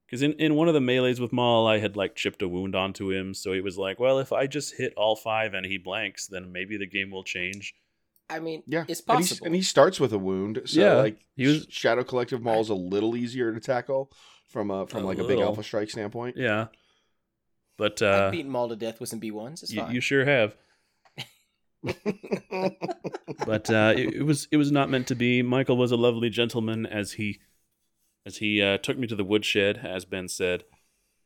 [0.06, 2.76] Because in, in one of the melees with Maul, I had like chipped a wound
[2.76, 5.78] onto him, so he was like, "Well, if I just hit all five and he
[5.78, 7.76] blanks, then maybe the game will change."
[8.28, 9.45] I mean, Yeah, it's possible.
[9.45, 10.62] and he starts with a wound.
[10.66, 14.12] So Yeah, like he was- Shadow Collective Maul's a little easier to tackle
[14.47, 15.39] from a from A like a big.
[15.39, 16.38] Alpha Strike standpoint.
[16.38, 16.68] Yeah,
[17.80, 19.63] but I've uh, beaten Maul to death with some B1s.
[19.63, 19.95] It's you, fine.
[19.95, 20.55] you sure have.
[23.45, 25.41] but uh, it, it was it was not meant to be.
[25.41, 27.39] Michael was a lovely gentleman as he
[28.25, 30.65] as he uh, took me to the woodshed, as Ben said,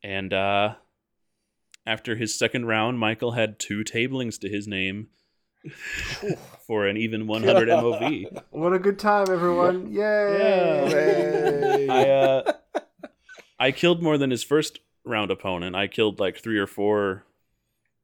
[0.03, 0.75] and uh,
[1.87, 5.07] after his second round, Michael had two tablings to his name
[6.67, 8.43] for an even 100 MOV.
[8.51, 9.91] What a good time, everyone.
[9.91, 10.87] Yay.
[10.87, 11.89] Hooray.
[11.89, 12.51] I uh,
[13.59, 15.75] I killed more than his first round opponent.
[15.75, 17.25] I killed like three or four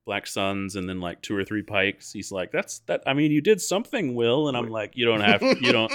[0.06, 2.12] black suns and then like two or three pikes.
[2.12, 5.22] He's like, "That's that." I mean, you did something, Will, and I'm like, "You don't
[5.22, 5.92] have, you don't,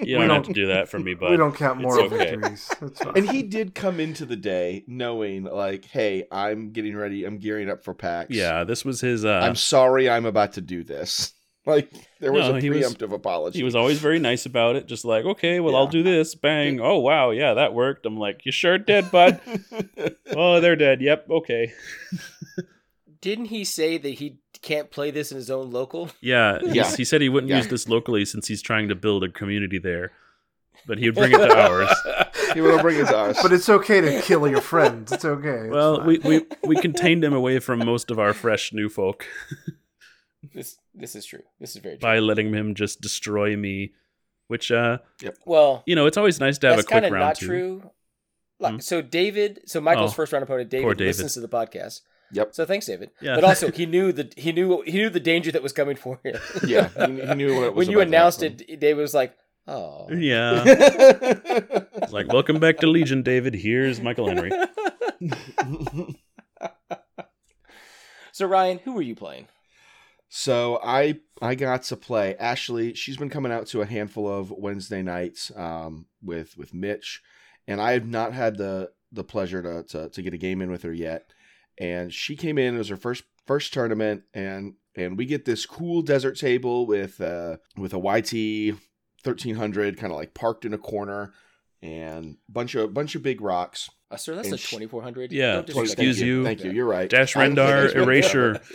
[0.00, 2.06] you don't have don't- to do that for me, bud." we don't count it's moral
[2.06, 2.36] okay.
[2.36, 2.70] victories.
[2.80, 7.24] That's and he did come into the day knowing like, hey, I'm getting ready.
[7.24, 8.30] I'm gearing up for PAX.
[8.30, 9.24] Yeah, this was his.
[9.24, 10.08] Uh, I'm sorry.
[10.08, 11.32] I'm about to do this.
[11.74, 11.90] Like
[12.20, 13.58] there was No, a he was- preemptive apology.
[13.58, 14.86] he was always very nice about it.
[14.86, 16.34] Just like, okay, well, I'll do this.
[16.36, 16.78] Bang!
[16.80, 18.06] Oh wow, yeah, that worked.
[18.06, 19.40] I'm like, you sure did, bud.
[20.36, 21.00] oh, they're dead.
[21.02, 21.26] Yep.
[21.30, 21.72] Okay.
[23.20, 26.10] Didn't he say that he can't play this in his own local?
[26.20, 26.94] Yeah, Yeah.
[26.94, 27.56] he said he wouldn't Yeah.
[27.58, 30.12] use this locally since he's trying to build a community there,
[30.86, 31.88] but he would bring it to ours.
[32.54, 33.42] he will bring it to us.
[33.42, 35.10] But it's okay to kill your friends.
[35.10, 35.68] It's okay.
[35.68, 36.06] Well, fine.
[36.06, 39.26] we, we we contained him away from most of our fresh new folk
[40.54, 41.42] This this is true.
[41.60, 42.00] This is very true.
[42.02, 43.92] by letting him just destroy me
[44.48, 45.36] which uh, yep.
[45.44, 47.46] Well, you know, it's always nice to have a quick kind of not two.
[47.46, 47.90] true.
[48.60, 48.78] Like, Hmm?
[48.78, 51.06] So David, so Michael's Oh, first round opponent, David, David.
[51.08, 52.02] listens to the podcast.
[52.32, 52.54] Yep.
[52.54, 53.10] So thanks, David.
[53.20, 53.34] Yeah.
[53.34, 56.20] But also, he knew the he knew he knew the danger that was coming for
[56.24, 56.36] him.
[56.66, 58.60] Yeah, he, he knew what it was when you about to announced happen.
[58.68, 59.36] it, David was like,
[59.66, 63.54] "Oh, Yeah, It's like welcome back to Legion, David.
[63.54, 64.50] Here's Michael Henry.
[68.32, 69.48] so Ryan, who were you playing?
[70.38, 72.92] So I I got to play Ashley.
[72.92, 77.22] She's been coming out to a handful of Wednesday nights um, with with Mitch,
[77.66, 80.70] and I have not had the the pleasure to, to to get a game in
[80.70, 81.32] with her yet.
[81.78, 82.74] And she came in.
[82.74, 87.18] It was her first first tournament, and and we get this cool desert table with
[87.18, 88.78] uh with a YT
[89.24, 91.32] thirteen hundred kind of like parked in a corner,
[91.80, 93.88] and bunch of bunch of big rocks.
[94.10, 95.32] Uh, sir, that's And a twenty four hundred.
[95.32, 96.44] Yeah, excuse you.
[96.44, 96.70] Thank you.
[96.70, 97.08] You're right.
[97.10, 98.60] Dash Rendar erasure.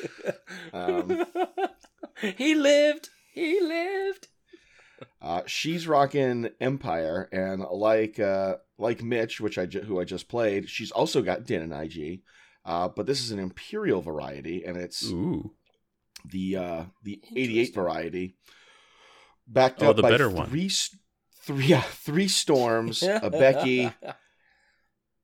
[0.73, 1.25] Um,
[2.37, 3.09] he lived.
[3.33, 4.27] He lived.
[5.21, 10.27] Uh, she's rocking Empire, and like uh, like Mitch, which I ju- who I just
[10.29, 12.21] played, she's also got Din and IG.
[12.65, 15.51] Uh, but this is an Imperial variety, and it's Ooh,
[16.25, 18.35] the uh, the 88 variety,
[19.47, 20.47] backed Oh, up the by better one.
[20.49, 20.95] three s-
[21.43, 23.91] three yeah, three storms, a Becky,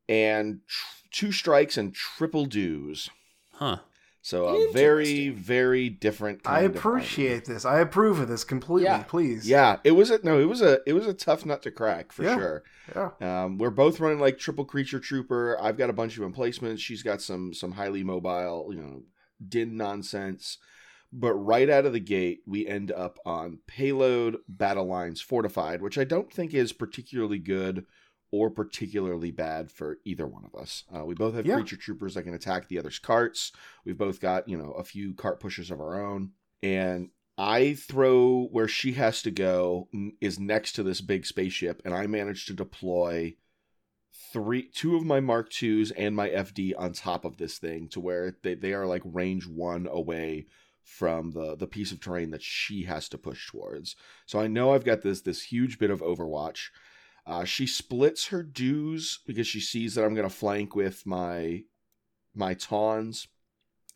[0.10, 3.10] and tr- two strikes and triple dews.
[3.54, 3.78] huh?
[4.22, 6.42] So a very very different.
[6.46, 7.64] I Kind of appreciate this.
[7.64, 8.84] I approve of this completely.
[8.84, 9.04] Yeah.
[9.04, 9.48] Please.
[9.48, 10.38] Yeah, it was a no.
[10.38, 12.36] It was a it was a tough nut to crack for Yeah.
[12.36, 12.64] sure.
[12.94, 13.44] Yeah.
[13.46, 15.58] Um, we're both running like triple creature trooper.
[15.62, 16.82] I've got a bunch of emplacements.
[16.82, 19.04] She's got some some highly mobile, you know,
[19.48, 20.58] din nonsense.
[21.14, 25.98] But right out of the gate, we end up on payload battle lines fortified, which
[25.98, 27.86] I don't think is particularly good
[28.32, 30.84] or particularly bad for either one of us.
[30.94, 31.56] Uh, we both have Yeah.
[31.56, 33.52] creature troopers that can attack the other's carts.
[33.86, 36.32] We've both got you know a few cart pushers of our own,
[36.62, 39.90] and I throw where she has to go
[40.20, 43.36] is next to this big spaceship, and I manage to deploy
[44.34, 48.00] three, two of my Mark IIs and my FD on top of this thing to
[48.00, 50.48] where they, they are like range one away
[50.84, 53.96] from the the piece of terrain that she has to push towards.
[54.26, 56.70] So I know I've got this this huge bit of Overwatch.
[57.28, 61.64] Uh, she splits her dews because she sees that I'm going to flank with my
[62.34, 63.28] my tawns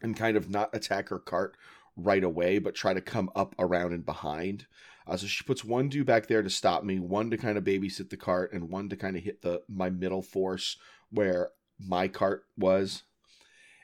[0.01, 1.55] and kind of not attack her cart
[1.95, 4.65] right away, but try to come up around and behind.
[5.07, 7.63] Uh, so she puts one dew back there to stop me, one to kind of
[7.63, 10.77] babysit the cart, and one to kind of hit the my middle force
[11.09, 13.03] where my cart was.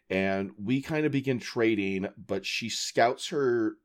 [0.10, 3.76] And we kind of begin trading, but she scouts her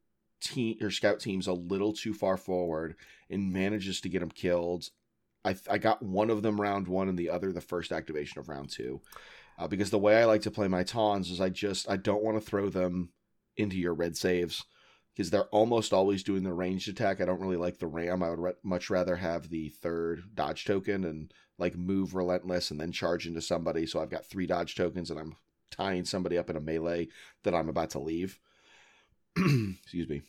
[0.41, 2.97] team, her scout teams a little too far forward
[3.31, 4.91] and manages to get them killed.
[5.45, 8.49] I I got one of them round one and the other the first activation of
[8.49, 9.01] round two.
[9.59, 12.23] Uh, because the way I like to play my tawns is I just I don't
[12.23, 13.11] want to throw them
[13.57, 14.65] into your red saves
[15.15, 17.21] because they're almost always doing the ranged attack.
[17.21, 18.23] I don't really like the ram.
[18.23, 22.81] I would re- much rather have the third dodge token and like move relentless and
[22.81, 23.87] then charge into somebody.
[23.87, 25.37] So I've got three dodge tokens and I'm
[25.71, 27.09] tying somebody up in a melee
[27.43, 28.39] that I'm about to leave.
[29.37, 30.23] Excuse me.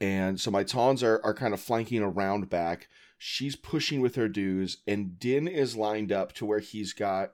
[0.00, 2.88] And so my tawns are, are kind of flanking around back.
[3.26, 7.32] She's pushing with her dews, and Din is lined up to where he's got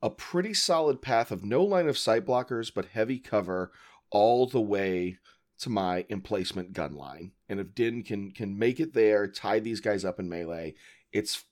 [0.00, 3.70] a pretty solid path of no line of sight blockers, but heavy cover
[4.10, 5.18] all the way
[5.58, 7.32] to my emplacement gun line.
[7.50, 10.74] And if Din can can make it there, tie these guys up in melee,
[11.12, 11.44] it's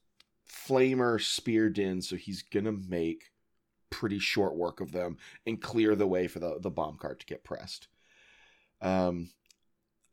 [0.48, 3.32] flamer spear Din, so he's gonna make
[3.90, 7.26] pretty short work of them and clear the way for the, the bomb cart to
[7.26, 7.88] get pressed.
[8.80, 9.28] Um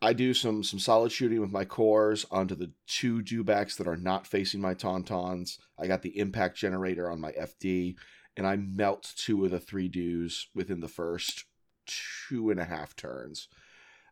[0.01, 3.97] I do some some solid shooting with my cores onto the two dewbacks that are
[3.97, 5.59] not facing my tauntauns.
[5.77, 7.95] I got the impact generator on my FD,
[8.35, 11.45] and I melt two of the three dews within the first
[11.85, 13.47] two and a half turns.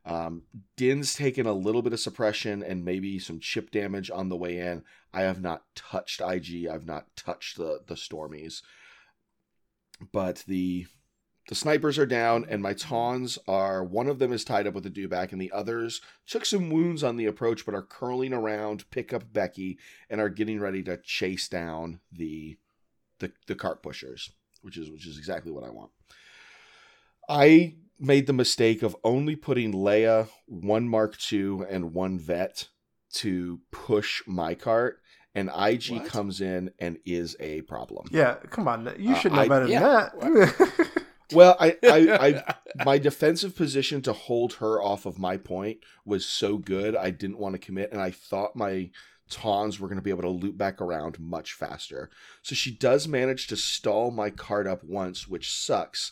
[0.05, 0.43] Um,
[0.77, 4.57] Din's taken a little bit of suppression and maybe some chip damage on the way
[4.59, 4.83] in.
[5.13, 6.67] I have not touched IG.
[6.67, 8.61] I've not touched the the Stormies,
[10.11, 10.85] but the
[11.49, 14.85] the snipers are down, and my tawns are one of them is tied up with
[14.85, 18.89] a dewback, and the others took some wounds on the approach, but are curling around,
[18.91, 19.77] pick up Becky,
[20.09, 22.57] and are getting ready to chase down the
[23.19, 24.31] the, the cart pushers,
[24.61, 25.91] which is which is exactly what I want.
[27.27, 32.69] I made the mistake of only putting Leia, one Mark II, and one vet
[33.15, 35.01] to push my cart,
[35.35, 36.05] and IG What?
[36.05, 38.07] comes in and is a problem.
[38.11, 38.93] Yeah, come on.
[38.97, 40.89] You Uh, should know I- better than that.
[41.35, 46.25] Well, I, I, I my defensive position to hold her off of my point was
[46.25, 48.89] so good I didn't want to commit and I thought my
[49.29, 52.09] tawns were going to be able to loop back around much faster.
[52.41, 56.11] So she does manage to stall my card up once, which sucks.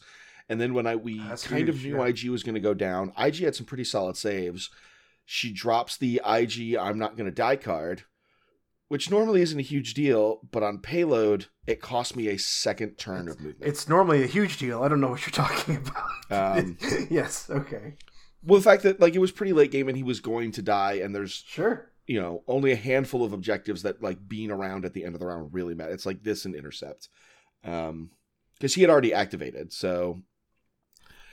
[0.49, 2.02] And then when I we That's kind of knew.
[2.02, 4.69] IG was going to go down, IG had some pretty solid saves.
[5.26, 8.03] She drops the IG I'm not going to die card,
[8.88, 13.27] which normally isn't a huge deal, but on payload, it cost me a second turn
[13.27, 13.69] of movement.
[13.69, 14.84] It's normally a huge deal.
[14.84, 16.57] I don't know what you're talking about.
[16.59, 16.77] Um,
[17.09, 17.49] yes.
[17.49, 17.95] Okay.
[18.43, 20.61] well, the fact that like it was pretty late game and he was going to
[20.61, 21.91] die, and there's Sure.
[22.05, 25.19] you know only a handful of objectives that like being around at the end of
[25.19, 25.91] the round really matter.
[25.91, 27.09] It's like this and intercept,
[27.65, 28.11] um,
[28.55, 29.73] because he had already activated.
[29.73, 30.22] So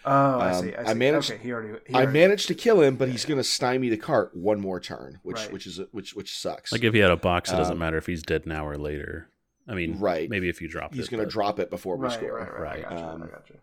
[0.06, 0.74] Oh, I Um, see.
[0.74, 0.94] I, I see.
[0.98, 1.78] managed- Okay, he already.
[1.86, 4.78] He I managed to kill him, but he's going to stymie the cart one more
[4.81, 5.52] turn, which Right.
[5.52, 6.72] which is which which sucks.
[6.72, 8.76] Like if he had a box, it doesn't Um, matter if he's dead now or
[8.76, 9.28] later.
[9.66, 10.28] I mean, Right.
[10.28, 12.35] Maybe if you drop it, he's going to but- drop it before we Right, score.
[12.39, 12.60] right, right.
[12.60, 12.78] Right.
[12.86, 13.06] I gotcha.
[13.09, 13.55] Um, I gotcha.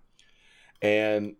[0.81, 1.35] and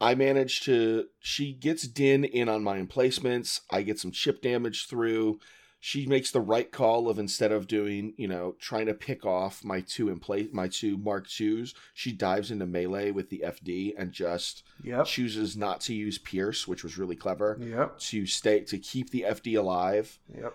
[0.00, 1.06] I managed to.
[1.20, 3.62] She gets Din in on my emplacements.
[3.70, 5.38] I get some chip damage through.
[5.78, 9.62] She makes the right call of instead of doing, you know, trying to pick off
[9.62, 11.74] my two in place, my two Mark twos.
[11.94, 15.06] She dives into melee with the FD and just Yep.
[15.06, 17.56] chooses not to use Pierce, which was really clever.
[17.60, 17.98] Yep.
[18.00, 20.18] To stay to keep the FD alive.
[20.34, 20.54] Yep.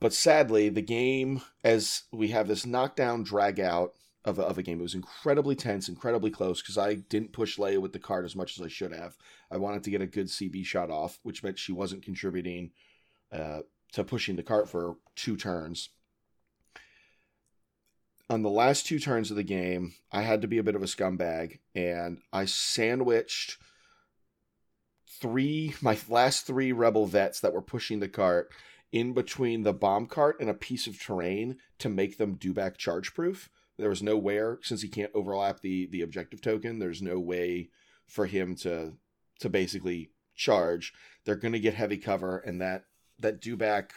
[0.00, 3.94] But sadly, the game, as we have this knockdown drag out
[4.28, 7.58] of a, of a game, it was incredibly tense, incredibly close because I didn't push
[7.58, 9.16] Leia with the card as much as I should have.
[9.50, 12.70] I wanted to get a good CB shot off, which meant she wasn't contributing
[13.32, 13.60] uh,
[13.92, 15.90] to pushing the cart for two turns.
[18.30, 20.82] On the last two turns of the game, I had to be a bit of
[20.82, 23.56] a scumbag, and I sandwiched
[25.20, 28.52] three my last three rebel vets that were pushing the cart
[28.92, 33.14] in between the bomb cart and a piece of terrain to make them dewback charge
[33.14, 33.48] proof.
[33.78, 36.78] There was nowhere since he can't overlap the the objective token.
[36.78, 37.70] There's no way
[38.06, 38.94] for him to
[39.40, 40.92] to basically charge.
[41.24, 42.84] They're going to get heavy cover, and that
[43.18, 43.90] that dewback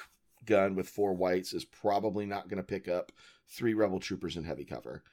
[0.46, 3.12] gun with four whites is probably not going to pick up
[3.48, 5.04] three rebel troopers in heavy cover.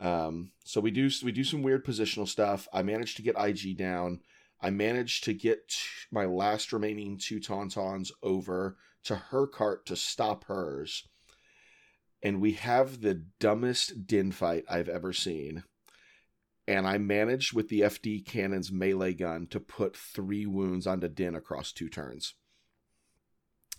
[0.00, 2.68] Um, so we do we do some weird positional stuff.
[2.72, 4.20] I managed to get IG down.
[4.60, 5.76] I managed to get
[6.10, 11.04] my last remaining two tauntauns over to her cart to stop hers.
[12.24, 15.62] And we have the dumbest din fight I've ever seen.
[16.66, 21.34] And I managed with the FD cannon's melee gun to put three wounds onto Din
[21.34, 22.32] across two turns.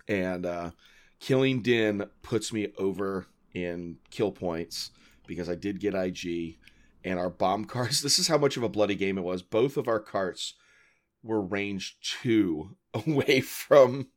[0.07, 0.72] And uh,
[1.19, 4.91] killing Din puts me over in kill points
[5.26, 6.59] because I did get IG.
[7.03, 9.41] And our bomb carts, this is how much of a bloody game it was.
[9.41, 10.53] Both of our carts
[11.23, 14.09] were range two away from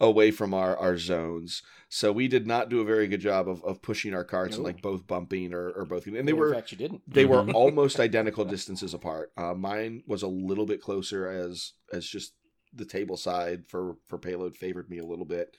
[0.00, 1.62] away from our, our zones.
[1.88, 4.64] So we did not do a very good job of, of pushing our carts and
[4.64, 6.06] like both bumping or, or both.
[6.06, 7.02] And they in were fact, you didn't.
[7.06, 7.54] they were Mhm.
[7.54, 9.32] almost identical distances apart.
[9.36, 12.34] Uh, mine was a little bit closer as as just
[12.74, 15.56] the table side for for payload favored me a little bit.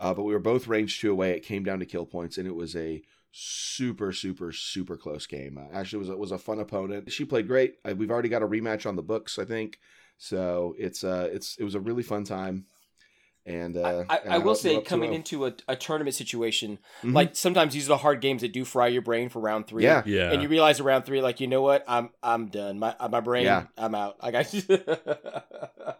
[0.00, 1.30] Uh, but we were both range two away.
[1.32, 3.02] It came down to kill points, and it was a
[3.32, 5.56] super super super close game.
[5.58, 7.10] Uh, actually, it was a, was a fun opponent.
[7.10, 7.76] She played great.
[7.88, 9.78] Uh, we've already got a rematch on the books, I think.
[10.18, 12.66] So it's uh it's it was a really fun time.
[13.48, 16.14] And uh, I, and I will say, we're up to coming into a, a tournament
[16.14, 17.14] situation, Mhm.
[17.14, 19.84] like sometimes these are the hard games that do fry your brain for round three.
[19.84, 20.30] yeah, Yeah.
[20.32, 22.78] And you realize around three, like you know what, I'm I'm done.
[22.78, 23.64] My uh, my brain, Yeah.
[23.78, 24.16] I'm out.
[24.20, 24.54] I got.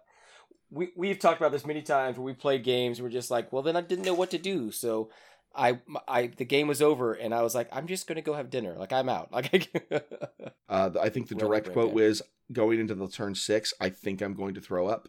[0.70, 2.98] we we've talked about this many times where we played games.
[2.98, 5.10] And we're just like, well, then I didn't know what to do, so
[5.54, 8.50] I I the game was over, and I was like, I'm just gonna go have
[8.50, 8.74] dinner.
[8.78, 9.30] Like I'm out.
[9.32, 9.70] Like
[10.68, 11.94] Uh, I think the direct quote dead.
[11.94, 12.22] was
[12.52, 13.72] going into the turn six.
[13.80, 15.08] I think I'm going to throw up.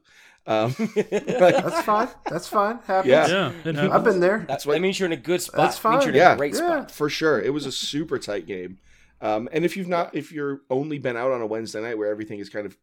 [0.49, 2.07] Um, That's fine.
[2.29, 2.79] That's fine.
[2.87, 3.09] Happens.
[3.11, 3.27] Yeah.
[3.27, 3.79] yeah, happens.
[3.79, 4.45] I've been there.
[4.47, 5.57] That's what- that means you're in a good spot.
[5.57, 6.01] That's fine.
[6.01, 6.33] you're in Yeah.
[6.33, 6.57] a great Yeah.
[6.59, 6.91] spot.
[6.91, 8.79] for sure, it was a super tight game.
[9.21, 12.09] Um, and if you've not, if you're only been out on a Wednesday night where
[12.09, 12.75] everything is kind of,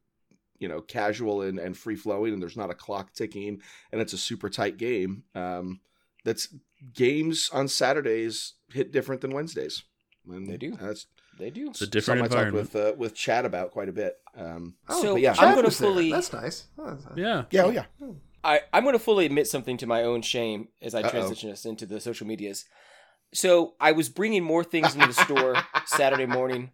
[0.58, 3.60] you know, casual and, and free flowing, and there's not a clock ticking,
[3.90, 5.24] and it's a super tight game.
[5.34, 5.80] Um,
[6.24, 6.54] that's
[6.94, 9.82] games on Saturdays hit different than Wednesdays.
[10.28, 10.72] And They do.
[10.80, 11.06] That's
[11.38, 11.68] They do.
[11.70, 12.74] It's a different something I talked environment.
[12.74, 14.16] with uh, with Chad about quite a bit.
[14.36, 15.88] Um, Oh, So, but yeah, I'm gonna was there.
[15.90, 16.64] fully- That's nice.
[16.78, 17.44] Oh, that's- yeah.
[17.50, 17.84] yeah, oh yeah.
[18.44, 21.10] I, I'm going to fully admit something to my own shame as I Uh-oh.
[21.10, 22.64] transition us into the social medias.
[23.34, 25.56] So I was bringing more things into the store
[25.86, 26.70] Saturday morning.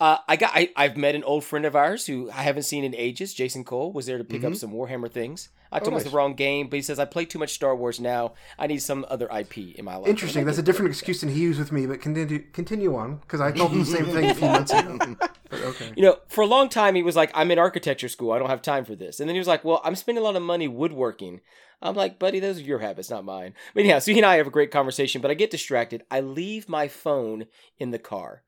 [0.00, 2.82] Uh, I got I, I've met an old friend of ours who I haven't seen
[2.84, 3.32] in ages.
[3.32, 4.56] Jason Cole was there to pick up Mhm.
[4.56, 5.50] some Warhammer things.
[5.70, 7.52] I Oh, told him it's the wrong game, but he says I play too much
[7.52, 8.34] Star Wars now.
[8.58, 10.08] I need some other IP in my life.
[10.08, 10.44] Interesting.
[10.44, 13.52] That's a different excuse than he used with me, but continue continue on because I
[13.52, 14.98] told him the same thing a few months ago.
[15.50, 15.92] But okay.
[15.94, 18.32] You know, for a long time he was like, "I'm in architecture school.
[18.32, 20.24] I don't have time for this." And then he was like, "Well, I'm spending a
[20.24, 21.40] lot of money woodworking."
[21.82, 24.36] I'm like, "Buddy, those are your habits, not mine." But yeah, so he and I
[24.36, 25.20] have a great conversation.
[25.20, 26.02] But I get distracted.
[26.10, 27.46] I leave my phone
[27.78, 28.42] in the car,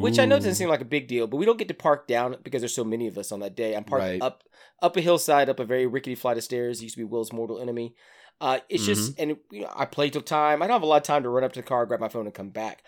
[0.00, 2.06] which I know doesn't seem like a big deal, but we don't get to park
[2.06, 3.74] down because there's so many of us on that day.
[3.76, 4.22] I'm parked Right.
[4.22, 4.44] up
[4.82, 6.80] up a hillside, up a very rickety flight of stairs.
[6.80, 7.94] It used to be Will's mortal enemy.
[8.40, 10.60] Uh, it's just, and you know, I play till time.
[10.62, 12.08] I don't have a lot of time to run up to the car, grab my
[12.08, 12.82] phone, and come back.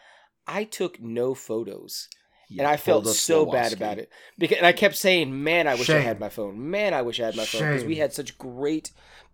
[0.46, 2.08] I took no photos,
[2.48, 5.74] You and I felt so bad about it because and I kept saying, "Man, I
[5.74, 6.70] wish I had my phone.
[6.70, 8.90] Man, I wish I had my phone." Because we had such great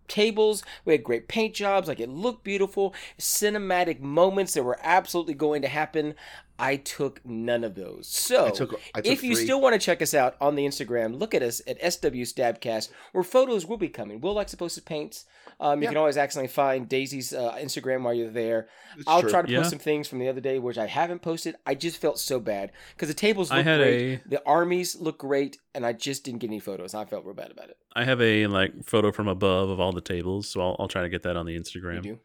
[0.07, 5.33] tables, we had great paint jobs, like it looked beautiful, cinematic moments that were absolutely
[5.33, 6.15] going to happen.
[6.57, 8.07] I took none of those.
[8.07, 9.43] So, I took- I took if you three.
[9.45, 12.89] still want to check us out on the Instagram, look at us at SW Stabcast,
[13.11, 14.21] where photos will be coming.
[14.21, 15.25] Will likes to post his paints.
[15.59, 15.89] Um, you Yeah.
[15.89, 18.67] can always accidentally find Daisy's uh, Instagram while you're there.
[18.97, 19.29] It's I'll true.
[19.29, 19.59] try to Yeah.
[19.59, 21.55] post some things from the other day which I haven't posted.
[21.65, 24.95] I just felt so bad because the tables I look had great, a- the armies
[24.95, 26.93] look great, and I just didn't get any photos.
[26.93, 27.77] I felt real bad about it.
[27.95, 31.01] I have a like photo from above of all the tables, so I'll, I'll try
[31.03, 32.19] to get that on the You Instagram.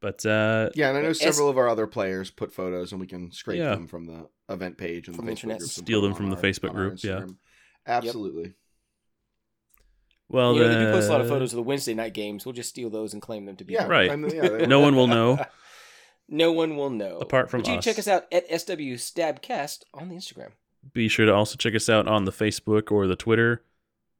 [0.00, 0.06] Do?
[0.06, 3.06] But uh, Yeah, and I know several of our other players put photos, and we
[3.06, 3.74] can scrape Yeah.
[3.74, 5.58] them from the event page and From the the Facebook internet.
[5.58, 7.10] groups and Steal them from on the our- Facebook on group, yeah.
[7.20, 7.36] Instagram.
[7.86, 8.54] Absolutely.
[10.28, 12.12] well, you know, they do post a lot of uh, photos of the Wednesday night
[12.12, 12.44] games.
[12.44, 13.72] We'll just steal those and claim them to be.
[13.74, 13.86] Yeah.
[13.86, 14.10] Right.
[14.10, 15.38] I yeah, No one will know.
[16.28, 17.16] no one will know.
[17.18, 17.84] Apart from but you us.
[17.84, 20.50] check us out at SW Stabcast on the Instagram.
[20.92, 23.64] Be sure to also check us out on the Facebook or the Twitter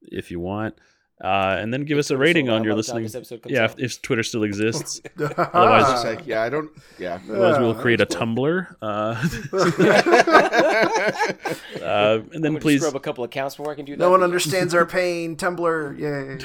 [0.02, 0.78] if you want,
[1.20, 3.02] uh, and then give us a rating on your by the time listening.
[3.04, 5.00] this episode comes Yeah, if, if Twitter still exists.
[5.18, 6.70] Otherwise, I was Otherwise- just like, yeah, I don't.
[6.98, 7.18] Yeah.
[7.28, 8.16] Otherwise, we'll create a cool.
[8.18, 8.76] Tumblr.
[8.80, 8.86] Uh,
[11.82, 13.98] uh, and I'm then gonna please, scrub a couple accounts before I can do that.
[13.98, 15.36] no one understands our pain.
[15.36, 16.38] Tumblr, yay!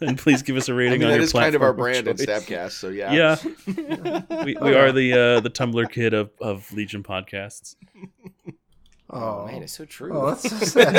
[0.00, 2.04] and please give us a rating mean, on that your is kind of our platform
[2.04, 2.46] brand at choice.
[2.46, 3.12] Stabcast, so yeah.
[3.12, 3.36] Yeah,
[4.44, 7.76] we, we are the uh, the Tumblr kid of, of Legion podcasts.
[9.10, 10.12] Oh man, it's so true.
[10.14, 10.96] Oh, that's so sad.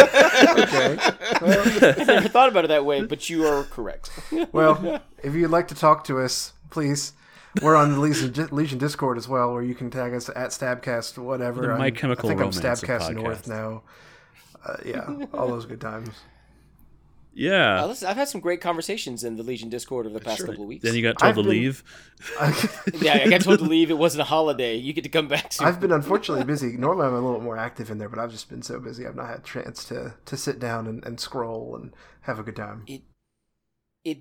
[0.59, 0.97] okay.
[0.99, 4.09] I never thought about it that way, but you are correct.
[4.51, 7.13] Well, if you'd like to talk to us, please.
[7.61, 11.17] We're on the Legion, Legion Discord as well, where you can tag us at Stabcast,
[11.17, 11.63] whatever.
[11.63, 13.81] The My I'm- Chemical I think I'm Stabcast North now.
[14.65, 16.09] Uh, yeah, all those good times.
[17.33, 17.83] Yeah.
[17.83, 20.47] Uh, listen, I've had some great conversations in the Legion Discord over the past Sure.
[20.47, 20.83] couple of weeks.
[20.83, 21.83] then you got told I've to been- leave.
[23.01, 23.91] yeah, I got told to leave.
[23.91, 24.75] It wasn't a holiday.
[24.75, 25.67] You get to come back soon.
[25.67, 26.75] I've been unfortunately busy.
[26.77, 29.05] Normally, I'm a little more active in there, but I've just been so busy.
[29.07, 32.43] I've not had a chance to to sit down and, and scroll and have a
[32.43, 32.83] good time.
[32.87, 33.01] it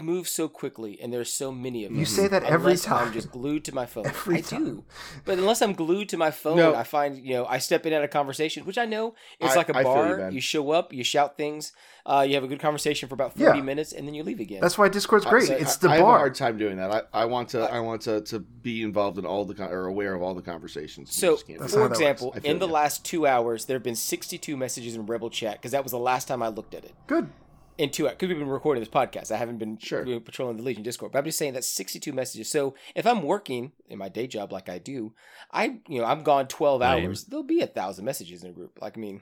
[0.02, 1.98] moves so quickly, and there's so many of them.
[2.00, 3.06] You say that every Unless time.
[3.09, 4.06] I'm just glued to my phone.
[4.06, 4.64] Every I time.
[4.64, 4.84] do,
[5.24, 6.74] but unless I'm glued to my phone, No.
[6.74, 9.56] I find you know I step in at a conversation, which I know it's I-
[9.56, 10.30] like a I feel you, bar.
[10.30, 11.72] You, show up, you shout things,
[12.06, 13.64] uh, you have a good conversation for about forty Yeah.
[13.64, 14.60] minutes, and then you leave again.
[14.60, 15.50] That's why Discord's great.
[15.50, 16.90] I- it's I, the I have a hard time doing that.
[16.90, 17.60] I, I want to.
[17.62, 20.42] I want to, to be involved in all the con- or aware of all the
[20.42, 21.14] conversations.
[21.14, 22.38] So, just can't That's do for example, works.
[22.38, 22.72] I feel in the you.
[22.72, 25.98] last two hours, there have been 62 messages in Rebel Chat because that was the
[25.98, 26.94] last time I looked at it.
[27.06, 27.30] Good.
[27.78, 29.30] In two hours, because we've been recording this podcast.
[29.30, 30.05] I haven't been Sure.
[30.05, 32.50] you know, patrolling the Legion Discord, but I'm just saying that's 62 messages.
[32.50, 35.14] So if I'm working in my day job like I do,
[35.52, 37.06] I you know I'm gone 12 Lame.
[37.06, 37.24] hours.
[37.24, 38.78] There'll be a thousand messages in a group.
[38.82, 39.20] Like I mean,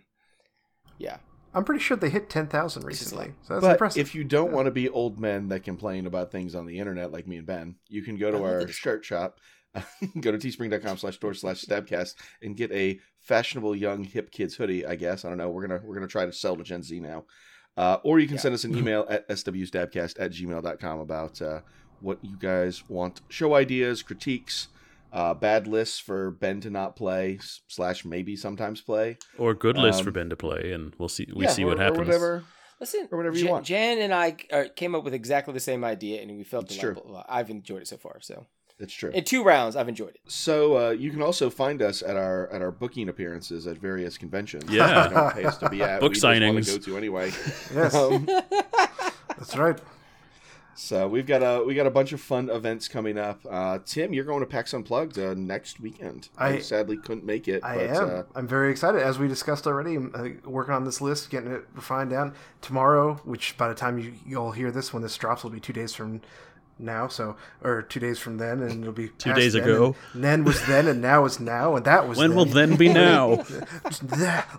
[0.99, 1.19] yeah,
[1.53, 3.35] I'm pretty sure they hit ten thousand This recently.
[3.43, 4.01] so that's but impressive.
[4.01, 7.13] if you don't want to be old men that complain about things on the internet
[7.13, 9.39] like me and Ben, you can go to oh, I our shirt shop,
[10.21, 14.87] go to teespring.com slash store slash stabcast and get a fashionable young hip kids hoodie,
[14.87, 15.27] I guess.
[15.27, 15.51] I don't know.
[15.51, 17.25] We're gonna we're gonna try to sell to Gen Z now.
[17.77, 18.41] Uh, or you can Yeah.
[18.43, 21.61] send us an email at swstabcast at gmail.com about uh,
[22.01, 24.69] what you guys want show ideas, critiques,
[25.13, 27.39] uh, bad lists for Ben to not play
[27.69, 29.19] slash maybe sometimes play.
[29.39, 31.27] Or good list for Um, Ben to play, and we'll see.
[31.35, 32.07] We Yeah, see or- what or happens.
[32.07, 32.45] whatever.
[32.81, 33.67] listen, Or whatever you Jan, want.
[33.67, 36.77] Jan and I uh, came up with exactly the same idea, and we felt It's
[36.79, 37.25] delightful.
[37.29, 38.21] I've enjoyed it so far.
[38.21, 38.47] So
[38.79, 39.11] It's true.
[39.11, 40.21] in two rounds, I've enjoyed it.
[40.27, 44.19] So uh, you can also find us at our at our booking appearances at various
[44.19, 44.71] conventions.
[44.71, 44.87] Yeah.
[44.87, 46.01] that don't pay us to be at.
[46.01, 47.31] Book we just wanna go to anyway.
[47.75, 48.27] yes, Um,
[49.39, 49.79] that's right.
[50.75, 53.41] so we've got a we got a bunch of fun events coming up.
[53.49, 56.29] Uh, Tim, you're going to PAX Unplugged uh, next weekend.
[56.37, 57.65] I, I- sadly couldn't make it.
[57.65, 58.11] I but, am.
[58.11, 59.01] Uh, I'm very excited.
[59.01, 62.35] As we discussed already, I'm uh, working on this list, getting it refined down.
[62.61, 65.61] Tomorrow, which by the time you, you all hear this, when this drops, will be
[65.61, 66.21] two days from
[66.79, 67.09] now.
[67.09, 69.97] So, or two days from then, and it'll be Two past days then, ago.
[70.13, 72.89] And then was then, and now is now, and that was When will then be
[72.93, 73.45] now?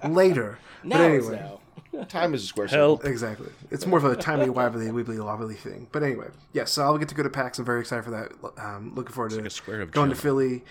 [0.07, 0.59] later.
[0.83, 1.59] Now but is anyway,
[1.93, 2.03] now.
[2.05, 2.99] time is a square Help.
[2.99, 3.11] circle.
[3.11, 3.49] Exactly.
[3.71, 5.87] It's more of a timely, wibbly, wibbly, lobbly thing.
[5.91, 7.59] But anyway, yes, so I'll get to go to PAX.
[7.59, 8.31] I'm very excited for that.
[8.63, 10.15] Um, looking forward to like a square of going to.
[10.15, 10.63] Philly.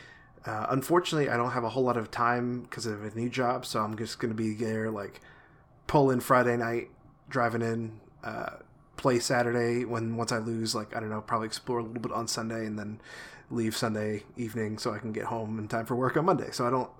[0.44, 3.66] Uh, unfortunately, I don't have a whole lot of time because of a new job,
[3.66, 5.20] so I'm just going to be there, like,
[5.88, 6.88] pull in Friday night,
[7.28, 8.50] driving in, uh,
[8.96, 9.84] play Saturday.
[9.84, 12.66] When once I lose, like, I don't know, probably explore a little bit on Sunday,
[12.66, 13.00] and then
[13.50, 16.50] leave Sunday evening so I can get home in time for work on Monday.
[16.52, 16.90] So I don't.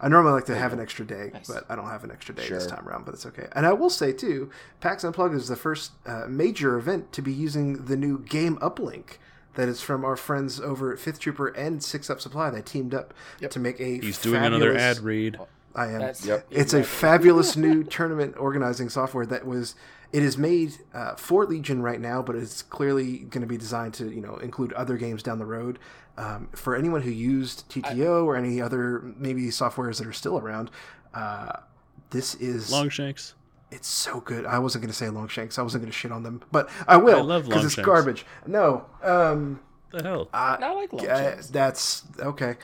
[0.00, 2.48] I normally like to have an extra day, but I don't have an extra day
[2.48, 3.04] this time around.
[3.04, 3.46] But it's okay.
[3.52, 4.50] And I will say too,
[4.80, 9.18] PAX Unplugged is the first uh, major event to be using the new game uplink
[9.54, 12.50] that is from our friends over at Fifth Trooper and Six Up Supply.
[12.50, 13.14] They teamed up
[13.48, 14.00] to make a.
[14.00, 15.38] He's doing another ad read.
[15.74, 16.00] I am.
[16.00, 16.46] That's Yep.
[16.50, 19.74] It's a fabulous new tournament organizing software that was.
[20.12, 23.94] It is made uh, for Legion right now, but it's clearly going to be designed
[23.94, 25.78] to you know include other games down the road.
[26.18, 30.70] Um, for anyone who used TTO or any other maybe softwares that are still around,
[31.14, 31.60] Uh,
[32.10, 33.34] this is Longshanks.
[33.70, 34.44] it's so good.
[34.44, 35.58] I wasn't gonna say Longshanks.
[35.58, 38.26] I wasn't gonna shit on them, but I will I love because it's garbage.
[38.46, 39.60] No, um,
[39.90, 40.28] The hell?
[40.34, 41.46] uh, I like Longshanks.
[41.48, 42.56] that's okay.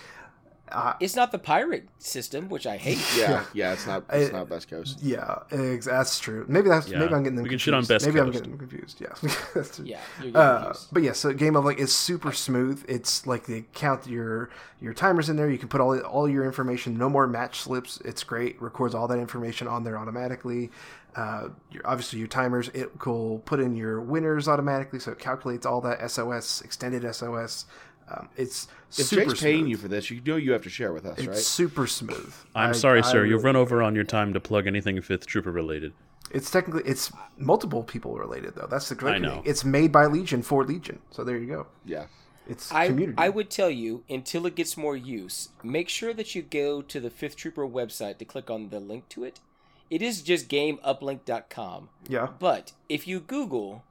[1.01, 2.99] It's not the pirate system, which I hate.
[3.17, 5.01] Yeah, yeah, it's not it's I- not Best Coast.
[5.03, 6.45] Yeah, ex- that's true.
[6.49, 6.99] Maybe that's Yeah.
[7.01, 7.63] maybe I'm getting them We can confused.
[7.65, 9.01] shit on Best maybe I'm getting them confused.
[9.01, 9.15] Yeah,
[9.55, 9.85] That's true.
[9.87, 12.85] Yeah, you're Uh, but yeah, so Game of like it's super smooth.
[12.89, 14.51] It's like they count your
[14.81, 15.51] your timers in there.
[15.51, 16.97] You can put all all your information.
[16.99, 18.01] No more match slips.
[18.05, 18.61] It's great.
[18.63, 20.71] Records all that information on there automatically.
[21.17, 22.69] Uh, your, obviously your timers.
[22.75, 27.65] It will put in your winners automatically, so it calculates all that SOS extended SOS.
[28.11, 29.71] Um, it's If super Jake's paying smooth.
[29.71, 31.37] you for this, you know you have to share with us, It's right?
[31.37, 32.35] super smooth.
[32.55, 33.25] I'm I- sorry, I sir.
[33.27, 35.93] You've run over on your time to plug anything Fifth Trooper related.
[36.31, 38.67] It's technically it's multiple people related though.
[38.71, 39.35] That's the great I know.
[39.37, 39.43] thing.
[39.47, 40.99] It's made by Legion for Legion.
[41.11, 41.67] So there you go.
[41.85, 42.07] Yeah.
[42.47, 43.17] It's I, community.
[43.19, 46.99] I would tell you until it gets more use, make sure that you go to
[47.01, 49.41] the Fifth Trooper website to click on the link to it.
[49.91, 51.89] It is just gameuplink.com.
[52.09, 52.29] yeah.
[52.39, 53.85] But if you Google,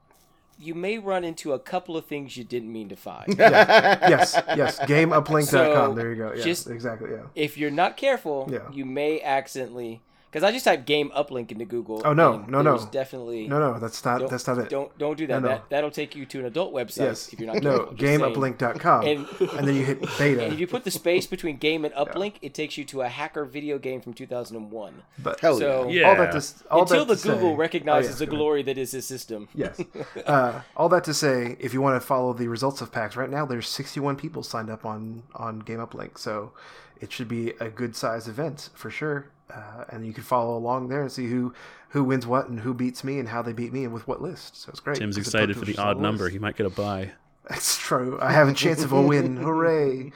[0.58, 3.26] you may run into a couple of things you didn't mean to find.
[3.38, 4.78] yes, yes.
[4.80, 5.44] GameUplink.com.
[5.46, 6.32] So, there you go.
[6.34, 7.10] Yes, just- exactly.
[7.12, 7.22] Yeah.
[7.34, 8.70] if you're not careful, Yeah.
[8.72, 10.00] you may accidentally.
[10.30, 12.02] Because I just typed game uplink into Google.
[12.04, 12.78] Oh, no, no, no.
[12.92, 13.48] Definitely.
[13.48, 14.68] No, no, that's not that's not it.
[14.68, 15.40] Don't don't do that.
[15.40, 15.54] No, no.
[15.54, 17.32] That that'll take you to an adult website yes.
[17.32, 17.94] if you're not no, careful.
[17.94, 18.34] Just saying.
[18.34, 19.06] GameUplink.com.
[19.06, 19.26] And-
[19.58, 20.44] And, then you hit beta.
[20.44, 23.08] And if you put the space between game and uplink, it takes you to a
[23.08, 25.02] hacker video game from 2001.
[25.18, 26.08] but Hell So Yeah.
[26.10, 28.30] all that to all until that the to Google say- recognizes Oh, yes, the go
[28.32, 28.38] ahead.
[28.38, 29.48] glory that is his system.
[29.54, 29.80] Yes.
[30.26, 33.30] Uh, all that to say, if you want to follow the results of PAX right
[33.30, 36.52] now, there's 61 people signed up on on Game Uplink, so
[37.00, 39.30] it should be a good size event for sure.
[39.50, 41.54] Uh, and you can follow along there and see who
[41.90, 44.20] who wins what and who beats me and how they beat me and with what
[44.20, 44.60] list.
[44.60, 44.98] So it's great.
[44.98, 46.28] Tim's excited for the odd number.
[46.28, 47.12] He might get a buy.
[47.48, 48.18] That's true.
[48.20, 49.36] I have a chance of a win.
[49.38, 50.12] Hooray!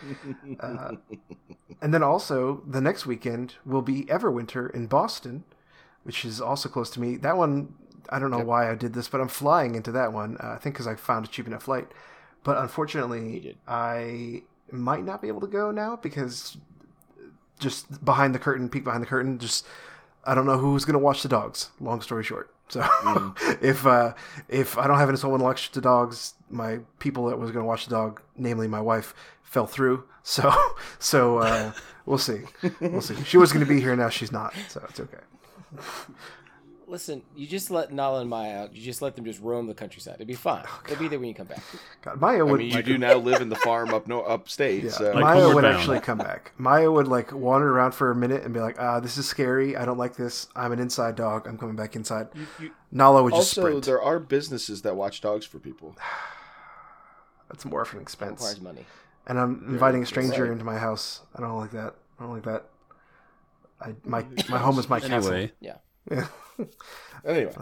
[0.61, 0.97] Uh,
[1.81, 5.45] and then also the next weekend will be Everwinter in Boston,
[6.03, 7.17] which is also close to me.
[7.17, 7.75] That one,
[8.11, 10.37] I don't know why I did this, but I'm flying into that one.
[10.41, 11.89] Uh, I think because I found a cheap enough flight.
[12.45, 13.57] But unfortunately.
[13.67, 14.43] I
[14.73, 16.57] might not be able to go now because
[17.63, 19.67] just behind the curtain, peek behind the curtain, just
[20.25, 21.71] I don't know who's going to watch the dogs.
[21.81, 22.53] Long story short.
[22.69, 22.81] So
[23.61, 24.15] if uh,
[24.49, 27.69] if I don't have someone to watch the dogs, my people that was going to
[27.69, 30.05] watch the dog, namely my wife, fell through.
[30.23, 30.53] So
[30.99, 31.73] so uh,
[32.07, 32.43] we'll see.
[32.81, 33.17] We'll see.
[33.25, 34.09] She was going to be here now.
[34.09, 34.55] She's not.
[34.69, 35.19] So it's okay.
[36.93, 38.77] Listen, you just let Nala and Maya out.
[38.77, 40.17] You just let them just roam the countryside.
[40.17, 40.63] It'd be fine.
[40.69, 41.63] Oh, They'll be there when you come back.
[42.03, 44.91] God, Maya I mean, you do now live in the farm up no upstate, Yeah,
[44.91, 45.75] so Like Maya would Bound.
[45.75, 46.53] actually come back.
[46.59, 49.75] Maya would like wander around for a minute and be like, "Ah, this is scary.
[49.75, 50.49] I don't like this.
[50.55, 51.49] I'm an inside dog.
[51.49, 52.29] I'm coming back inside."
[52.91, 53.85] Nala would just also sprint.
[53.87, 55.97] there are businesses that watch dogs for people.
[57.49, 58.33] That's more of an expense.
[58.43, 58.85] Requires money.
[59.27, 60.53] And I'm inviting a stranger right.
[60.53, 61.23] into my house.
[61.35, 61.95] I don't like that.
[62.21, 62.65] I don't like that.
[63.81, 65.33] I my my home is my castle.
[65.33, 65.77] Anyway, Yeah.
[66.11, 66.27] Yeah.
[67.25, 67.55] Anyway,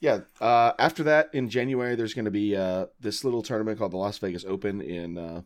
[0.00, 0.20] yeah.
[0.40, 3.96] Uh, after that, in January, there's going to be uh, this little tournament called the
[3.96, 5.42] Las Vegas Open in uh,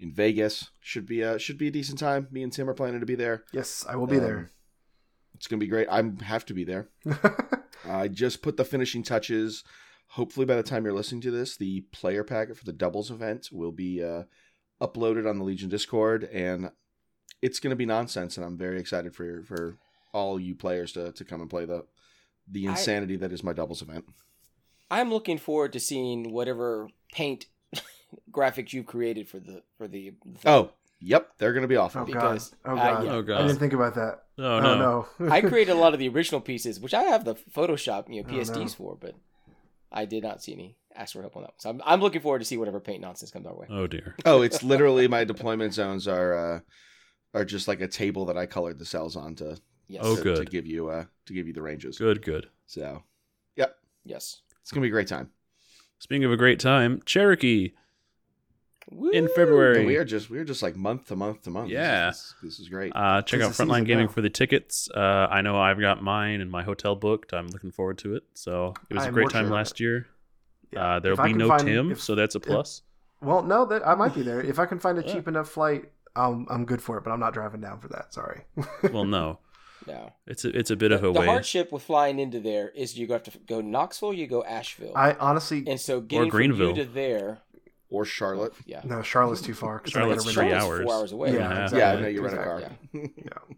[0.00, 0.70] in Vegas.
[0.80, 2.26] Should be uh, should be a decent time.
[2.30, 3.44] Me and Tim are planning to be there.
[3.52, 4.50] Yes, I will be Um, there.
[5.34, 5.88] It's going to be great.
[5.90, 6.88] I have to be there.
[7.88, 9.62] I just put the finishing touches.
[10.08, 13.48] Hopefully, by the time you're listening to this, the player packet for the doubles event
[13.52, 14.22] will be uh,
[14.80, 16.70] uploaded on the Legion Discord, and
[17.42, 18.36] it's going to be nonsense.
[18.36, 19.76] And I'm very excited for for
[20.14, 21.84] all you players to, to come and play the
[22.50, 24.06] the I- insanity that is my doubles event.
[24.90, 27.46] I'm looking forward to seeing whatever paint
[28.30, 30.12] graphics you've created for the for the.
[30.46, 30.70] Oh,
[31.00, 32.02] yep, they're going to be awful.
[32.02, 32.12] oh god.
[32.14, 33.04] because, Oh uh, god.
[33.04, 33.34] yeah.
[33.34, 34.24] Oh, I didn't think about that.
[34.38, 35.30] oh no, no.
[35.30, 38.28] I created a lot of the original pieces, which I have the Photoshop, you know,
[38.28, 38.68] Oh, PSDs no.
[38.68, 39.14] for, but
[39.90, 41.58] I did not see any ask for help on that one.
[41.58, 43.66] So I'm, I'm looking forward to see whatever paint nonsense comes our way.
[43.70, 44.14] oh dear.
[44.26, 46.60] Oh, it's literally my deployment zones are uh,
[47.32, 49.56] are just like a table that I colored the cells on to,
[49.88, 50.02] Yes.
[50.04, 50.36] Oh, to, good.
[50.38, 51.98] to give you uh to give you the ranges.
[51.98, 52.48] Good, good.
[52.66, 53.02] So,
[53.56, 54.40] yep, Yes.
[54.62, 55.30] it's gonna be a great time.
[55.98, 57.72] Speaking of a great time, Cherokee
[58.90, 59.10] Woo!
[59.10, 59.84] in And February.
[59.86, 61.68] we are just we are just like month to month to month.
[61.68, 62.06] This is- Yeah.
[62.10, 62.92] this, this is great.
[62.94, 64.12] Uh, check out Frontline Gaming now.
[64.12, 64.88] for the tickets.
[64.94, 67.32] Uh, I know I've got mine and my hotel booked.
[67.32, 68.24] I'm looking forward to it.
[68.34, 70.06] So it was a I'm great time on last year.
[70.72, 70.96] Yeah.
[70.96, 72.82] Uh, there'll If be no find- Tim, if- so that's a plus.
[73.22, 74.40] Well, no, that I might be there.
[74.42, 75.14] If I can find a Yeah.
[75.14, 77.04] cheap enough flight, um, I'm good for it.
[77.04, 78.12] But I'm not driving down for that.
[78.12, 78.42] Sorry.
[78.92, 79.38] well, no,
[79.86, 80.12] No.
[80.26, 81.26] it's a, it's a bit of a the way.
[81.26, 85.12] hardship with flying into there is you have to go Knoxville, you go Asheville, I
[85.14, 86.68] honestly and so getting from Greenville.
[86.70, 87.38] you to there,
[87.90, 88.54] or Charlotte.
[88.66, 89.02] yeah, no.
[89.02, 89.82] Charlotte's too far.
[89.86, 90.84] Charlotte's rent three hours.
[90.84, 91.32] four hours away.
[91.32, 91.62] Yeah, Yeah.
[91.64, 91.78] exactly.
[91.78, 92.58] Yeah, I know you rent a car.
[92.58, 93.56] Exactly, Yeah.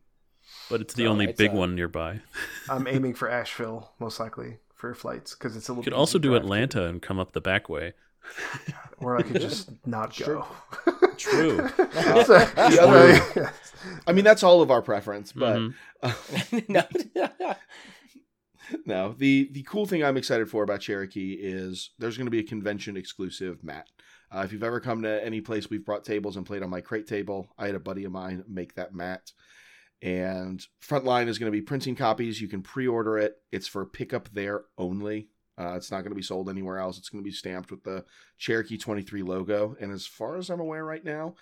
[0.71, 2.21] but it's the So only it's, big uh, one nearby.
[2.69, 5.83] I'm aiming for Asheville most likely for flights because it's a little.
[5.83, 6.43] You could also do drive.
[6.43, 7.95] Atlanta and come up the back way.
[8.99, 10.45] or I could just not Sure.
[10.85, 10.93] go.
[11.17, 11.69] True.
[11.79, 13.49] So- the other- so-
[14.07, 16.69] I mean, that's all of our preference, but Mhm.
[16.69, 16.85] no.
[18.85, 19.15] no.
[19.17, 22.45] The the cool thing I'm excited for about Cherokee is there's going to be a
[22.45, 23.87] convention exclusive mat.
[24.35, 26.81] Uh, if you've ever come to any place we've brought tables and played on my
[26.81, 29.31] crate table, I had a buddy of mine make that mat.
[30.03, 32.41] And Frontline is going to be printing copies.
[32.41, 33.37] You can pre-order it.
[33.53, 35.29] It's for pickup there only.
[35.59, 36.99] Uh, it's not going to be sold anywhere else.
[36.99, 38.05] It's going to be stamped with the
[38.39, 39.77] Cherokee 23 logo.
[39.81, 41.35] And as far as I'm aware right now,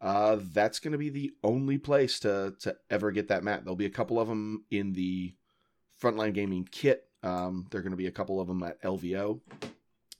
[0.00, 3.64] uh, that's going to be the only place to to ever get that mat.
[3.64, 5.34] There'll be a couple of them in the
[6.02, 7.04] Frontline Gaming kit.
[7.22, 9.40] Um, there are going to be a couple of them at LVO.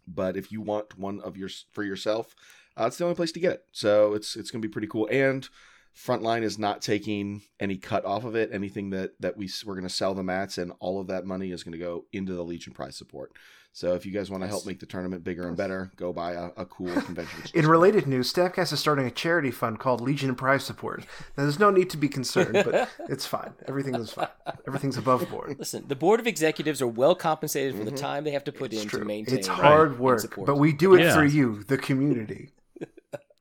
[0.07, 2.35] But if you want one of your for yourself,
[2.77, 3.65] uh, it's the only place to get it.
[3.73, 5.09] So it's it's going to be pretty cool.
[5.11, 5.49] And
[5.97, 8.51] Frontline is not taking any cut off of it.
[8.53, 11.51] Anything that that we we're going to sell the mats, and all of that money
[11.51, 13.33] is going to go into the Legion Prize support.
[13.75, 16.33] So if you guys want to help make the tournament bigger and better, go buy
[16.33, 17.41] a, a cool convention.
[17.55, 21.01] In related news, Stabcast is starting a charity fund called Legion Prize Support.
[21.37, 23.55] Now, there's no need to be concerned, but it's fine.
[23.67, 24.29] Everything is fine.
[24.67, 25.57] Everything's above board.
[25.59, 27.97] Listen, the board of executives are well compensated for the mm-hmm.
[27.97, 29.39] time they have to put in to maintain.
[29.39, 31.15] It's hard and work, but we do it Yeah.
[31.15, 32.51] for you, the community.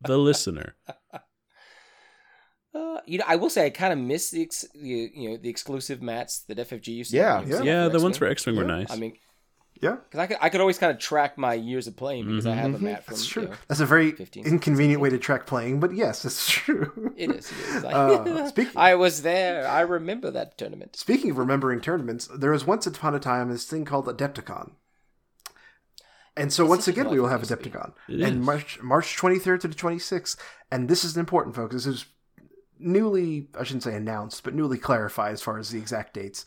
[0.04, 0.76] The listener.
[2.74, 5.38] Uh, you know, I will say I kind of miss the ex- you, you know
[5.38, 7.18] the exclusive mats that FFG used to.
[7.18, 7.56] Yeah, you yeah.
[7.58, 8.56] sell Yeah, the ones for X-Wing.
[8.56, 8.90] X were nice.
[8.92, 9.14] I mean,
[9.82, 12.46] Yeah, because I could, I could always kind of track my years of playing because
[12.46, 13.16] I have a mat from.
[13.16, 13.50] that's you true.
[13.52, 17.12] know, That's a very 15, inconvenient way to track playing, but yes, it's true.
[17.18, 17.52] it is.
[17.52, 17.84] It is.
[17.84, 19.68] I, Uh, speaking- I was there.
[19.68, 20.96] I remember that tournament.
[20.96, 24.72] Speaking of remembering tournaments, there was once upon a time this thing called Adepticon.
[26.38, 27.84] And so It's once again, we will have lovely place.
[28.08, 28.26] Adepticon.
[28.26, 28.42] And.
[28.44, 30.38] March March 23rd to the 26th.
[30.72, 31.74] And this is important, folks.
[31.76, 32.06] This is
[32.82, 36.46] newly, I shouldn't say announced, but newly clarified as far as the exact dates.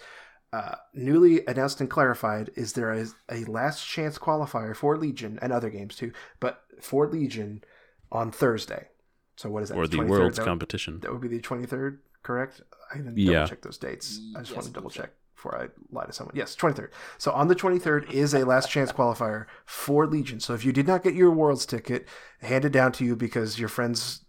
[0.52, 5.52] Uh, newly announced and clarified is there is a last chance qualifier for Legion and
[5.52, 7.64] other games too, but for Legion
[8.12, 8.88] on Thursday.
[9.36, 9.76] So what is that?
[9.76, 10.08] or the 23rd?
[10.08, 11.00] World's That- competition.
[11.00, 12.60] that would be the 23rd, correct?
[12.92, 13.32] I didn't Yeah.
[13.32, 14.20] double check those dates.
[14.36, 16.36] I just Yes, want to double check before I lie to someone.
[16.36, 16.90] Yes, 23rd.
[17.18, 20.38] So on the 23rd is a last chance qualifier for Legion.
[20.38, 22.06] So if you did not get your Worlds ticket,
[22.42, 24.23] hand it down to you because your friends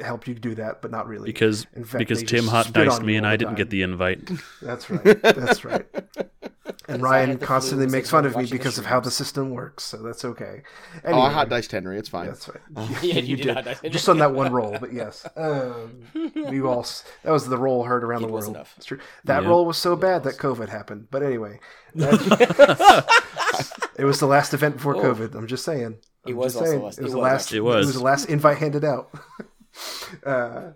[0.00, 1.26] helped you do that, but not really.
[1.26, 4.30] Because In fact, because Tim hot diced me and I didn't get the invite.
[4.62, 5.20] That's right.
[5.22, 5.86] That's right.
[6.88, 9.84] And Ryan constantly makes fun of me because of how the system works.
[9.84, 10.62] So that's okay.
[11.04, 11.96] Oh, Anyway, I hot diced Henry.
[11.98, 12.26] It's fine.
[12.26, 12.88] That's right.
[13.02, 13.80] Yeah, you did hot dice.
[13.88, 15.26] Just on that one roll, but yes.
[15.36, 16.84] Um, we all
[17.22, 18.48] that was the roll heard around It the world.
[18.48, 18.74] enough.
[18.76, 18.98] It's true.
[19.24, 19.48] That Yeah.
[19.48, 21.06] roll was so bad that COVID happened.
[21.10, 21.60] But anyway,
[21.94, 23.06] that-
[23.98, 25.14] it was the last event before Oh.
[25.14, 25.34] COVID.
[25.34, 25.98] I'm just saying.
[26.26, 26.82] It I'm was just also saying.
[26.82, 27.42] last- It was the last.
[27.46, 27.58] actually.
[27.58, 27.86] It It was.
[27.86, 29.10] was the last invite handed out.
[30.26, 30.72] uh,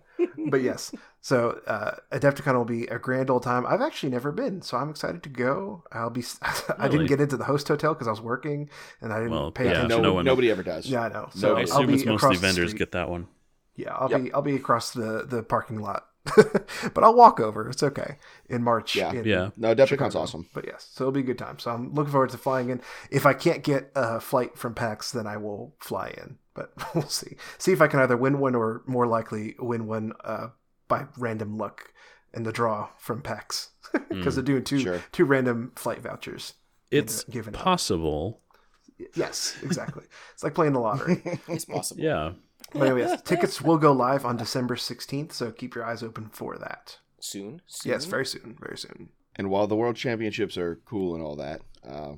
[0.46, 0.92] but yes.
[1.20, 3.66] So uh, Adepticon will be a grand old time.
[3.66, 5.84] I've actually never been, so I'm excited to go.
[5.92, 6.24] I'll be.
[6.42, 6.90] I Really?
[6.90, 8.70] didn't get into the host hotel because I was working,
[9.00, 9.88] and I didn't Well, pay yeah, attention.
[9.88, 10.86] no, no one- nobody ever does.
[10.86, 11.28] Yeah, I know.
[11.32, 13.28] So I I I'll I'll assume be it's mostly vendors get that one.
[13.74, 14.22] Yeah, I'll Yep.
[14.22, 16.06] be I'll be across the the parking lot,
[16.94, 17.68] but I'll walk over.
[17.68, 18.16] It's okay
[18.48, 18.96] in March.
[18.96, 19.12] Yeah.
[19.12, 19.50] in Yeah.
[19.56, 20.18] No, Adepticon's Chicago.
[20.20, 20.48] awesome.
[20.54, 21.58] But yes, so it'll be a good time.
[21.58, 22.80] So I'm looking forward to flying in.
[23.10, 26.38] If I can't get a flight from PAX, then I will fly in.
[26.54, 27.36] But we'll see.
[27.58, 30.48] See if I can either win one or more likely win one uh,
[30.88, 31.92] by random luck
[32.34, 33.70] in the draw from PAX
[34.08, 35.02] because they're doing two Sure.
[35.12, 36.54] two random flight vouchers.
[36.90, 37.62] It's given out.
[37.62, 38.40] possible.
[39.14, 40.04] Yes, exactly.
[40.32, 41.20] it's like playing the lottery.
[41.48, 42.02] It's possible.
[42.02, 42.32] Yeah.
[42.78, 46.56] But anyway, tickets will go live on December 16th, so keep your eyes open for
[46.58, 46.98] that.
[47.20, 47.62] Soon.
[47.66, 47.92] soon.
[47.92, 49.08] Yes, very soon, very soon.
[49.36, 52.14] And while the World Championships are cool and all that, uh,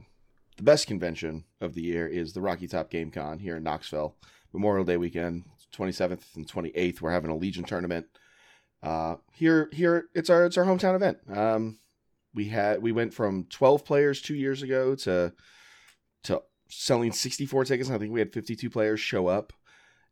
[0.57, 4.17] the best convention of the year is the Rocky Top Game Con here in Knoxville.
[4.53, 7.01] Memorial Day weekend, 27th and 28th.
[7.01, 8.07] We're having a Legion tournament.
[8.83, 11.19] Uh, here, here, it's our it's our hometown event.
[11.31, 11.79] Um,
[12.35, 15.33] we had we went from 12 players two years ago to
[16.25, 17.91] to selling 64 tickets.
[17.91, 19.53] I think we had 52 players show up,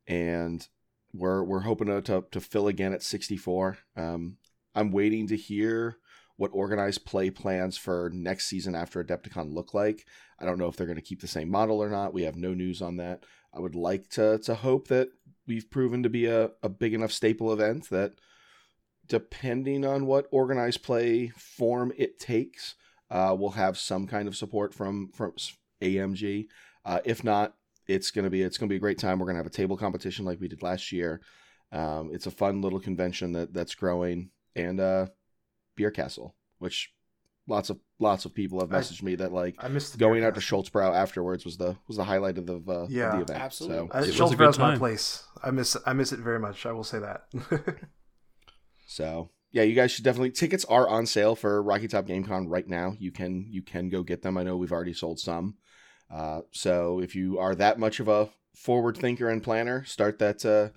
[0.07, 0.67] and
[1.13, 3.79] we're we're hoping to to, to fill again at 64.
[3.97, 4.37] Um,
[4.75, 5.99] I'm waiting to hear
[6.37, 10.05] what organized play plans for next season after Adepticon look like.
[10.39, 12.13] I don't know if they're going to keep the same model or not.
[12.13, 13.25] We have no news on that.
[13.55, 15.09] I would like to to hope that
[15.47, 18.15] we've proven to be a, a big enough staple event that
[19.07, 22.75] depending on what organized play form it takes,
[23.11, 25.33] uh, we'll have some kind of support from from
[25.81, 26.47] AMG.
[26.85, 27.55] Uh, if not,
[27.89, 29.19] it's gonna be it's gonna be a great time.
[29.19, 31.21] We're gonna have a table competition like we did last year.
[31.73, 35.07] Um, it's a fun little convention that that's growing, and uh,
[35.77, 36.93] Beer Castle, which
[37.49, 40.35] lots of lots of people have I- messaged me that like I missed going out
[40.35, 40.51] to fest.
[40.53, 43.41] Schultzbrau afterwards was the was the highlight of the uh, Yeah, of the event.
[43.45, 43.91] absolutely.
[43.91, 45.25] Uh, It was a Schultzbrau's good my place.
[45.43, 46.67] I miss I miss it very much.
[46.67, 47.27] I will say that.
[48.87, 52.49] So yeah, you guys should definitely tickets are on sale for Rocky Top Game Con
[52.49, 52.95] right now.
[52.99, 54.37] You can you can go get them.
[54.37, 55.57] I know we've already sold some.
[56.11, 60.45] Uh, so if you are that much of a forward thinker and planner, start that
[60.45, 60.69] uh,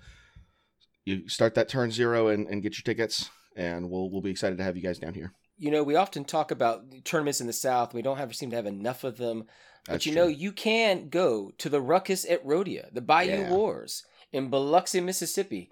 [1.04, 4.58] you start that turn zero and, and get your tickets, and we'll we'll be excited
[4.58, 5.32] to have you guys down here.
[5.56, 7.92] You know, we often talk about tournaments in the South.
[7.94, 9.44] We don't have seem to have enough of them.
[9.86, 10.22] But That's you true.
[10.22, 13.50] know, you can go to the Ruckus at Rhodia, the Bayou Yeah.
[13.50, 15.70] Wars in Biloxi, Mississippi,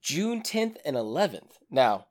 [0.00, 1.52] June 10th and 11th.
[1.70, 2.06] Now,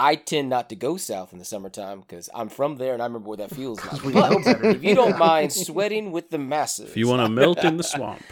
[0.00, 3.06] I tend not to go south in the summertime because I'm from there and I
[3.06, 4.02] remember what that feels like.
[4.14, 7.76] But if you don't mind sweating with the masses, If you want to melt in
[7.76, 8.22] the swamp,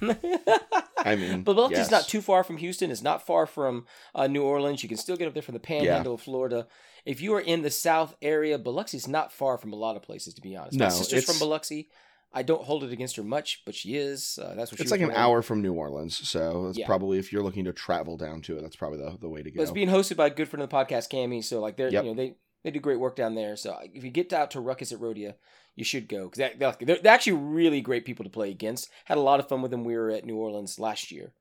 [0.00, 1.90] I mean, But Biloxi's yes.
[1.90, 2.90] not too far from Houston.
[2.90, 4.82] It's not far from uh, New Orleans.
[4.82, 6.66] You can still get up there from the Panhandle of Florida.
[7.04, 10.34] If you are in the South area, Biloxi's not far from a lot of places.
[10.34, 11.88] To be honest, my No, sister's from Biloxi.
[12.32, 14.38] I don't hold it against her much, but she is.
[14.40, 16.86] Uh, that's what It's like an hour from New Orleans, so that's Yeah.
[16.86, 19.50] probably if you're looking to travel down to it, that's probably the, the way to
[19.50, 19.62] But go.
[19.62, 21.42] it's being hosted by a good friend of the podcast, Cami.
[21.42, 22.04] So like they're Yep.
[22.04, 22.34] you know they
[22.64, 23.56] they do great work down there.
[23.56, 25.34] So if you get out to Ruckus at Rhodia,
[25.76, 28.90] you should go because they're, they're actually really great people to play against.
[29.06, 29.84] Had a lot of fun with them.
[29.84, 31.32] We were at New Orleans last year.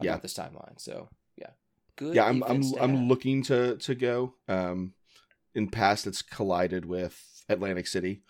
[0.00, 0.18] About Yeah.
[0.18, 0.80] this timeline.
[0.80, 1.50] So yeah,
[1.96, 2.16] good.
[2.16, 3.06] yeah, I'm I'm I'm have.
[3.08, 4.34] looking to to go.
[4.48, 4.94] Um,
[5.54, 8.22] in past, it's collided with Atlantic City,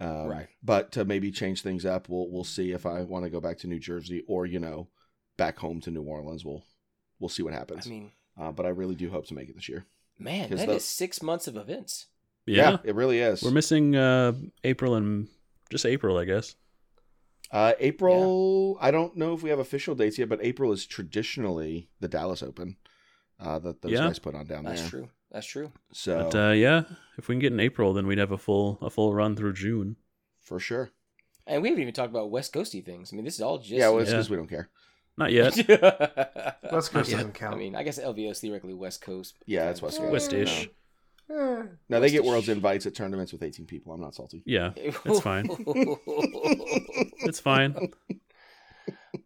[0.00, 0.48] um, Right.
[0.62, 3.58] But to maybe change things up, we'll we'll see if I want to go back
[3.58, 4.88] to New Jersey or you know
[5.36, 6.44] back home to New Orleans.
[6.44, 6.64] We'll
[7.18, 7.86] we'll see what happens.
[7.86, 9.86] I mean, uh, but I really do hope to make it this year.
[10.18, 12.06] Man, that is the- six months of events.
[12.46, 13.42] yeah, it really is.
[13.42, 14.32] we're missing uh,
[14.64, 15.28] April and
[15.70, 16.54] just April, I guess.
[17.50, 18.76] Uh, April.
[18.80, 22.42] I don't know if we have official dates yet, but April is traditionally the Dallas
[22.42, 22.76] Open
[23.40, 24.06] uh, that those Yeah.
[24.06, 24.82] guys put on down That's there.
[24.82, 25.08] That's true.
[25.36, 25.70] That's true.
[25.92, 26.84] So But uh, yeah,
[27.18, 29.52] if we can get in April, then we'd have a full a full run through
[29.52, 29.96] June.
[30.40, 30.92] for sure.
[31.46, 33.12] And we haven't even talked about West Coasty things.
[33.12, 34.16] I mean, this is all just yeah, well, it's Yeah.
[34.16, 34.70] because we don't care.
[35.18, 35.54] Not yet.
[36.72, 37.18] West Coast yet.
[37.18, 37.54] doesn't count.
[37.54, 39.34] I mean, I guess LVO is theoretically West Coast.
[39.44, 40.10] Yeah, that's West Coast.
[40.10, 40.70] West-ish.
[41.30, 42.30] Eh, Now they get West-ish.
[42.30, 43.92] world's invites at tournaments with 18 people.
[43.92, 44.42] I'm not salty.
[44.46, 45.48] Yeah, it's fine.
[47.28, 47.76] it's fine.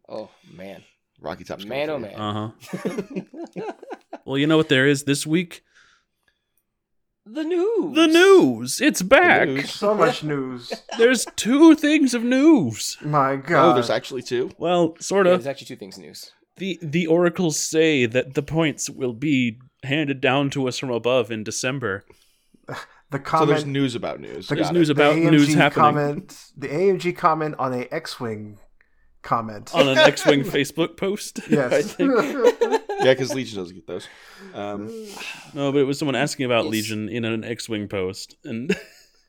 [0.09, 0.83] oh man,
[1.21, 2.15] Rocky Top's man, oh man.
[2.17, 3.71] Uh huh.
[4.27, 5.63] Well, you know what there is this week?
[7.27, 7.95] The news.
[7.95, 8.81] The news.
[8.81, 9.49] It's back.
[9.49, 9.71] news.
[9.73, 10.73] so much news.
[10.99, 12.97] There's two things of news.
[13.03, 13.71] My God.
[13.71, 14.51] Oh, there's actually two.
[14.59, 15.43] Well, sort Yeah, of.
[15.43, 16.33] there's actually two things news.
[16.57, 21.31] the the oracles say that the points will be handed down to us from above
[21.31, 22.05] in December.
[22.67, 23.49] the comment, So comment.
[23.51, 24.49] there's news about news.
[24.49, 24.93] the, There's news it.
[24.93, 25.85] about the AMG news happening.
[25.85, 28.59] Comment, the AMG comment on a X-wing
[29.23, 29.75] comment.
[29.75, 31.41] on an X-wing Facebook post.
[31.51, 31.97] I yes.
[33.01, 33.07] think.
[33.07, 34.09] Yeah, because Legion doesn't get those.
[34.55, 34.89] Um,
[35.55, 38.77] No, but it was someone asking about It's- Legion in an X-wing post, and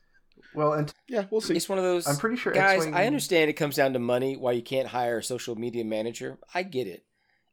[0.54, 1.54] well, and yeah, we'll see.
[1.56, 2.06] It's one of those.
[2.06, 2.76] I'm pretty sure guys.
[2.78, 4.36] X-Wing- I understand it comes down to money.
[4.36, 6.38] Why you can't hire a social media manager?
[6.54, 7.04] I get it.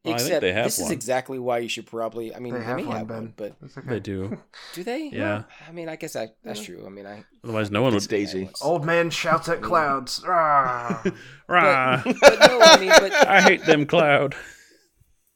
[0.05, 0.93] Well, I think Except they have this is one.
[0.93, 2.33] exactly why you should probably.
[2.33, 3.17] I mean, they they, have may one, have Ben.
[3.17, 3.87] one, but It's okay.
[3.89, 4.37] they do.
[4.73, 5.09] do they?
[5.11, 5.43] Yeah.
[5.67, 6.85] I mean, I guess I, that's true.
[6.85, 7.25] I mean, I.
[7.43, 8.09] Otherwise, no one It's would.
[8.09, 8.49] Daisy.
[8.61, 10.23] Old man shouts at clouds.
[10.27, 11.03] Ah.
[11.49, 14.35] Rah, But no, I mean, but I hate them cloud.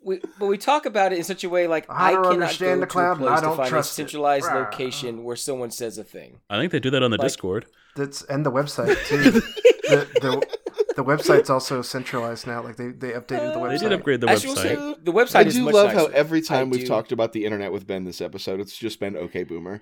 [0.03, 2.79] We but we talk about it in such a way like I I, cannot understand
[2.79, 3.95] go the cloud, to and a I place don't to find a trust it.
[3.95, 4.59] centralized Rah.
[4.59, 6.39] location where someone says a thing.
[6.49, 7.65] I think they do that on the Like- Discord.
[7.95, 9.31] That's and the website too.
[9.31, 10.47] the, the
[10.95, 12.63] the website's also centralized now.
[12.63, 13.79] Like they, they updated the website.
[13.79, 15.05] They did upgrade the As you'll see, website.
[15.05, 16.87] the website I is do much love how every time I we've do.
[16.87, 19.81] talked about the internet with Ben this episode, it's just been okay, boomer.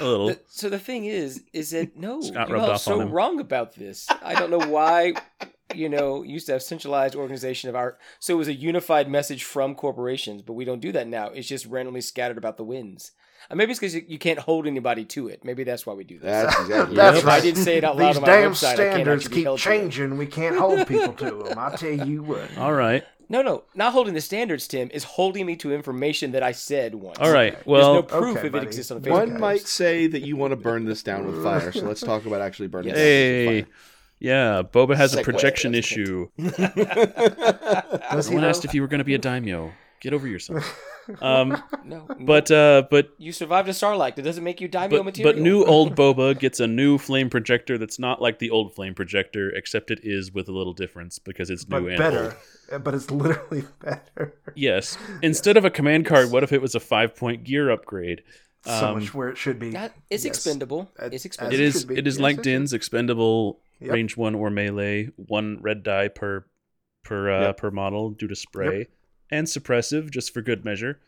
[0.00, 0.26] A little.
[0.28, 3.02] The- so the thing is, is that no, Scott you rubbed all off so on
[3.06, 3.12] him.
[3.12, 4.06] wrong about this.
[4.22, 5.14] I don't know why.
[5.74, 9.42] You know, used to have centralized organization of our, so it was a unified message
[9.42, 11.26] from corporations, but we don't do that now.
[11.30, 13.10] It's just randomly scattered about the winds.
[13.50, 15.44] Uh, maybe it's because you, you can't hold anybody to it.
[15.44, 16.30] Maybe that's why we do this.
[16.30, 17.38] That's exactly That's right.
[17.38, 19.30] I didn't say it out loud These on my damn website, I can't standards actually
[19.30, 19.72] be keep held to it.
[19.80, 20.16] changing.
[20.18, 21.58] We can't hold people to them.
[21.58, 22.56] I tell you what.
[22.58, 23.04] All right.
[23.28, 26.94] No, no, not holding the standards, Tim, is holding me to information that I said
[26.94, 27.18] once.
[27.18, 27.54] All right.
[27.54, 28.66] There's Well, no proof Okay, if buddy.
[28.66, 29.10] it exists on Facebook.
[29.10, 32.24] One might say that you want to burn this down with fire, so let's talk
[32.24, 32.98] about actually burning Yes.
[32.98, 33.66] it down hey.
[34.20, 34.56] With fire.
[34.56, 36.28] Yeah, Boba has a projection issue.
[36.38, 38.48] Does he Someone know?
[38.48, 39.72] asked if you were going to be a daimyo.
[40.00, 40.64] Get over yourself.
[41.22, 44.16] Um, No, but uh, but you survived a Starlight.
[44.16, 45.34] That doesn't make you daimyo but, material.
[45.34, 48.92] but new old Boba gets a new flame projector that's not like the old flame
[48.92, 52.24] projector, except it is with a little difference because it's but new and better.
[52.24, 52.34] old.
[52.72, 54.34] Uh, But it's literally better.
[54.56, 54.98] Yes.
[55.22, 58.24] Instead of a command card, what if it was a five point gear upgrade?
[58.64, 59.70] so Um, much where it should be.
[59.70, 60.34] That, it's Yes.
[60.34, 60.90] expendable.
[60.98, 61.54] As- It's as expendable.
[61.54, 61.98] It it is should be.
[61.98, 63.90] it is Yes, like it Din's expendable Yep.
[63.92, 66.46] range one or melee, one red die per
[67.04, 67.56] per uh, Yep.
[67.58, 68.86] per model due to spray,
[69.30, 71.00] and suppressive just for good measure.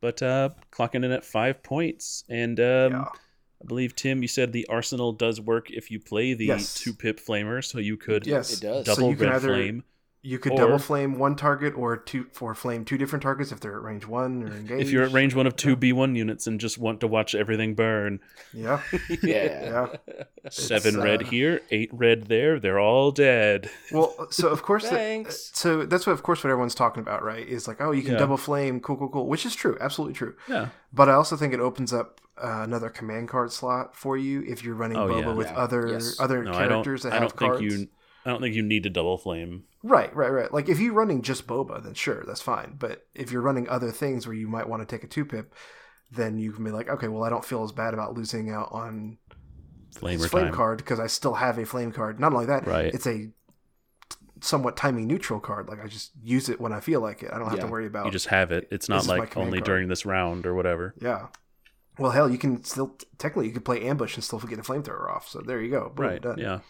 [0.00, 3.04] But uh, clocking in at five points, and um, Yeah.
[3.62, 6.72] I believe Tim, you said the arsenal does work if you play the Yes.
[6.74, 8.54] two pip flamer, so you could Yes.
[8.54, 8.86] It does.
[8.86, 9.84] So double you can red either- flame
[10.22, 13.60] You could Or- double flame one target or two for flame two different targets if
[13.60, 14.82] they're at range one or engaged.
[14.82, 17.74] If you're at range one of two B1 units and just want to watch everything
[17.74, 18.20] burn,
[18.52, 18.82] yeah,
[19.22, 19.88] Yeah.
[20.02, 20.16] yeah.
[20.50, 23.70] seven uh, red here, eight red there, they're all dead.
[23.92, 25.50] Well, so of course, that, Thanks.
[25.54, 27.48] so that's what of course what everyone's talking about, right?
[27.48, 28.18] Is like, oh, you can Yeah.
[28.18, 30.34] double flame, cool, cool, cool, which is true, absolutely true.
[30.48, 30.68] Yeah.
[30.92, 34.64] But I also think it opens up uh, another command card slot for you if
[34.64, 35.32] you're running Oh, Boba yeah.
[35.34, 35.56] with Yeah.
[35.58, 36.16] other Yes.
[36.20, 36.68] other No, I don't.
[36.68, 37.62] characters that I have don't think cards.
[37.80, 37.88] you.
[38.24, 39.64] I don't think you need to double flame.
[39.82, 40.52] Right, right, right.
[40.52, 42.76] Like if you're running just Boba, then sure, that's fine.
[42.78, 45.54] But if you're running other things where you might want to take a two pip,
[46.10, 48.68] then you can be like, okay, well, I don't feel as bad about losing out
[48.72, 49.16] on
[49.94, 50.54] Flamer this flame time.
[50.54, 52.20] card because I still have a flame card.
[52.20, 52.92] Not only that, Right.
[52.94, 53.30] it's a
[54.42, 55.68] somewhat timing neutral card.
[55.68, 57.30] Like I just use it when I feel like it.
[57.32, 57.64] I don't have Yeah.
[57.66, 58.06] to worry about.
[58.06, 58.68] You just have it.
[58.70, 59.64] It's not like only card.
[59.66, 60.94] during this round or whatever.
[61.00, 61.28] yeah.
[61.98, 65.10] Well, hell, you can still technically you could play ambush and still get a flamethrower
[65.14, 65.28] off.
[65.28, 65.90] So there you go.
[65.94, 66.22] Boom, right.
[66.22, 66.38] Done.
[66.38, 66.60] Yeah.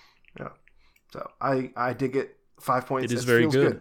[1.12, 2.36] So I I dig it.
[2.60, 3.10] Five points.
[3.12, 3.80] It is It very feels good.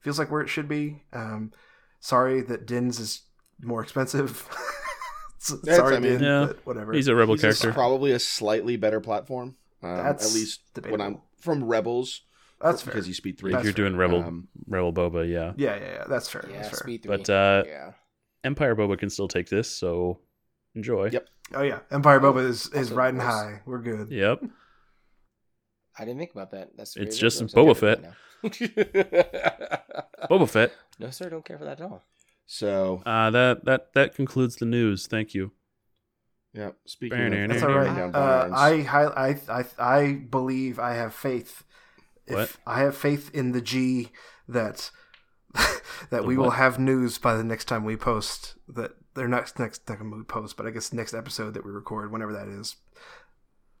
[0.00, 1.02] Feels like where it should be.
[1.12, 1.52] Um,
[2.00, 3.22] sorry that Din's is
[3.62, 4.48] more expensive.
[5.40, 6.44] S- That's- sorry, I mean- Din, Yeah.
[6.48, 6.92] but whatever.
[6.92, 7.72] He's a rebel He's character.
[7.72, 9.56] probably a slightly better platform.
[9.82, 12.22] Um, That's at least when I'm from Rebels.
[12.60, 12.94] That's fair.
[12.94, 13.50] because you speed three.
[13.50, 13.84] if That's you're fair.
[13.84, 15.52] doing rebel Um, rebel boba, yeah.
[15.56, 16.04] Yeah, yeah, yeah.
[16.08, 16.44] That's fair.
[16.48, 16.78] Yeah, that's fair.
[16.78, 17.16] speed three.
[17.16, 17.92] But uh, yeah.
[18.44, 20.20] Empire boba can still take this, so
[20.74, 21.10] enjoy.
[21.12, 21.28] Yep.
[21.54, 23.60] Oh yeah, Empire Boba is is riding high.
[23.66, 24.10] We're good.
[24.10, 24.44] Yep.
[25.98, 26.76] I didn't think about that.
[26.76, 27.82] That's It's very just good, Boba Rose.
[27.82, 28.16] I get it now.
[30.30, 30.72] Boba Fett.
[30.98, 32.04] no, sir, don't care for that at all.
[32.46, 35.06] so Uh, that that that concludes the news.
[35.06, 35.52] Thank you.
[36.52, 36.70] yeah.
[36.86, 37.86] Speaking That's of That's Nah, all nah, right.
[37.88, 38.70] writing down Uh, I,
[39.26, 41.64] I I I believe I have faith.
[42.26, 42.56] If What?
[42.66, 44.10] I have faith in the G
[44.48, 44.90] that
[45.54, 49.58] that The we will have news by the next time we post that they're next
[49.58, 52.76] next time we post, but I guess next episode that we record, whenever that is,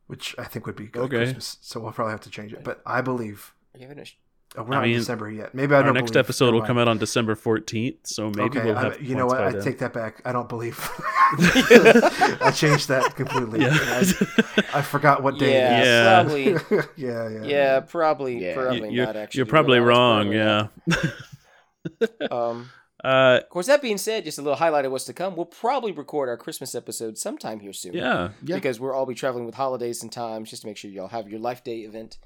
[0.06, 1.16] which I think would be good Okay.
[1.18, 1.58] Christmas.
[1.60, 2.62] So we'll probably have to change it.
[2.64, 4.18] But I believe you finished?
[4.56, 5.54] oh, we're I not in December yet.
[5.54, 5.94] Maybe I Our don't.
[5.94, 6.24] next believe.
[6.24, 9.02] episode will come out on December 14th, so maybe okay, we'll I- have.
[9.02, 9.40] you know what?
[9.42, 9.62] I then.
[9.62, 10.22] take that back.
[10.24, 10.78] I don't believe.
[11.28, 13.60] I changed that completely.
[13.62, 13.76] Yeah.
[13.76, 15.52] I, I forgot what day.
[15.54, 15.86] Yeah, it is.
[15.88, 16.54] Yeah.
[16.62, 16.88] probably.
[16.96, 18.38] yeah, yeah, Yeah, probably.
[18.44, 18.54] Yeah.
[18.54, 19.38] Probably you're, not actually.
[19.38, 20.28] you're probably wrong.
[20.34, 22.26] honest, Yeah.
[22.30, 22.70] Um.
[23.04, 25.36] Uh, Of course, that being said, just a little highlight of what's to come.
[25.36, 27.94] We'll probably record our Christmas episode sometime here soon.
[27.94, 28.30] yeah.
[28.42, 28.56] Yeah.
[28.56, 31.28] Because we'll all be traveling with holidays and times, just to make sure y'all have
[31.28, 32.18] your Life Day event.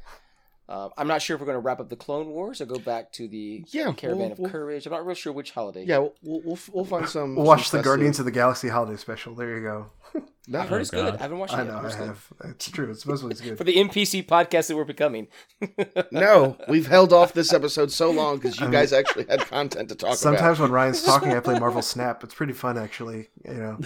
[0.68, 2.78] Uh, I'm not sure if we're going to wrap up the Clone Wars or go
[2.78, 4.86] back to the Yeah, Caravan we'll- of we'll- Courage.
[4.86, 5.84] I'm not real sure which holiday.
[5.84, 7.34] yeah, we'll, we'll, we'll, we'll find some.
[7.34, 9.34] We'll watch some the festive- Guardians of the Galaxy holiday special.
[9.34, 9.86] There you go.
[10.48, 11.04] No, I've heard Oh, it's good.
[11.12, 11.18] God.
[11.18, 11.68] I haven't watched it I yet.
[11.68, 11.78] know.
[11.78, 12.50] I've it's good.
[12.50, 12.90] It's true.
[12.90, 15.28] It's supposedly it's For the NPC podcast that we're becoming.
[16.10, 19.40] no, we've held off this episode so long because you I mean- guys actually had
[19.40, 20.18] content to talk about.
[20.18, 22.24] Sometimes when Ryan's talking, I play Marvel Snap.
[22.24, 23.28] It's pretty fun, actually.
[23.44, 23.78] You know.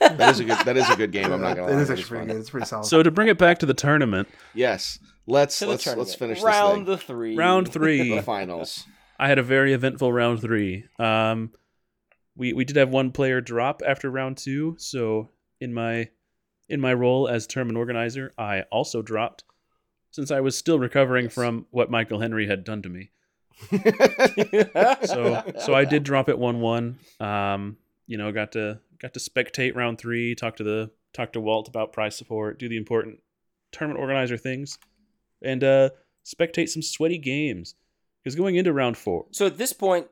[0.00, 0.58] That is a good.
[0.64, 1.32] That is a good game.
[1.32, 1.78] I'm not gonna lie.
[1.78, 2.28] It is It actually pretty fun.
[2.28, 2.40] good.
[2.40, 2.84] It's pretty solid.
[2.86, 6.08] So to bring it back to the tournament, Yes, let's To let's tournament.
[6.08, 7.36] let's finish Round this the three.
[7.36, 8.84] round three, The finals.
[9.18, 10.84] I had a very eventful round three.
[10.98, 11.52] Um,
[12.36, 15.30] we we did have one player drop after round two, so
[15.62, 16.08] in my
[16.68, 19.44] in my role as tournament organizer, I also dropped
[20.10, 21.34] since I was still recovering Yes.
[21.34, 23.10] from what Michael Henry had done to me.
[25.04, 26.98] So so I did drop it one one.
[27.20, 27.76] Um,
[28.06, 31.68] you know, got to got to spectate round three, talk to the talk to Walt
[31.68, 33.20] about prize support, do the important
[33.70, 34.78] tournament organizer things,
[35.42, 35.90] and uh,
[36.24, 37.74] spectate some sweaty games.
[38.22, 40.06] Because going into round four, So at this point,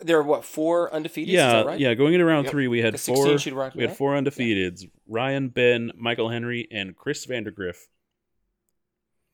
[0.00, 1.32] there are what four undefeated?
[1.32, 1.80] yeah, Is that right?
[1.80, 2.50] yeah, going into round Yep.
[2.52, 3.38] three, we had four.
[3.38, 3.96] should rock We had that.
[3.96, 7.76] four undefeateds: Ryan, Ben, Michael Henry, and Chris Vandergriff.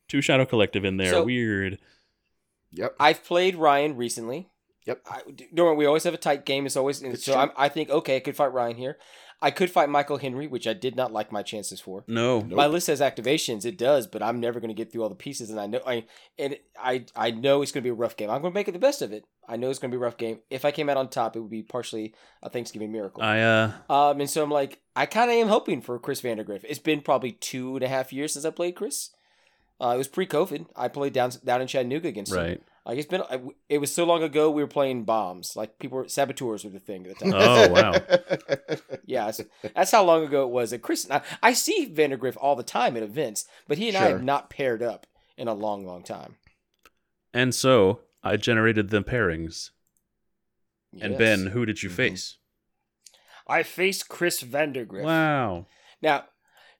[0.07, 1.11] Two Shadow Collective in there.
[1.11, 1.79] So- Weird.
[2.71, 2.95] Yep.
[2.99, 4.49] I've played Ryan recently.
[4.85, 5.01] Yep.
[5.09, 5.21] I,
[5.53, 6.65] don't worry, we always have a tight game.
[6.65, 7.35] It's always It's so.
[7.35, 8.97] I'm, I think okay, I could fight Ryan here.
[9.43, 12.05] I could fight Michael Henry, which I did not like my chances for.
[12.07, 12.39] No.
[12.39, 12.55] Nope.
[12.55, 13.65] My list has activations.
[13.65, 15.81] It does, but I'm never going to get through all the pieces, and I know
[15.85, 16.05] I
[16.39, 18.29] and I I know it's going to be a rough game.
[18.29, 19.25] I'm going to make it the best of it.
[19.45, 20.39] I know it's going to be a rough game.
[20.49, 23.21] If I came out on top, it would be partially a Thanksgiving miracle.
[23.21, 26.63] I uh Um, and so I'm like, I kind of am hoping for Chris Vandergriff.
[26.63, 29.09] It's been probably two and a half years since I played Chris.
[29.81, 30.67] Uh, it was pre-COVID.
[30.77, 32.61] I played down down in Chattanooga against him.
[32.85, 32.91] Right.
[32.91, 34.51] Like it's been, it was so long ago.
[34.51, 35.55] We were playing bombs.
[35.55, 37.33] Like people were saboteurs were the thing at the time.
[37.35, 37.93] Oh wow.
[39.05, 39.41] yeah, that's,
[39.75, 40.71] that's how long ago it was.
[40.71, 44.09] That Chris, I, I see Vandergriff all the time at events, but he and I
[44.09, 45.07] have not paired up
[45.37, 46.35] in a long, long time.
[47.33, 49.71] And so I generated the pairings.
[51.01, 51.93] And Ben, who did you Mhm.
[51.93, 52.37] face?
[53.47, 55.03] I faced Chris Vandergriff.
[55.03, 55.65] Wow.
[56.01, 56.25] Now, Which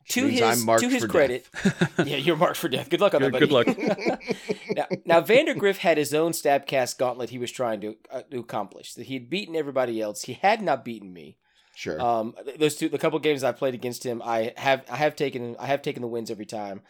[0.10, 1.48] to his I'm to his credit,
[1.98, 2.90] yeah, you're marked for death.
[2.90, 3.48] Good luck on that, buddy.
[3.48, 3.68] good luck.
[4.76, 8.94] now, now, Vandergriff had his own Stabcast gauntlet he was trying to, uh, to accomplish.
[8.94, 10.24] That he had beaten everybody else.
[10.24, 11.38] He had not beaten me.
[11.76, 12.00] Sure.
[12.00, 15.56] Um, those two, the couple games I played against him, I have, I have taken,
[15.60, 16.82] I have taken the wins every time.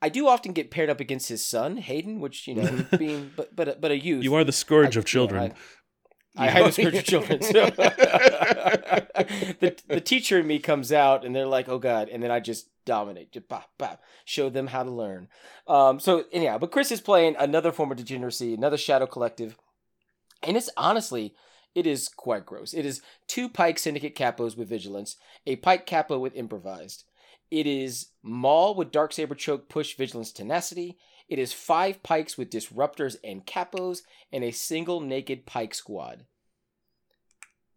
[0.00, 3.54] I do often get paired up against his son Hayden, which you know, being but
[3.54, 4.24] but a, but a youth.
[4.24, 5.54] You are the scourge I- of children.
[6.36, 7.42] I, was scourge of children.
[7.42, 7.70] So
[9.60, 12.40] the the teacher in me comes out, and they're like, "Oh God!" And then I
[12.40, 15.28] just dominate, just bop bop, show them how to learn.
[15.66, 16.00] Um.
[16.00, 19.56] So anyhow, but Chris is playing another form of degeneracy, another Shadow Collective,
[20.42, 21.34] and it's honestly.
[21.74, 22.74] It is quite gross.
[22.74, 27.04] It is two Pike Syndicate Capos with Vigilance, a Pike Capo with Improvised.
[27.50, 30.98] It is Maul with dark saber Choke Push Vigilance Tenacity.
[31.32, 36.26] It is five Pikes with Disruptors and Capos, and a single naked Pike Squad.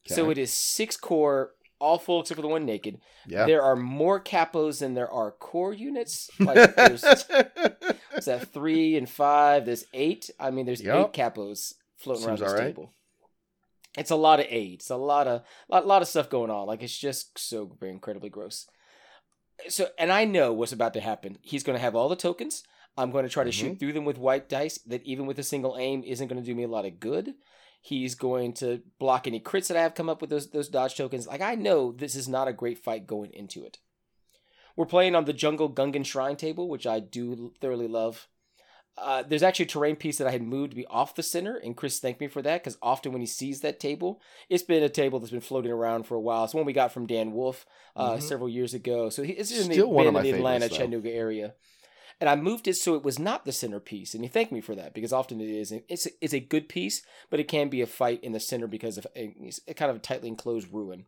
[0.07, 2.99] So it is six core, all full except for the one naked.
[3.25, 3.45] Yeah.
[3.45, 6.29] There are more Capos than there are core units.
[6.39, 9.65] Like there's is that three and five?
[9.65, 10.29] There's eight.
[10.37, 10.97] I mean, there's Yep.
[10.97, 12.75] eight capos floating around Seems this alright.
[12.75, 12.91] table.
[13.97, 14.73] It's a lot of eight.
[14.81, 16.67] It's a lot of lot, lot of stuff going on.
[16.67, 18.67] Like it's just so incredibly gross.
[19.69, 21.37] So, and I know what's about to happen.
[21.41, 22.63] He's going to have all the tokens.
[22.97, 23.67] I'm going to try to Mm-hmm.
[23.67, 24.77] shoot through them with white dice.
[24.79, 27.33] That even with a single aim isn't going to do me a lot of good.
[27.81, 30.95] He's going to block any crits that I have come up with those those dodge
[30.95, 31.27] tokens.
[31.27, 33.77] Like I know this is not a great fight going into it.
[34.75, 38.27] We're playing on the Jungle Gungan Shrine table, which I do thoroughly love.
[38.97, 41.57] Uh, there's actually a terrain piece that I had moved to be off the center,
[41.57, 44.83] and Chris thanked me for that because often when he sees that table, it's been
[44.83, 46.45] a table that's been floating around for a while.
[46.45, 47.65] It's one we got from Dan Wolf
[47.97, 48.21] uh, Mhm.
[48.21, 49.09] several years ago.
[49.09, 50.77] So he- it's in the, Still one of my in the Atlanta, favorites.
[50.77, 51.55] Chattanooga area.
[52.19, 54.73] And I moved it so it was not the centerpiece, and he thanked me for
[54.75, 55.73] that because often it is.
[55.89, 58.97] It's it's a good piece, but it can be a fight in the center because
[58.97, 61.05] of a, it's a kind of a tightly enclosed ruin.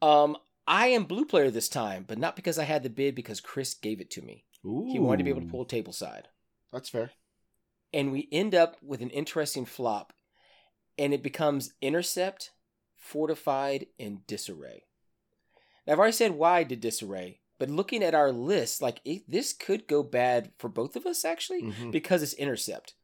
[0.00, 0.36] Um,
[0.66, 3.74] I am blue player this time, but not because I had the bid, because Chris
[3.74, 4.44] gave it to me.
[4.62, 6.28] He wanted to be able to Ooh, pull table side.
[6.72, 7.10] That's fair.
[7.92, 10.12] And we end up with an interesting flop,
[10.98, 12.50] and it becomes intercept,
[12.96, 14.84] fortified, and disarray.
[15.86, 19.52] Now, I've already said why did disarray, but looking at our list, like it, this
[19.52, 21.90] could go bad for both of us actually Mhm.
[21.90, 22.94] because it's intercept.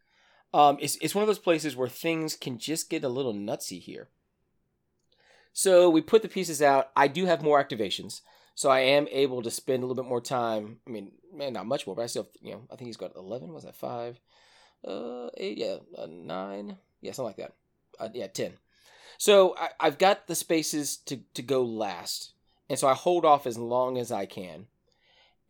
[0.55, 3.81] Um, it's it's one of those places where things can just get a little nutsy
[3.81, 4.09] here.
[5.53, 6.91] So we put the pieces out.
[6.97, 8.23] I do have more activations,
[8.55, 10.81] so I am able to spend a little bit more time.
[10.87, 13.17] I mean, man, not much more, but I still, you know, I think he's got
[13.17, 13.53] eleven.
[13.53, 14.21] Was that five?
[14.85, 17.53] Uh, eight, yeah, uh, nine, yeah, something like that.
[18.01, 18.55] Uh, yeah, ten.
[19.19, 22.33] So I, I've got the spaces to to go last,
[22.69, 24.67] and so I hold off as long as I can.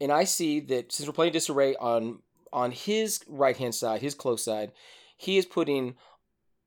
[0.01, 2.21] And I see that since we're playing disarray on
[2.53, 4.73] on his right hand side, his close side,
[5.17, 5.95] he is putting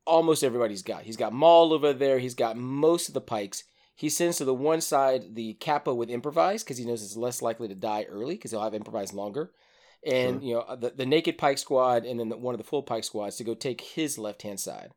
[0.05, 1.03] almost everybody's got.
[1.03, 2.19] He's got Maul over there.
[2.19, 3.63] He's got most of the pikes.
[3.95, 7.41] He sends to the one side the Capo with improvise because he knows it's less
[7.41, 9.51] likely to die early because he'll have improvise longer.
[10.05, 12.83] And you know the, the naked pike squad and then the, one of the full
[12.83, 14.91] pike squads to go take his left hand side.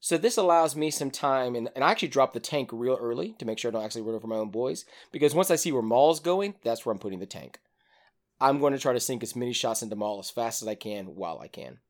[0.00, 3.34] So this allows me some time, and, and I actually drop the tank real early
[3.38, 4.86] to make sure I don't actually run over my own boys.
[5.12, 7.60] Because once I see where Maul's going, that's where I'm putting the tank.
[8.40, 10.74] I'm going to try to sink as many shots into Maul as fast as I
[10.74, 11.80] can while I can.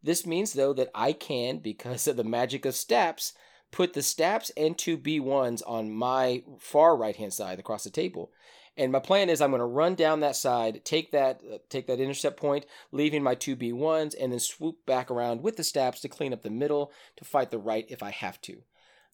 [0.00, 3.32] This means, though, that I can, because of the magic of Staps,
[3.72, 8.30] put the Staps and two B1s on my far right hand side across the table.
[8.76, 11.86] And my plan is I'm going to run down that side, take that uh, take
[11.86, 16.00] that intercept point, leaving my two B1s, and then swoop back around with the Staps
[16.00, 18.62] to clean up the middle to fight the right if I have to.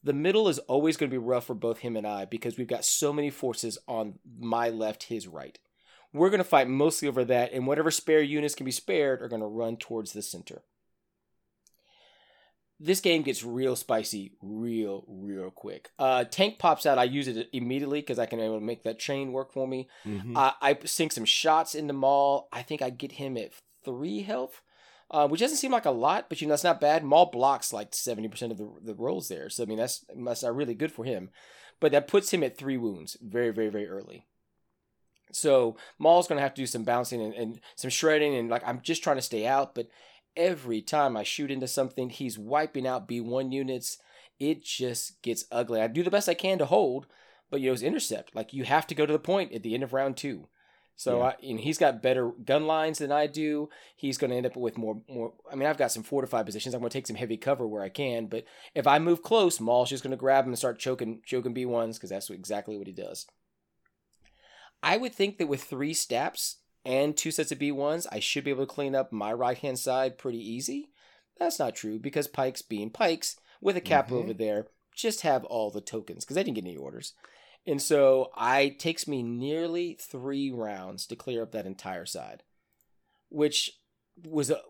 [0.03, 2.67] The middle is always going to be rough for both him and I because we've
[2.67, 5.59] got so many forces on my left, his right.
[6.13, 9.29] We're going to fight mostly over that, and whatever spare units can be spared are
[9.29, 10.63] going to run towards the center.
[12.85, 15.91] This game gets real spicy real, real quick.
[16.01, 16.99] Uh, tank pops out.
[16.99, 19.89] I use it immediately because I can able to make that chain work for me.
[20.05, 20.37] Mhm.
[20.37, 23.53] I, I sink some shots in the Maul I think I get him at
[23.85, 24.63] three health,
[25.13, 27.05] uh, which doesn't seem like a lot, but you know that's not bad.
[27.05, 30.43] Maul blocks like seventy percent of the the rolls there, so I mean that's that's
[30.43, 31.31] uh, really good for him.
[31.79, 34.27] But that puts him at three wounds very, very, very early.
[35.33, 38.81] So Maul's gonna have to do some bouncing and, and some shredding, and like I'm
[38.83, 39.75] just trying to stay out.
[39.75, 39.89] But
[40.37, 43.99] every time I shoot into something, he's wiping out B1 units.
[44.39, 45.81] It just gets ugly.
[45.81, 47.07] I do the best I can to hold,
[47.51, 48.35] but you know it's intercept.
[48.35, 50.49] Like you have to go to the point at the end of round two.
[50.97, 51.25] So Yeah.
[51.25, 53.69] I, you know, he's got better gun lines than I do.
[53.97, 55.33] He's going to end up with more, more.
[55.51, 56.75] I mean, I've got some fortified positions.
[56.75, 58.27] I'm going to take some heavy cover where I can.
[58.27, 58.45] But
[58.75, 61.65] if I move close, Maul's just going to grab him and start choking, choking B
[61.67, 63.27] ones because that's exactly what he does.
[64.83, 68.45] I would think that with three Staps and two sets of B ones, I should
[68.45, 70.91] be able to clean up my right hand side pretty easy.
[71.39, 74.17] That's not true because Pikes being Pikes with a cap Mhm.
[74.17, 77.15] over there just have all the tokens because I didn't get any orders.
[77.67, 82.43] And so I it takes me nearly three rounds to clear up that entire side,
[83.29, 83.79] which
[84.25, 84.61] was a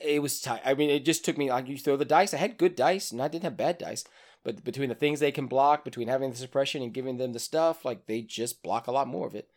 [0.00, 0.60] it was tight.
[0.64, 2.34] I mean, it just took me like you throw the dice.
[2.34, 4.04] I had good dice, and I didn't have bad dice.
[4.42, 7.38] But between the things they can block, between having the suppression and giving them the
[7.38, 9.48] stuff, like they just block a lot more of it.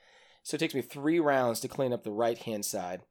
[0.45, 3.01] So it takes me three rounds to clean up the right hand side.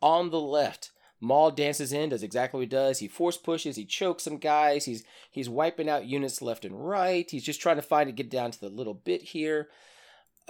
[0.00, 0.90] On the left,
[1.20, 2.98] Maul dances in, does exactly what he does.
[2.98, 7.30] He force pushes, he chokes some guys, he's he's wiping out units left and right.
[7.30, 9.68] He's just trying to find to get down to the little bit here.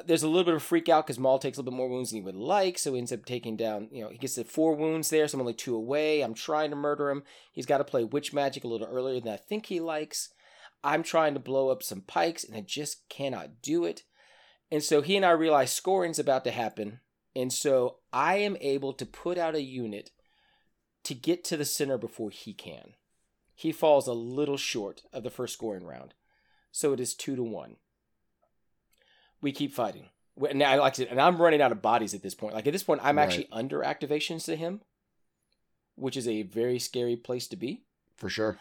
[0.07, 2.13] There's a little bit of freak out because Maul takes a little bit more wounds
[2.13, 4.45] than he would like, so he ends up taking down, you know, he gets the
[4.45, 6.23] four wounds there, so I'm only two away.
[6.23, 7.25] I'm trying to murder him.
[7.51, 10.29] He's got to play witch magic a little earlier than I think he likes.
[10.85, 14.05] I'm trying to blow up some pikes, and I just cannot do it.
[14.73, 17.01] And so he and I realize scoring's about to happen.
[17.37, 20.11] And so I am able to put out a unit
[21.05, 22.95] to get to the center before he can.
[23.55, 26.15] He falls a little short of the first scoring round.
[26.71, 27.77] So it is two to one.
[29.43, 30.09] We keep fighting.
[30.55, 32.55] Now, like I said, and I'm running out of bodies at this point.
[32.55, 33.25] Like at this point, I'm Right.
[33.25, 34.81] actually under activations to him,
[35.97, 37.85] which is a very scary place to be.
[38.17, 38.59] For sure.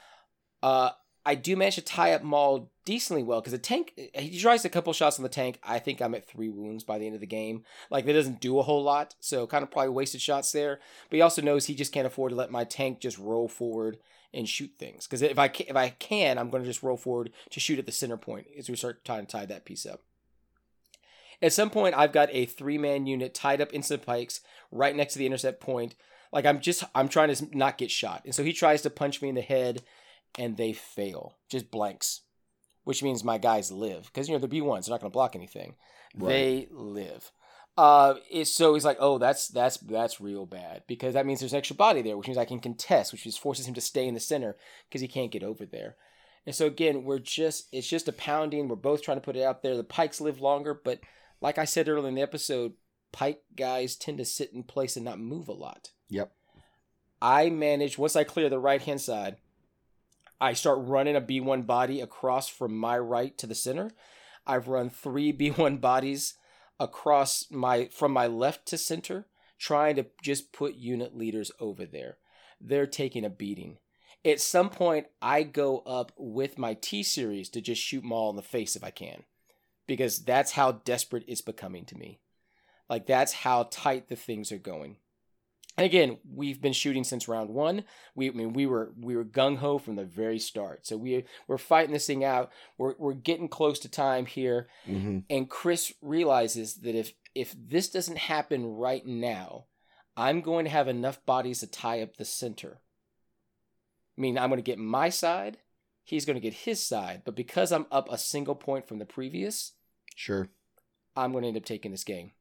[0.61, 0.91] Uh,
[1.25, 3.93] I do manage to tie up Maul decently well because the tank.
[4.15, 5.59] He tries a couple shots on the tank.
[5.63, 7.63] I think I'm at three wounds by the end of the game.
[7.89, 10.79] Like that doesn't do a whole lot, so kind of probably wasted shots there.
[11.09, 13.97] But he also knows he just can't afford to let my tank just roll forward
[14.33, 15.05] and shoot things.
[15.05, 17.79] Because if I can, if I can, I'm going to just roll forward to shoot
[17.79, 20.01] at the center point as we start trying to tie that piece up.
[21.41, 24.41] At some point, I've got a three man unit tied up in some pikes
[24.71, 25.95] right next to the intercept point.
[26.31, 29.21] Like I'm just I'm trying to not get shot, and so he tries to punch
[29.21, 29.83] me in the head
[30.37, 32.21] and they fail, just blanks,
[32.83, 35.13] which means my guys live because you know they're B ones, they're not going to
[35.13, 35.75] block anything.
[36.15, 37.31] They live.
[37.77, 41.53] Uh, it's, so he's like, oh, that's that's that's real bad because that means there's
[41.53, 44.07] an extra body there, which means I can contest, which just forces him to stay
[44.07, 45.95] in the center because he can't get over there.
[46.45, 48.67] And so again, we're just it's just a pounding.
[48.67, 49.77] We're both trying to put it out there.
[49.77, 50.99] The pikes live longer, but
[51.39, 52.73] like I said earlier in the episode,
[53.11, 55.91] pike guys tend to sit in place and not move a lot.
[56.09, 56.31] Yep.
[57.21, 59.37] I manage once I clear the right hand side,
[60.41, 63.91] I start running a B1 body across from my right to the center.
[64.47, 66.33] I've run three B1 bodies
[66.79, 69.27] across my from my left to center,
[69.59, 72.17] trying to just put unit leaders over there.
[72.59, 73.77] They're taking a beating.
[74.25, 78.35] At some point, I go up with my T series to just shoot Maul in
[78.35, 79.23] the face if I can,
[79.85, 82.19] because that's how desperate it's becoming to me.
[82.89, 84.97] Like that's how tight the things are going.
[85.77, 87.85] And again, we've been shooting since round one.
[88.13, 90.85] We, I mean, we were we were gung ho from the very start.
[90.85, 92.51] So we we're fighting this thing out.
[92.77, 95.19] We're we're getting close to time here, Mm-hmm.
[95.29, 99.65] and Chris realizes that if if this doesn't happen right now,
[100.17, 102.81] I'm going to have enough bodies to tie up the center.
[104.17, 105.57] I mean, I'm going to get my side.
[106.03, 109.05] He's going to get his side, but because I'm up a single point from the
[109.05, 109.71] previous,
[110.15, 110.49] Sure.
[111.15, 112.31] I'm going to end up taking this game.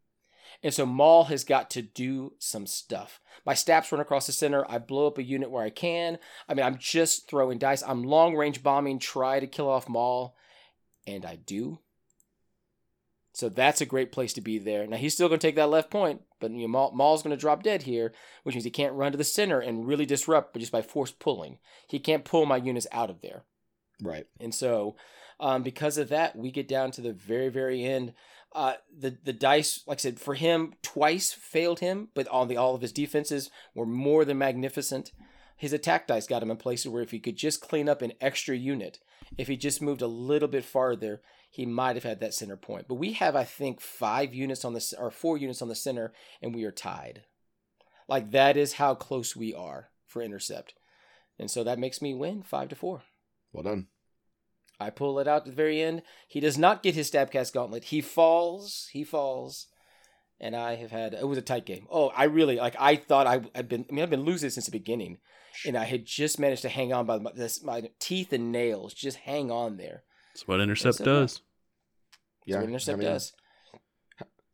[0.62, 3.20] And so Maul has got to do some stuff.
[3.46, 4.64] My Staps run across the center.
[4.68, 6.18] I blow up a unit where I can.
[6.48, 7.82] I mean, I'm just throwing dice.
[7.86, 10.36] I'm long range bombing, try to kill off Maul,
[11.06, 11.78] and I do.
[13.32, 14.86] So that's a great place to be there.
[14.86, 17.34] Now he's still going to take that left point, but you know, Maul, Maul's going
[17.34, 18.12] to drop dead here,
[18.42, 21.12] which means he can't run to the center and really disrupt, but just by force
[21.12, 21.58] pulling.
[21.86, 23.44] He can't pull my units out of there.
[24.02, 24.26] Right.
[24.38, 24.96] And so,
[25.38, 28.12] um, because of that, we get down to the very, very end.
[28.52, 32.56] Uh, the the dice, like I said, for him twice failed him, but all the
[32.56, 35.12] all of his defenses were more than magnificent.
[35.56, 38.12] His attack dice got him in places where if he could just clean up an
[38.20, 38.98] extra unit,
[39.36, 41.20] if he just moved a little bit farther,
[41.50, 42.86] he might have had that center point.
[42.88, 46.12] But we have, I think, five units on the or four units on the center,
[46.42, 47.24] and we are tied.
[48.08, 50.74] Like that is how close we are for intercept,
[51.38, 53.02] and so that makes me win five to four.
[53.52, 53.88] Well done.
[54.80, 56.02] I pull it out at the very end.
[56.26, 57.84] He does not get his Stabcast Gauntlet.
[57.84, 58.88] He falls.
[58.92, 59.66] He falls.
[60.40, 61.86] And I have had it was a tight game.
[61.90, 62.74] Oh, I really like.
[62.78, 63.84] I thought I had been.
[63.90, 65.18] I mean, I've been losing since the beginning,
[65.66, 68.94] and I had just managed to hang on by my, this, my teeth and nails.
[68.94, 70.02] Just hang on there.
[70.32, 71.04] That's what intercept That's it.
[71.04, 71.32] does.
[71.32, 71.42] That's
[72.46, 72.56] Yeah.
[72.60, 73.32] what intercept having, does.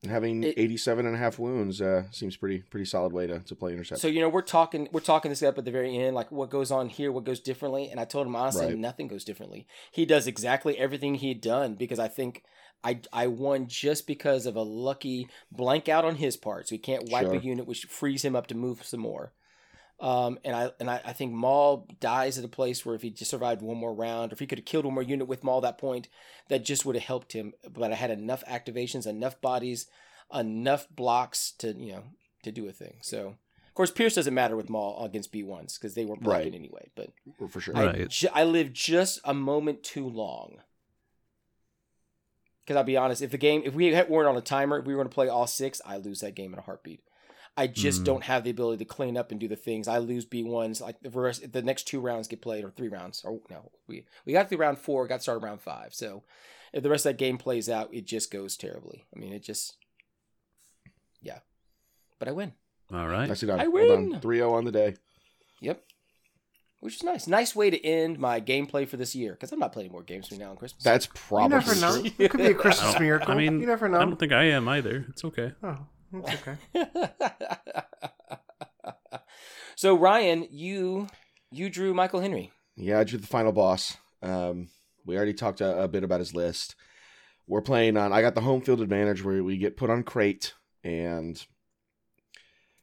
[0.09, 3.55] Having It- 87 and a half wounds uh, seems pretty pretty solid way to, to
[3.55, 4.01] play intercept.
[4.01, 4.89] So you know, we're talking.
[4.93, 7.41] We're talking this up at the very end, like what goes on here, what goes
[7.41, 7.89] differently.
[7.91, 8.79] And I told him honestly, Right.
[8.79, 9.67] nothing goes differently.
[9.93, 12.43] He does exactly everything he had done because I think.
[12.85, 16.79] I, I won just because of a lucky blank out on his part, so he
[16.79, 17.35] can't wipe Sure.
[17.35, 19.33] a unit, which frees him up to move some more.
[19.99, 23.09] Um, and I and I, I think Maul dies at a place where if he
[23.11, 25.43] just survived one more round, or if he could have killed one more unit with
[25.43, 26.09] Maul at that point,
[26.49, 27.55] that just would have helped him.
[27.69, 29.87] But I had enough activations, enough bodies,
[30.35, 32.03] enough blocks to you know
[32.43, 32.99] to do a thing.
[33.01, 33.37] So
[33.67, 36.55] of course Pierce doesn't matter with Maul against B ones because they weren't blocking Right.
[36.55, 36.91] anyway.
[36.95, 37.11] But
[37.51, 37.73] for sure.
[37.75, 38.03] Right.
[38.03, 40.59] I, ju- I lived just a moment too long.
[42.65, 44.87] Because I'll be honest, if the game, if we had, weren't on a timer, if
[44.87, 47.01] we were going to play all six, I lose that game in a heartbeat.
[47.57, 48.05] I just Mm.
[48.05, 49.89] don't have the ability to clean up and do the things.
[49.89, 50.81] I lose B ones.
[50.81, 54.05] Like the rest, the next two rounds get played, or three rounds, or no, we
[54.25, 55.95] we got through round four, got started round five.
[55.95, 56.23] So
[56.73, 59.07] if the rest of that game plays out, it just goes terribly.
[59.15, 59.77] I mean, it just,
[61.23, 61.39] yeah.
[62.19, 62.53] But I win.
[62.93, 63.29] All right.
[63.29, 63.61] Nicely done.
[63.61, 64.21] I Well win.
[64.21, 64.95] 3-0 on the day.
[65.61, 65.83] Yep.
[66.81, 67.27] Which is nice.
[67.27, 70.27] Nice way to end my gameplay for this year because I'm not playing more games
[70.29, 70.85] between now and Christmas.
[70.85, 72.11] That's probably You probably never know.
[72.19, 73.33] It could be a Christmas miracle.
[73.33, 73.99] I mean, you never know.
[73.99, 75.07] I don't think I am either.
[75.09, 75.53] It's okay.
[75.63, 75.79] Oh,
[76.13, 76.75] it's okay.
[79.77, 81.09] so Ryan, you
[81.51, 82.53] you drew Michael Henry.
[82.77, 83.97] Yeah, I drew the final boss.
[84.23, 84.69] Um,
[85.05, 86.75] we already talked a, a bit about his list.
[87.47, 88.13] We're playing on.
[88.13, 91.45] I got the home field advantage where we get put on crate, and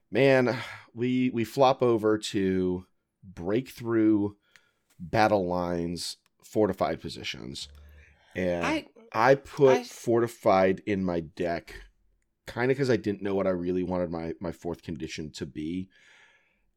[0.09, 0.57] man,
[0.93, 2.85] we we flop over to
[3.23, 4.37] break through
[4.99, 7.67] battle lines, fortified positions,
[8.35, 11.75] and I I put I- fortified in my deck,
[12.45, 15.45] kind of because I didn't know what I really wanted my my fourth condition to
[15.45, 15.89] be.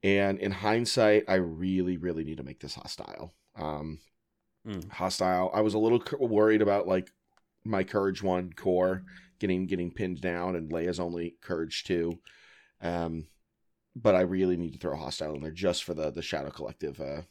[0.02, 3.34] And in hindsight, I really, really need to make this hostile.
[3.56, 3.98] Um,
[4.66, 4.90] Mm.
[4.90, 5.50] Hostile.
[5.54, 7.10] I was a little worried about like
[7.64, 9.04] my courage one core
[9.38, 12.18] getting getting pinned down, and Leia's only courage two.
[12.80, 13.28] Um,
[13.94, 16.50] but I really need to throw a hostile in there just for the the Shadow
[16.50, 17.00] Collective.
[17.00, 17.22] Uh,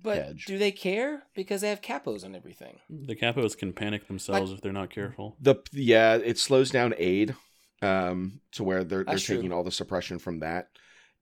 [0.00, 0.44] but Hedge.
[0.46, 2.78] do they care because they have capos on everything?
[2.88, 5.36] The capos can panic themselves if they're not careful.
[5.40, 7.34] The yeah, it slows down aid
[7.82, 9.36] um to where they're they're true.
[9.36, 10.68] taking all the suppression from that.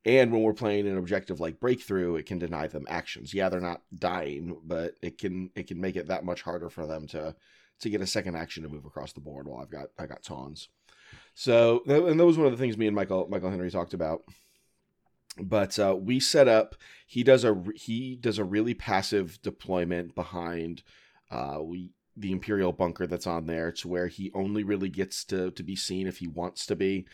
[0.04, 3.34] And when we're playing an objective like breakthrough, it can deny them actions.
[3.34, 6.86] Yeah, they're not dying, but it can it can make it that much harder for
[6.86, 7.34] them to
[7.80, 10.22] to get a second action to move across the board while I've got I got
[10.22, 10.68] tawns.
[11.34, 14.22] So and that was one of the things me and Michael Michael Henry talked about.
[15.38, 16.76] But uh, we set up.
[17.06, 20.82] He does a he does a really passive deployment behind.
[21.30, 25.50] Uh, we the Imperial bunker that's on there to where he only really gets to
[25.50, 27.06] to be seen if he wants to be.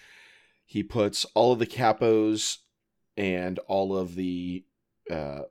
[0.65, 2.59] He puts all of the capos
[3.17, 4.65] and all of the
[5.11, 5.43] uh,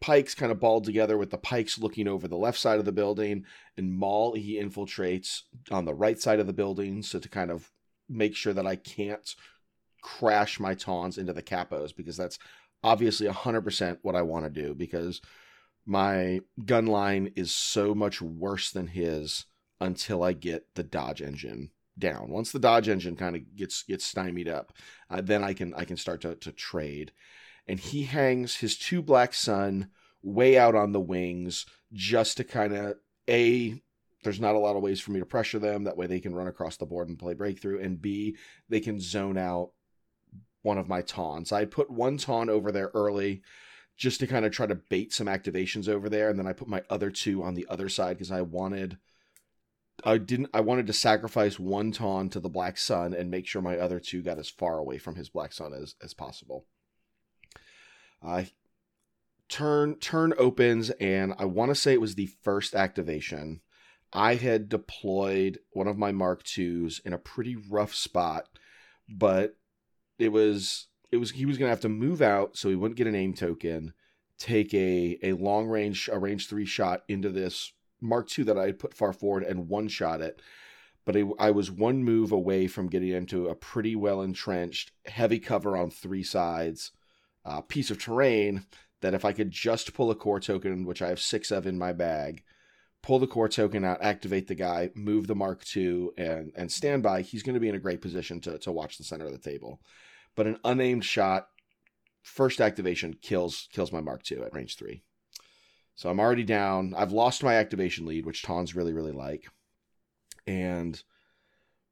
[0.00, 2.92] pikes kind of balled together with the pikes looking over the left side of the
[2.92, 3.44] building
[3.76, 7.70] and Maul he infiltrates on the right side of the building so to kind of
[8.08, 9.34] make sure that I can't
[10.02, 12.38] crash my tawns into the capos because that's
[12.82, 15.20] obviously 100% what I want to do because
[15.90, 19.46] my gun line is so much worse than his
[19.80, 22.30] until I get the dodge engine down.
[22.30, 24.72] Once the dodge engine kind of gets gets stymied up,
[25.10, 27.10] uh, then I can I can start to to trade.
[27.66, 29.90] And he hangs his two black sun
[30.22, 32.94] way out on the wings just to kind of
[33.28, 33.82] a
[34.22, 36.36] there's not a lot of ways for me to pressure them that way they can
[36.36, 38.36] run across the board and play breakthrough and b
[38.68, 39.72] they can zone out
[40.62, 41.50] one of my tawns.
[41.50, 43.42] I put one tawn over there early
[44.00, 46.66] just to kind of try to bait some activations over there and then I put
[46.66, 48.96] my other two on the other side because I wanted
[50.02, 53.60] I didn't I wanted to sacrifice one tawn to the black sun and make sure
[53.60, 56.64] my other two got as far away from his black sun as as possible.
[58.22, 58.52] I
[59.50, 63.60] turn turn opens and I want to say it was the first activation.
[64.14, 68.48] I had deployed one of my Mark Twos in a pretty rough spot,
[69.10, 69.56] but
[70.18, 73.06] it was it was he was gonna have to move out so he wouldn't get
[73.06, 73.92] an aim token,
[74.38, 78.66] take a a long range a range three shot into this Mark II that I
[78.66, 80.40] had put far forward and one shot it.
[81.04, 85.38] But it, I was one move away from getting into a pretty well entrenched, heavy
[85.38, 86.92] cover on three sides
[87.44, 88.66] uh, piece of terrain
[89.00, 91.78] that if I could just pull a core token, which I have six of in
[91.78, 92.42] my bag,
[93.02, 97.02] pull the core token out, activate the guy, move the Mark II, and and stand
[97.02, 99.32] by, he's going to be in a great position to to watch the center of
[99.32, 99.80] the table.
[100.36, 101.48] But an unaimed shot,
[102.22, 105.02] first activation kills kills my Mark II at range three.
[105.94, 106.94] So I'm already down.
[106.96, 109.48] I've lost my activation lead, which Tawns really really like,
[110.46, 111.02] and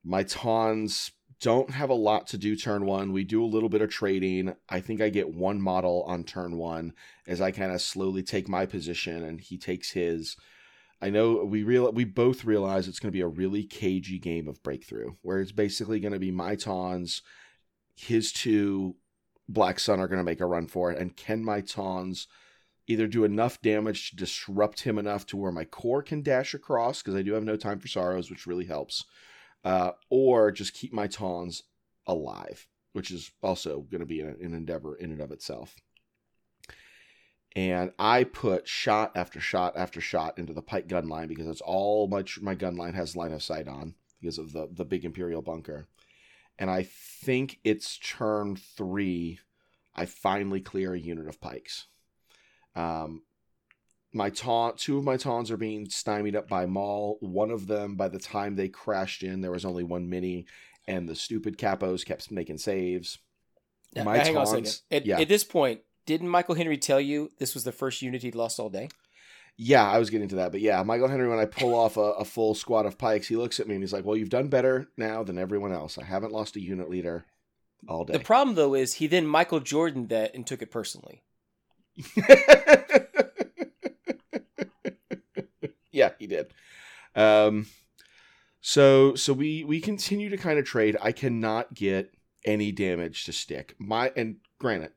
[0.04, 3.12] my Tawns don't have a lot to do turn one.
[3.12, 4.54] We do a little bit of trading.
[4.68, 6.94] I think I get one model on turn one
[7.26, 10.36] as I kind of slowly take my position and he takes his.
[11.00, 14.48] I know we real we both realize it's going to be a really cagey game
[14.48, 17.22] of breakthrough where it's basically going to be my tawns,
[17.98, 18.96] his two
[19.48, 22.28] Black Sun are going to make a run for it, and can my tawns
[22.86, 27.02] either do enough damage to disrupt him enough to where my core can dash across
[27.02, 29.04] because I do have no time for sorrows, which really helps
[29.64, 31.64] uh, or just keep my tawns
[32.06, 35.76] alive, which is also going to be an, an endeavor in and of itself.
[37.56, 41.60] And I put shot after shot after shot into the pike gun line because that's
[41.60, 45.04] all my my gun line has line of sight on because of the the big
[45.04, 45.88] imperial bunker.
[46.58, 49.38] And I think it's turn three.
[49.94, 51.86] I finally clear a unit of pikes.
[52.74, 53.22] Um,
[54.12, 57.18] my tawn two of my tawns are being stymied up by Maul.
[57.20, 60.46] One of them, by the time they crashed in, there was only one mini,
[60.86, 63.18] and the stupid capos kept making saves.
[63.94, 64.80] Now, my now hang on a second.
[64.90, 68.22] At, yeah, at this point, didn't Michael Henry tell you this was the first unit
[68.22, 68.88] he'd lost all day?
[69.60, 71.26] Yeah, I was getting to that, but yeah, Michael Henry.
[71.28, 73.82] When I pull off a, a full squad of pikes, he looks at me and
[73.82, 75.98] he's like, "Well, you've done better now than everyone else.
[75.98, 77.26] I haven't lost a unit leader
[77.88, 81.24] all day." The problem though is he then Michael Jordan that and took it personally.
[85.90, 86.52] yeah, he did.
[87.16, 87.66] Um,
[88.60, 90.96] so so we we continue to kind of trade.
[91.02, 92.14] I cannot get
[92.44, 93.74] any damage to stick.
[93.78, 94.92] My and granted,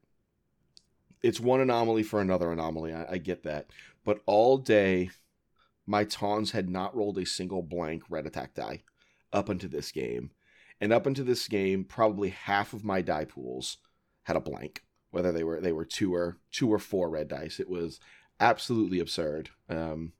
[1.23, 2.93] it's one anomaly for another anomaly.
[2.93, 3.67] I, I get that,
[4.03, 5.09] but all day,
[5.85, 8.83] my Tawns had not rolled a single blank red attack die
[9.33, 10.31] up into this game,
[10.79, 13.77] and up into this game, probably half of my die pools
[14.23, 14.83] had a blank.
[15.11, 17.99] Whether they were they were two or two or four red dice, it was
[18.39, 19.49] absolutely absurd.
[19.69, 20.13] Um,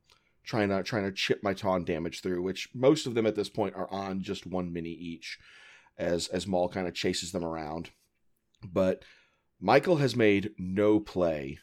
[0.44, 3.50] trying to trying to chip my Tawn damage through, which most of them at this
[3.50, 5.40] point are on just one mini each,
[5.98, 7.92] as as Maul kind of chases them around.
[8.64, 9.04] But
[9.60, 11.60] Michael has made no play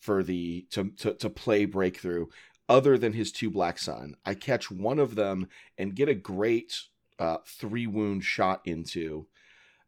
[0.00, 2.26] for the to, to, to play breakthrough
[2.68, 4.16] other than his two black sun.
[4.24, 5.48] I catch one of them
[5.78, 6.80] and get a great
[7.18, 9.26] uh, three wound shot into.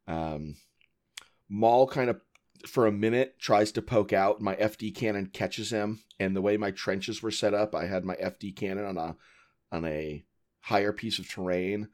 [0.07, 0.57] Um,
[1.49, 2.21] Maul kind of
[2.67, 4.41] for a minute tries to poke out.
[4.41, 8.05] My FD cannon catches him, and the way my trenches were set up, I had
[8.05, 9.17] my FD cannon on a
[9.71, 10.25] on a
[10.61, 11.89] higher piece of terrain,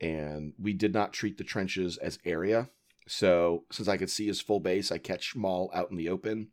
[0.00, 2.68] and we did not treat the trenches as area.
[3.06, 6.48] So since I could see his full base, I catch Maul out in the open.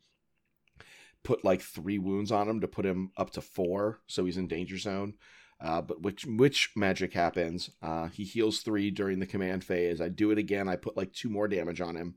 [1.28, 4.48] Put like three wounds on him to put him up to four, so he's in
[4.48, 5.16] danger zone.
[5.60, 7.70] Uh, but which which magic happens?
[7.82, 10.00] Uh, he heals three during the command phase.
[10.00, 10.70] I do it again.
[10.70, 12.16] I put like two more damage on him.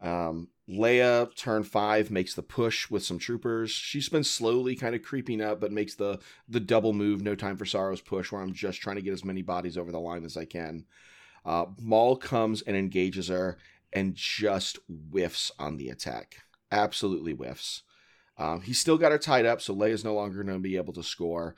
[0.00, 3.72] Um, Leia, turn five, makes the push with some troopers.
[3.72, 7.56] She's been slowly kind of creeping up, but makes the the double move, no time
[7.56, 10.24] for sorrows push, where I'm just trying to get as many bodies over the line
[10.24, 10.84] as I can.
[11.44, 13.58] Uh, Maul comes and engages her
[13.92, 16.36] and just whiffs on the attack.
[16.70, 17.82] Absolutely whiffs.
[18.40, 20.94] Um, he's still got her tied up, so Leia's no longer going to be able
[20.94, 21.54] to score.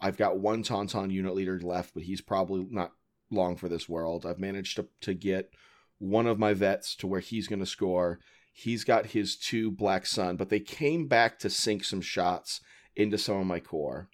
[0.00, 2.92] I've got one Tauntaun unit leader left, but he's probably not
[3.30, 4.24] long for this world.
[4.24, 5.50] I've managed to, to get
[5.98, 8.18] one of my vets to where he's going to score.
[8.50, 12.62] He's got his two Black Sun, but they came back to sink some shots
[12.94, 14.08] into some of my core.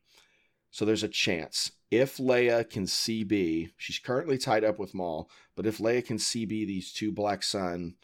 [0.72, 1.70] So there's a chance.
[1.88, 6.48] If Leia can CB, she's currently tied up with Maul, but if Leia can CB
[6.66, 7.94] these two Black Sun,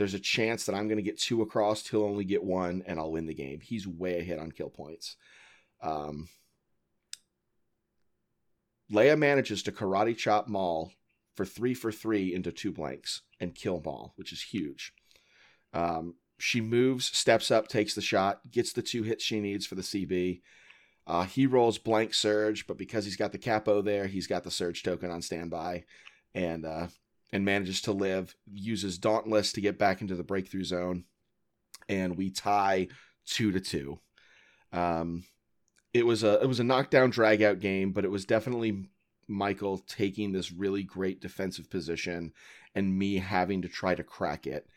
[0.00, 1.86] there's a chance that I'm going to get two across.
[1.86, 3.60] He'll only get one, and I'll win the game.
[3.60, 5.16] He's way ahead on kill points.
[5.82, 6.30] Um,
[8.90, 10.90] Leia manages to karate chop Maul
[11.36, 14.94] for three for three into two blanks and kill Maul, which is huge.
[15.74, 19.74] Um, she moves, steps up, takes the shot, gets the two hits she needs for
[19.74, 20.40] the CB.
[21.06, 24.50] Uh, he rolls blank surge, but because he's got the capo there, he's got the
[24.50, 25.84] surge token on standby,
[26.34, 26.86] and uh,
[27.32, 28.34] and manages to live.
[28.52, 31.04] Uses Dauntless to get back into the breakthrough zone,
[31.88, 32.88] and we tie
[33.26, 34.00] two to two.
[34.72, 35.24] Um,
[35.92, 38.88] it was a it was a knockdown drag out game, but it was definitely
[39.28, 42.32] Michael taking this really great defensive position
[42.74, 44.68] and me having to try to crack it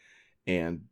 [0.47, 0.83] and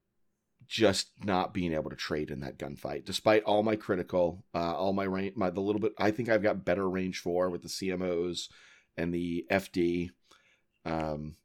[0.68, 4.94] just not being able to trade in that gunfight despite all my critical uh, all
[4.94, 7.68] my range my the little bit i think i've got better range for with the
[7.68, 8.48] cmos
[8.96, 10.12] and the fd
[10.86, 11.36] um,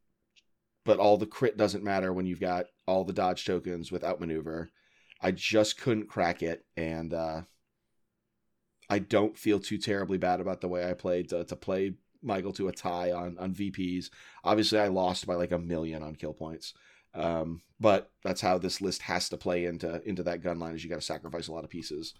[0.86, 4.70] but all the crit doesn't matter when you've got all the dodge tokens with outmaneuver
[5.20, 7.42] i just couldn't crack it and uh,
[8.88, 12.52] i don't feel too terribly bad about the way i played to, to play Michael
[12.54, 14.10] to a tie on on VPs.
[14.44, 16.74] Obviously, I lost by like a million on kill points.
[17.14, 20.74] Um, but that's how this list has to play into into that gun line.
[20.74, 22.14] Is you got to sacrifice a lot of pieces.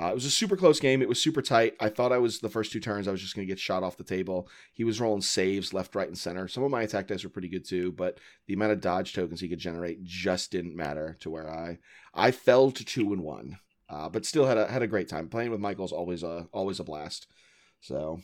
[0.00, 1.02] Uh, it was a super close game.
[1.02, 1.74] It was super tight.
[1.80, 3.08] I thought I was the first two turns.
[3.08, 4.48] I was just going to get shot off the table.
[4.72, 6.46] He was rolling saves left, right, and center.
[6.46, 9.40] Some of my attack dice were pretty good too, but the amount of dodge tokens
[9.40, 11.78] he could generate just didn't matter to where I
[12.14, 13.58] I fell to two and one.
[13.90, 16.78] Uh, but still had a had a great time playing with Michael's always a always
[16.78, 17.26] a blast.
[17.80, 18.20] So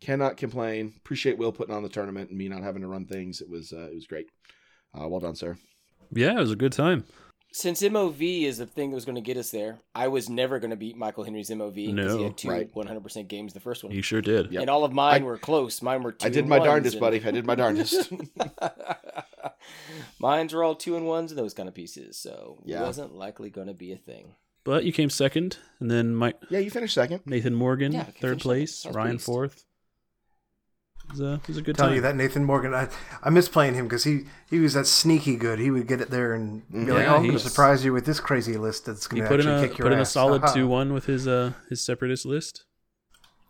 [0.00, 0.94] cannot complain.
[0.96, 3.40] Appreciate Will putting on the tournament and me not having to run things.
[3.40, 4.28] It was uh, it was great.
[4.98, 5.58] Uh, well done, sir.
[6.10, 7.04] Yeah, it was a good time.
[7.54, 10.58] Since MOV is the thing that was going to get us there, I was never
[10.58, 12.74] going to beat Michael Henry's MOV because No, he had two right.
[12.74, 13.92] 100% games the first one.
[13.92, 14.50] He sure did.
[14.50, 14.62] Yep.
[14.62, 15.82] And all of mine I- were close.
[15.82, 17.22] Mine were two I did and my ones darndest, and- buddy.
[17.22, 18.10] I did my darndest.
[20.18, 22.82] Mines were all two and ones and those kind of pieces, so Yeah.
[22.82, 24.34] it wasn't likely going to be a thing.
[24.64, 27.20] But you came second, and then Mike yeah, you finished second.
[27.26, 28.88] Nathan Morgan Yeah, third place, second.
[28.88, 29.26] I was Ryan pleased.
[29.26, 29.64] fourth.
[31.12, 31.94] It was a, it was a good Tell time.
[31.96, 32.88] you that Nathan Morgan, I,
[33.22, 35.58] I miss playing him because he, he was that sneaky good.
[35.58, 38.06] He would get it there and be like, "Oh, I'm going to surprise you with
[38.06, 39.90] this crazy list that's going to put in actually a kick your ass.
[39.90, 40.54] put in a ass." solid Haha.
[40.54, 42.64] two one with his uh his separatist list.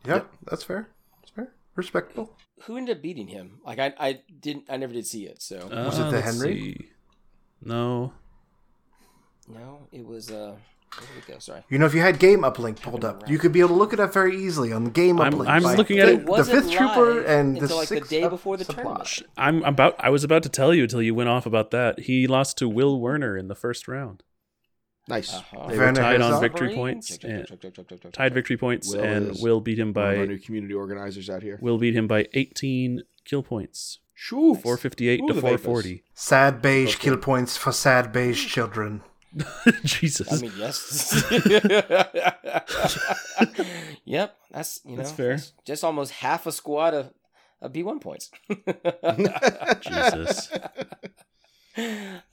[0.07, 0.89] Yep, that's fair.
[1.21, 1.53] That's fair.
[1.77, 2.37] Respectable.
[2.63, 3.61] Who ended up beating him?
[3.65, 5.41] Like I, I didn't, I never did see it.
[5.43, 6.55] So Was it Uh, the Henry?
[6.55, 6.89] see.
[7.65, 8.13] No,
[9.49, 10.31] no, it was.
[10.31, 10.82] uh Where did it
[11.27, 11.39] go?
[11.39, 11.62] Sorry.
[11.69, 13.93] You know, if you had Game Uplink pulled up, you could be able to look
[13.93, 15.48] it up very easily on the Game I'm- Uplink.
[15.48, 18.56] I'm looking at it- The wasn't Fifth Trooper and the until, like, the day before
[18.56, 18.74] the subplot.
[18.74, 19.23] tournament.
[19.36, 19.94] I'm about.
[19.98, 22.01] I was about to tell you until you went off about that.
[22.01, 24.23] He lost to Will Werner in the first round.
[25.09, 25.35] Nice.
[25.35, 25.66] Uh-huh.
[25.69, 27.19] They were Werner tied on victory points.
[28.12, 31.28] tied victory points, and is Will beat him One of our by new community organizers
[31.28, 31.59] out here.
[31.60, 33.98] Will beat him by 18 kill points.
[34.14, 34.55] Shoo.
[34.55, 35.60] 458 Ooh, to the Vapors.
[35.62, 36.02] 440.
[36.14, 37.05] Sad beige Okay.
[37.05, 39.02] kill points for sad beige children.
[39.85, 40.33] Jesus.
[40.33, 41.25] I mean, yes.
[44.05, 45.39] yep, that's you know That's fair.
[45.65, 47.11] just almost half a squad of,
[47.61, 48.31] of B one points.
[49.81, 50.51] Jesus.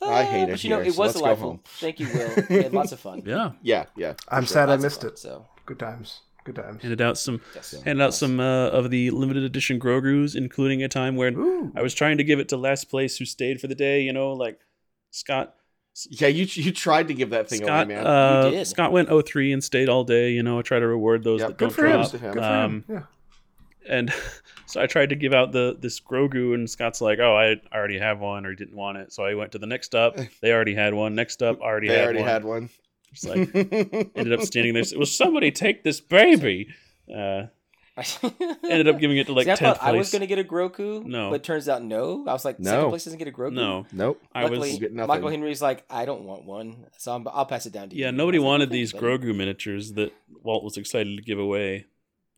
[0.02, 1.60] I hate it But you know, here, it so was let's go delightful.
[1.80, 2.30] Thank you, Will.
[2.50, 3.24] We had lots of fun.
[3.26, 3.52] Yeah.
[3.62, 4.16] Yeah, yeah.
[4.28, 5.20] I'm for sad I Lots of missed fun, it.
[5.20, 6.22] So Good times.
[6.46, 6.82] Good times.
[6.82, 7.80] Handed out some yes.
[7.86, 11.72] handed out some uh, of the limited edition Grogu's, including a time when Ooh.
[11.76, 14.12] I was trying to give it to last place who stayed for the day, you
[14.12, 14.60] know, like
[15.12, 15.54] Scott
[16.10, 18.06] Yeah, you you tried to give that thing Scott, away, man.
[18.08, 18.68] uh, You did.
[18.68, 20.32] Scott went 03 and stayed all day.
[20.32, 21.92] You know, I try to reward those Yep, that good don't for him.
[22.02, 22.12] drop.
[22.12, 22.34] Good for him.
[22.34, 22.84] Good for Um, him.
[22.90, 23.02] Yeah.
[23.96, 24.14] and
[24.66, 27.98] so I tried to give out the this Grogu, and Scott's like, "Oh, I already
[28.00, 30.18] have one, or didn't want it." So I went to the next up.
[30.42, 31.16] They already had one.
[31.16, 32.28] Next up, already they had already one.
[32.28, 32.70] had one.
[33.12, 34.84] It's like ended up standing there.
[34.96, 36.68] Will somebody take this baby?
[37.14, 37.46] Uh,
[38.64, 40.40] ended up giving it to like See, I tenth thought I was going to get
[40.40, 41.30] a Grogu, No.
[41.30, 42.26] but turns out no.
[42.28, 42.70] I was like, No.
[42.72, 43.54] second place doesn't get a Grogu.
[43.54, 44.22] no, Nope.
[44.34, 44.80] I was.
[44.80, 45.08] You nothing.
[45.08, 48.04] Michael Henry's like, I don't want one, so I'm, I'll pass it down to you.
[48.06, 50.12] Yeah, nobody was like, wanted these buddy." Grogu miniatures that
[50.44, 51.86] Walt was excited to give away.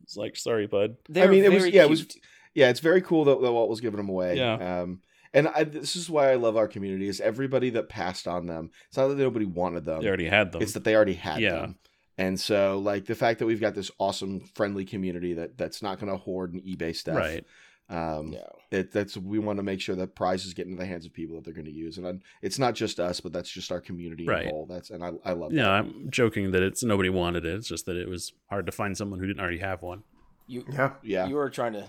[0.02, 0.96] It's like, sorry, bud.
[1.08, 2.06] They're mean, it was- very yeah, it was-
[2.54, 4.36] Yeah, it's very cool that, that Walt was giving them away.
[4.36, 4.80] Yeah.
[4.82, 5.00] Um,
[5.34, 8.70] and I, this is why I love our community is everybody that passed on them.
[8.88, 10.02] It's not that nobody wanted them.
[10.02, 10.60] They already had them.
[10.60, 11.52] It's that they already had Yeah.
[11.52, 11.78] them.
[12.18, 15.98] And so, like the fact that we've got this awesome, friendly community that that's not
[15.98, 17.16] going to hoard and eBay stuff.
[17.16, 17.44] right.
[17.88, 18.46] Um, Yeah.
[18.70, 21.36] it, that's we want to make sure that prizes get into the hands of people
[21.36, 23.80] that they're going to use, and I, it's not just us, but that's just our
[23.80, 24.44] community Right.
[24.44, 24.66] in whole.
[24.66, 25.70] That's and I, I love Yeah, that.
[25.72, 27.54] I'm joking that it's nobody wanted it.
[27.54, 30.04] It's just that it was hard to find someone who didn't already have one.
[30.46, 30.92] You, Yeah.
[31.02, 31.86] Yeah, you were trying to,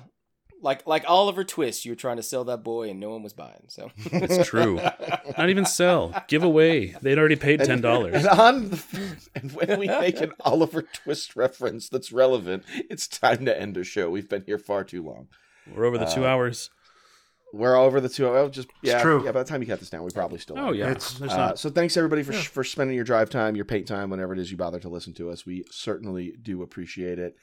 [0.64, 3.34] like like Oliver Twist, you were trying to sell that boy and no one was
[3.34, 3.66] buying.
[3.68, 4.76] So It's true.
[5.38, 6.96] Not even sell, give away.
[7.02, 8.16] They'd already paid ten dollars.
[8.16, 13.46] And on the, and when we make an Oliver Twist reference that's relevant, it's time
[13.46, 14.10] to end the show.
[14.10, 15.28] We've been here far too long.
[15.76, 16.70] We're over the two Uh, hours.
[17.54, 18.28] We're over the two.
[18.28, 19.24] Oh, just yeah, true.
[19.24, 19.32] yeah.
[19.32, 20.58] By the time you cut this down, we probably still.
[20.58, 21.60] Oh yeah, It's- there's Uh, not.
[21.60, 22.42] so thanks everybody for Yeah.
[22.42, 25.14] for spending your drive time, your paint time, whenever it is you bother to listen
[25.16, 25.46] to us.
[25.46, 27.36] We certainly do appreciate it.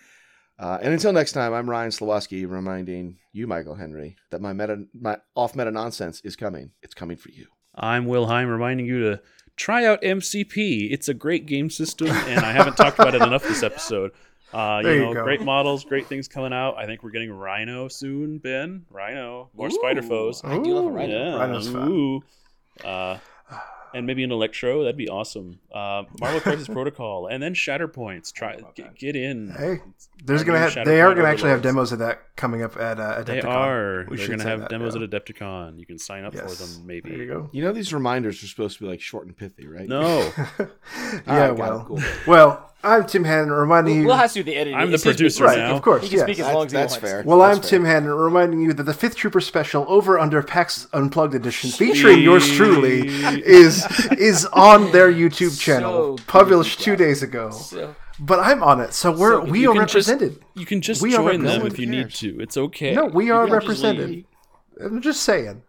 [0.61, 4.85] Uh, and until next time, I'm Ryan Slawski, reminding you, Michael Henry, that my meta,
[4.93, 6.73] my off meta nonsense is coming.
[6.83, 7.47] It's coming for you.
[7.75, 9.23] I'm Will Heim, reminding you to
[9.57, 10.93] try out MCP.
[10.93, 14.11] It's a great game system, and I haven't talked about it enough this episode.
[14.53, 15.23] Uh, you you know, go.
[15.23, 16.77] great models, great things coming out.
[16.77, 18.85] I think we're getting Rhino soon, Ben.
[18.91, 20.43] Rhino, more Spider Foes.
[20.45, 21.25] I do love a rhino.
[21.25, 21.89] Yeah, Rhino's fun.
[21.89, 22.23] ooh.
[22.85, 23.17] Uh,
[23.95, 24.83] and maybe an Electro.
[24.85, 25.59] That'd be awesome.
[25.73, 28.33] Uh, Marvel Crisis Protocol, and then Shatterpoints.
[28.33, 29.51] Try about get, in.
[29.51, 29.81] Hey,
[30.25, 32.99] There's Our gonna have, they are gonna actually have demos of that coming up at
[33.01, 33.27] uh, Adepticon.
[33.27, 34.07] They are.
[34.09, 35.03] We They're going to have that, demos yeah.
[35.03, 35.79] at Adepticon.
[35.79, 36.57] You can sign up Yes.
[36.59, 36.87] for them.
[36.87, 37.11] Maybe.
[37.11, 37.51] There you go.
[37.53, 39.89] You know these reminders are supposed to be like short and pithy, right?
[39.89, 40.19] No,
[40.59, 42.03] yeah, All right, got it, well, cool.
[42.27, 44.07] well, I'm Tim Hannon reminding you.
[44.07, 44.75] We'll have to do the editing.
[44.79, 45.59] I'm the It's his producer business.
[45.59, 45.77] right, now.
[45.77, 46.03] of course.
[46.03, 46.27] He can yes.
[46.27, 47.07] speak as That's- long as he that's wants.
[47.11, 47.23] fair.
[47.27, 47.71] Well, That's I'm fair.
[47.71, 52.23] Tim Hannon, reminding you that the Fifth Trooper special over under PAX Unplugged edition, featuring
[52.23, 53.07] yours truly,
[53.45, 56.97] is is on their YouTube channel, So published good, two yeah.
[56.97, 57.51] days ago.
[57.51, 60.43] So, But I'm on it, so we're So we are can just- represented.
[60.55, 62.41] you can just We are join them if you need to.
[62.41, 62.95] It's okay.
[62.95, 64.09] No, we are You can just represented.
[64.11, 64.25] leave.
[64.83, 65.63] I'm just saying.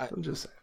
[0.00, 0.54] I- I'm just saying.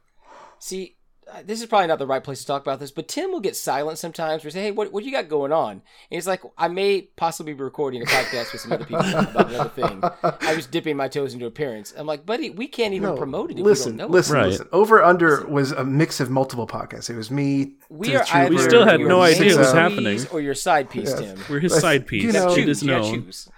[0.59, 0.94] see,
[1.43, 3.55] this is probably not the right place to talk about this, but Tim will get
[3.55, 4.43] silent sometimes.
[4.43, 7.53] We say, "Hey, what what you got going on?" And he's like, "I may possibly
[7.53, 10.01] be recording a podcast with some other people about another thing.
[10.41, 13.51] I was dipping my toes into appearance." I'm like, "Buddy, we can't even No, promote
[13.51, 14.39] it if listen, we don't know." listen, it.
[14.39, 14.47] Right.
[14.49, 14.67] listen.
[14.71, 17.09] Over under was a mix of multiple podcasts.
[17.09, 17.73] It was me.
[17.89, 20.19] We are either We still had no idea it was happening.
[20.31, 21.19] or your side piece, Yes.
[21.19, 21.39] Tim.
[21.49, 22.23] We're his But, side piece.
[22.23, 22.67] you know- choose.
[22.69, 23.23] is You gotta known.
[23.25, 23.49] choose.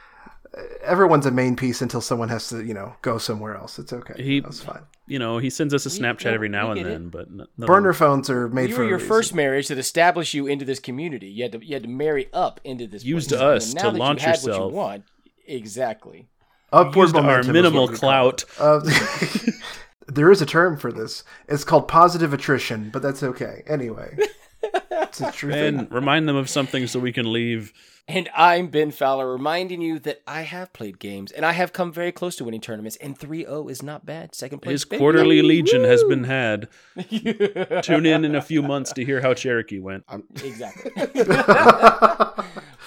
[0.84, 3.78] Everyone's a main piece until someone has to, you know, go somewhere else.
[3.78, 4.22] It's okay.
[4.22, 4.82] He- That's fine.
[5.08, 6.90] You know, he sends us a Snapchat well, every now and get it.
[6.90, 9.08] then, but n- nothing- Burner phones are made You for were a your reason.
[9.10, 11.28] first marriage that established you into this community.
[11.28, 13.04] You had to you had to marry up into this.
[13.06, 13.42] Used place.
[13.42, 14.60] us now to that launch you had yourself.
[14.60, 15.04] What you want
[15.48, 16.28] exactly.
[16.74, 18.44] Upward used our minimal what we call it.
[18.46, 18.46] clout.
[18.60, 18.82] Uh,
[20.08, 21.24] there is a term for this.
[21.48, 23.64] It's called positive attrition, but that's okay.
[23.68, 24.18] Anyway,
[24.64, 25.80] it's a true thing.
[25.80, 27.74] And remind them of something so we can leave.
[28.10, 31.92] And I'm Ben Fowler, reminding you that I have played games and I have come
[31.92, 32.96] very close to winning tournaments.
[33.02, 34.34] And 3-0 is not bad.
[34.34, 34.72] Second place.
[34.74, 35.00] His baby.
[35.00, 36.70] quarterly legion has been had.
[37.84, 40.06] Tune in in a few months to hear how Cherokee went.
[40.42, 40.92] exactly.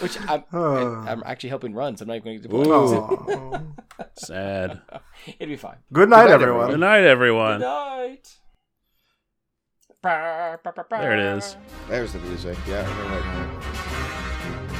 [0.01, 1.05] Which I'm, Oh.
[1.06, 2.70] I'm actually helping run, so I'm not even going to play.
[2.70, 3.26] Aw.
[3.28, 4.06] Oh.
[4.16, 4.80] Sad.
[5.26, 5.76] It'd be fine.
[5.92, 6.70] Good night, night, everyone.
[6.70, 7.59] Good night, everyone.
[7.60, 8.36] Good night.
[10.02, 11.56] There it is.
[11.89, 12.56] There's the music.
[12.66, 14.70] Yeah, I remember that.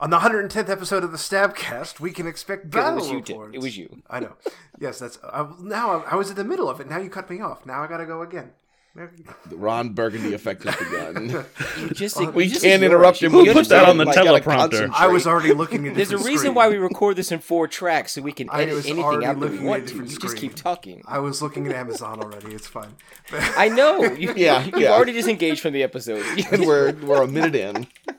[0.00, 3.20] On the 110th episode of the Stabcast, we can expect Good, it battle was you,
[3.20, 3.36] Tim.
[3.36, 3.56] reports.
[3.56, 4.02] It was you.
[4.08, 4.34] I know.
[4.78, 5.18] Yes, that's.
[5.24, 6.88] I, now I, I was in the middle of it.
[6.88, 7.66] Now you cut me off.
[7.66, 8.52] Now I gotta go again.
[8.94, 9.32] There you go.
[9.50, 11.44] The Ron Burgundy effect has begun.
[11.78, 13.32] You just, we just can't interrupt him.
[13.32, 14.90] You We put that on the Like, teleprompter.
[14.92, 15.94] I was already looking at.
[15.94, 16.54] There's a reason screen.
[16.54, 19.26] why we record this in four tracks so we can I edit was anything already
[19.26, 19.94] out that we looking at a want to.
[20.12, 21.02] You just keep talking.
[21.06, 22.54] I was looking at Amazon already.
[22.54, 22.94] It's fine.
[23.32, 24.02] I know.
[24.18, 24.90] You, Yeah, you've yeah.
[24.90, 26.24] already disengaged from the episode.
[26.50, 27.86] and we're we're a minute in.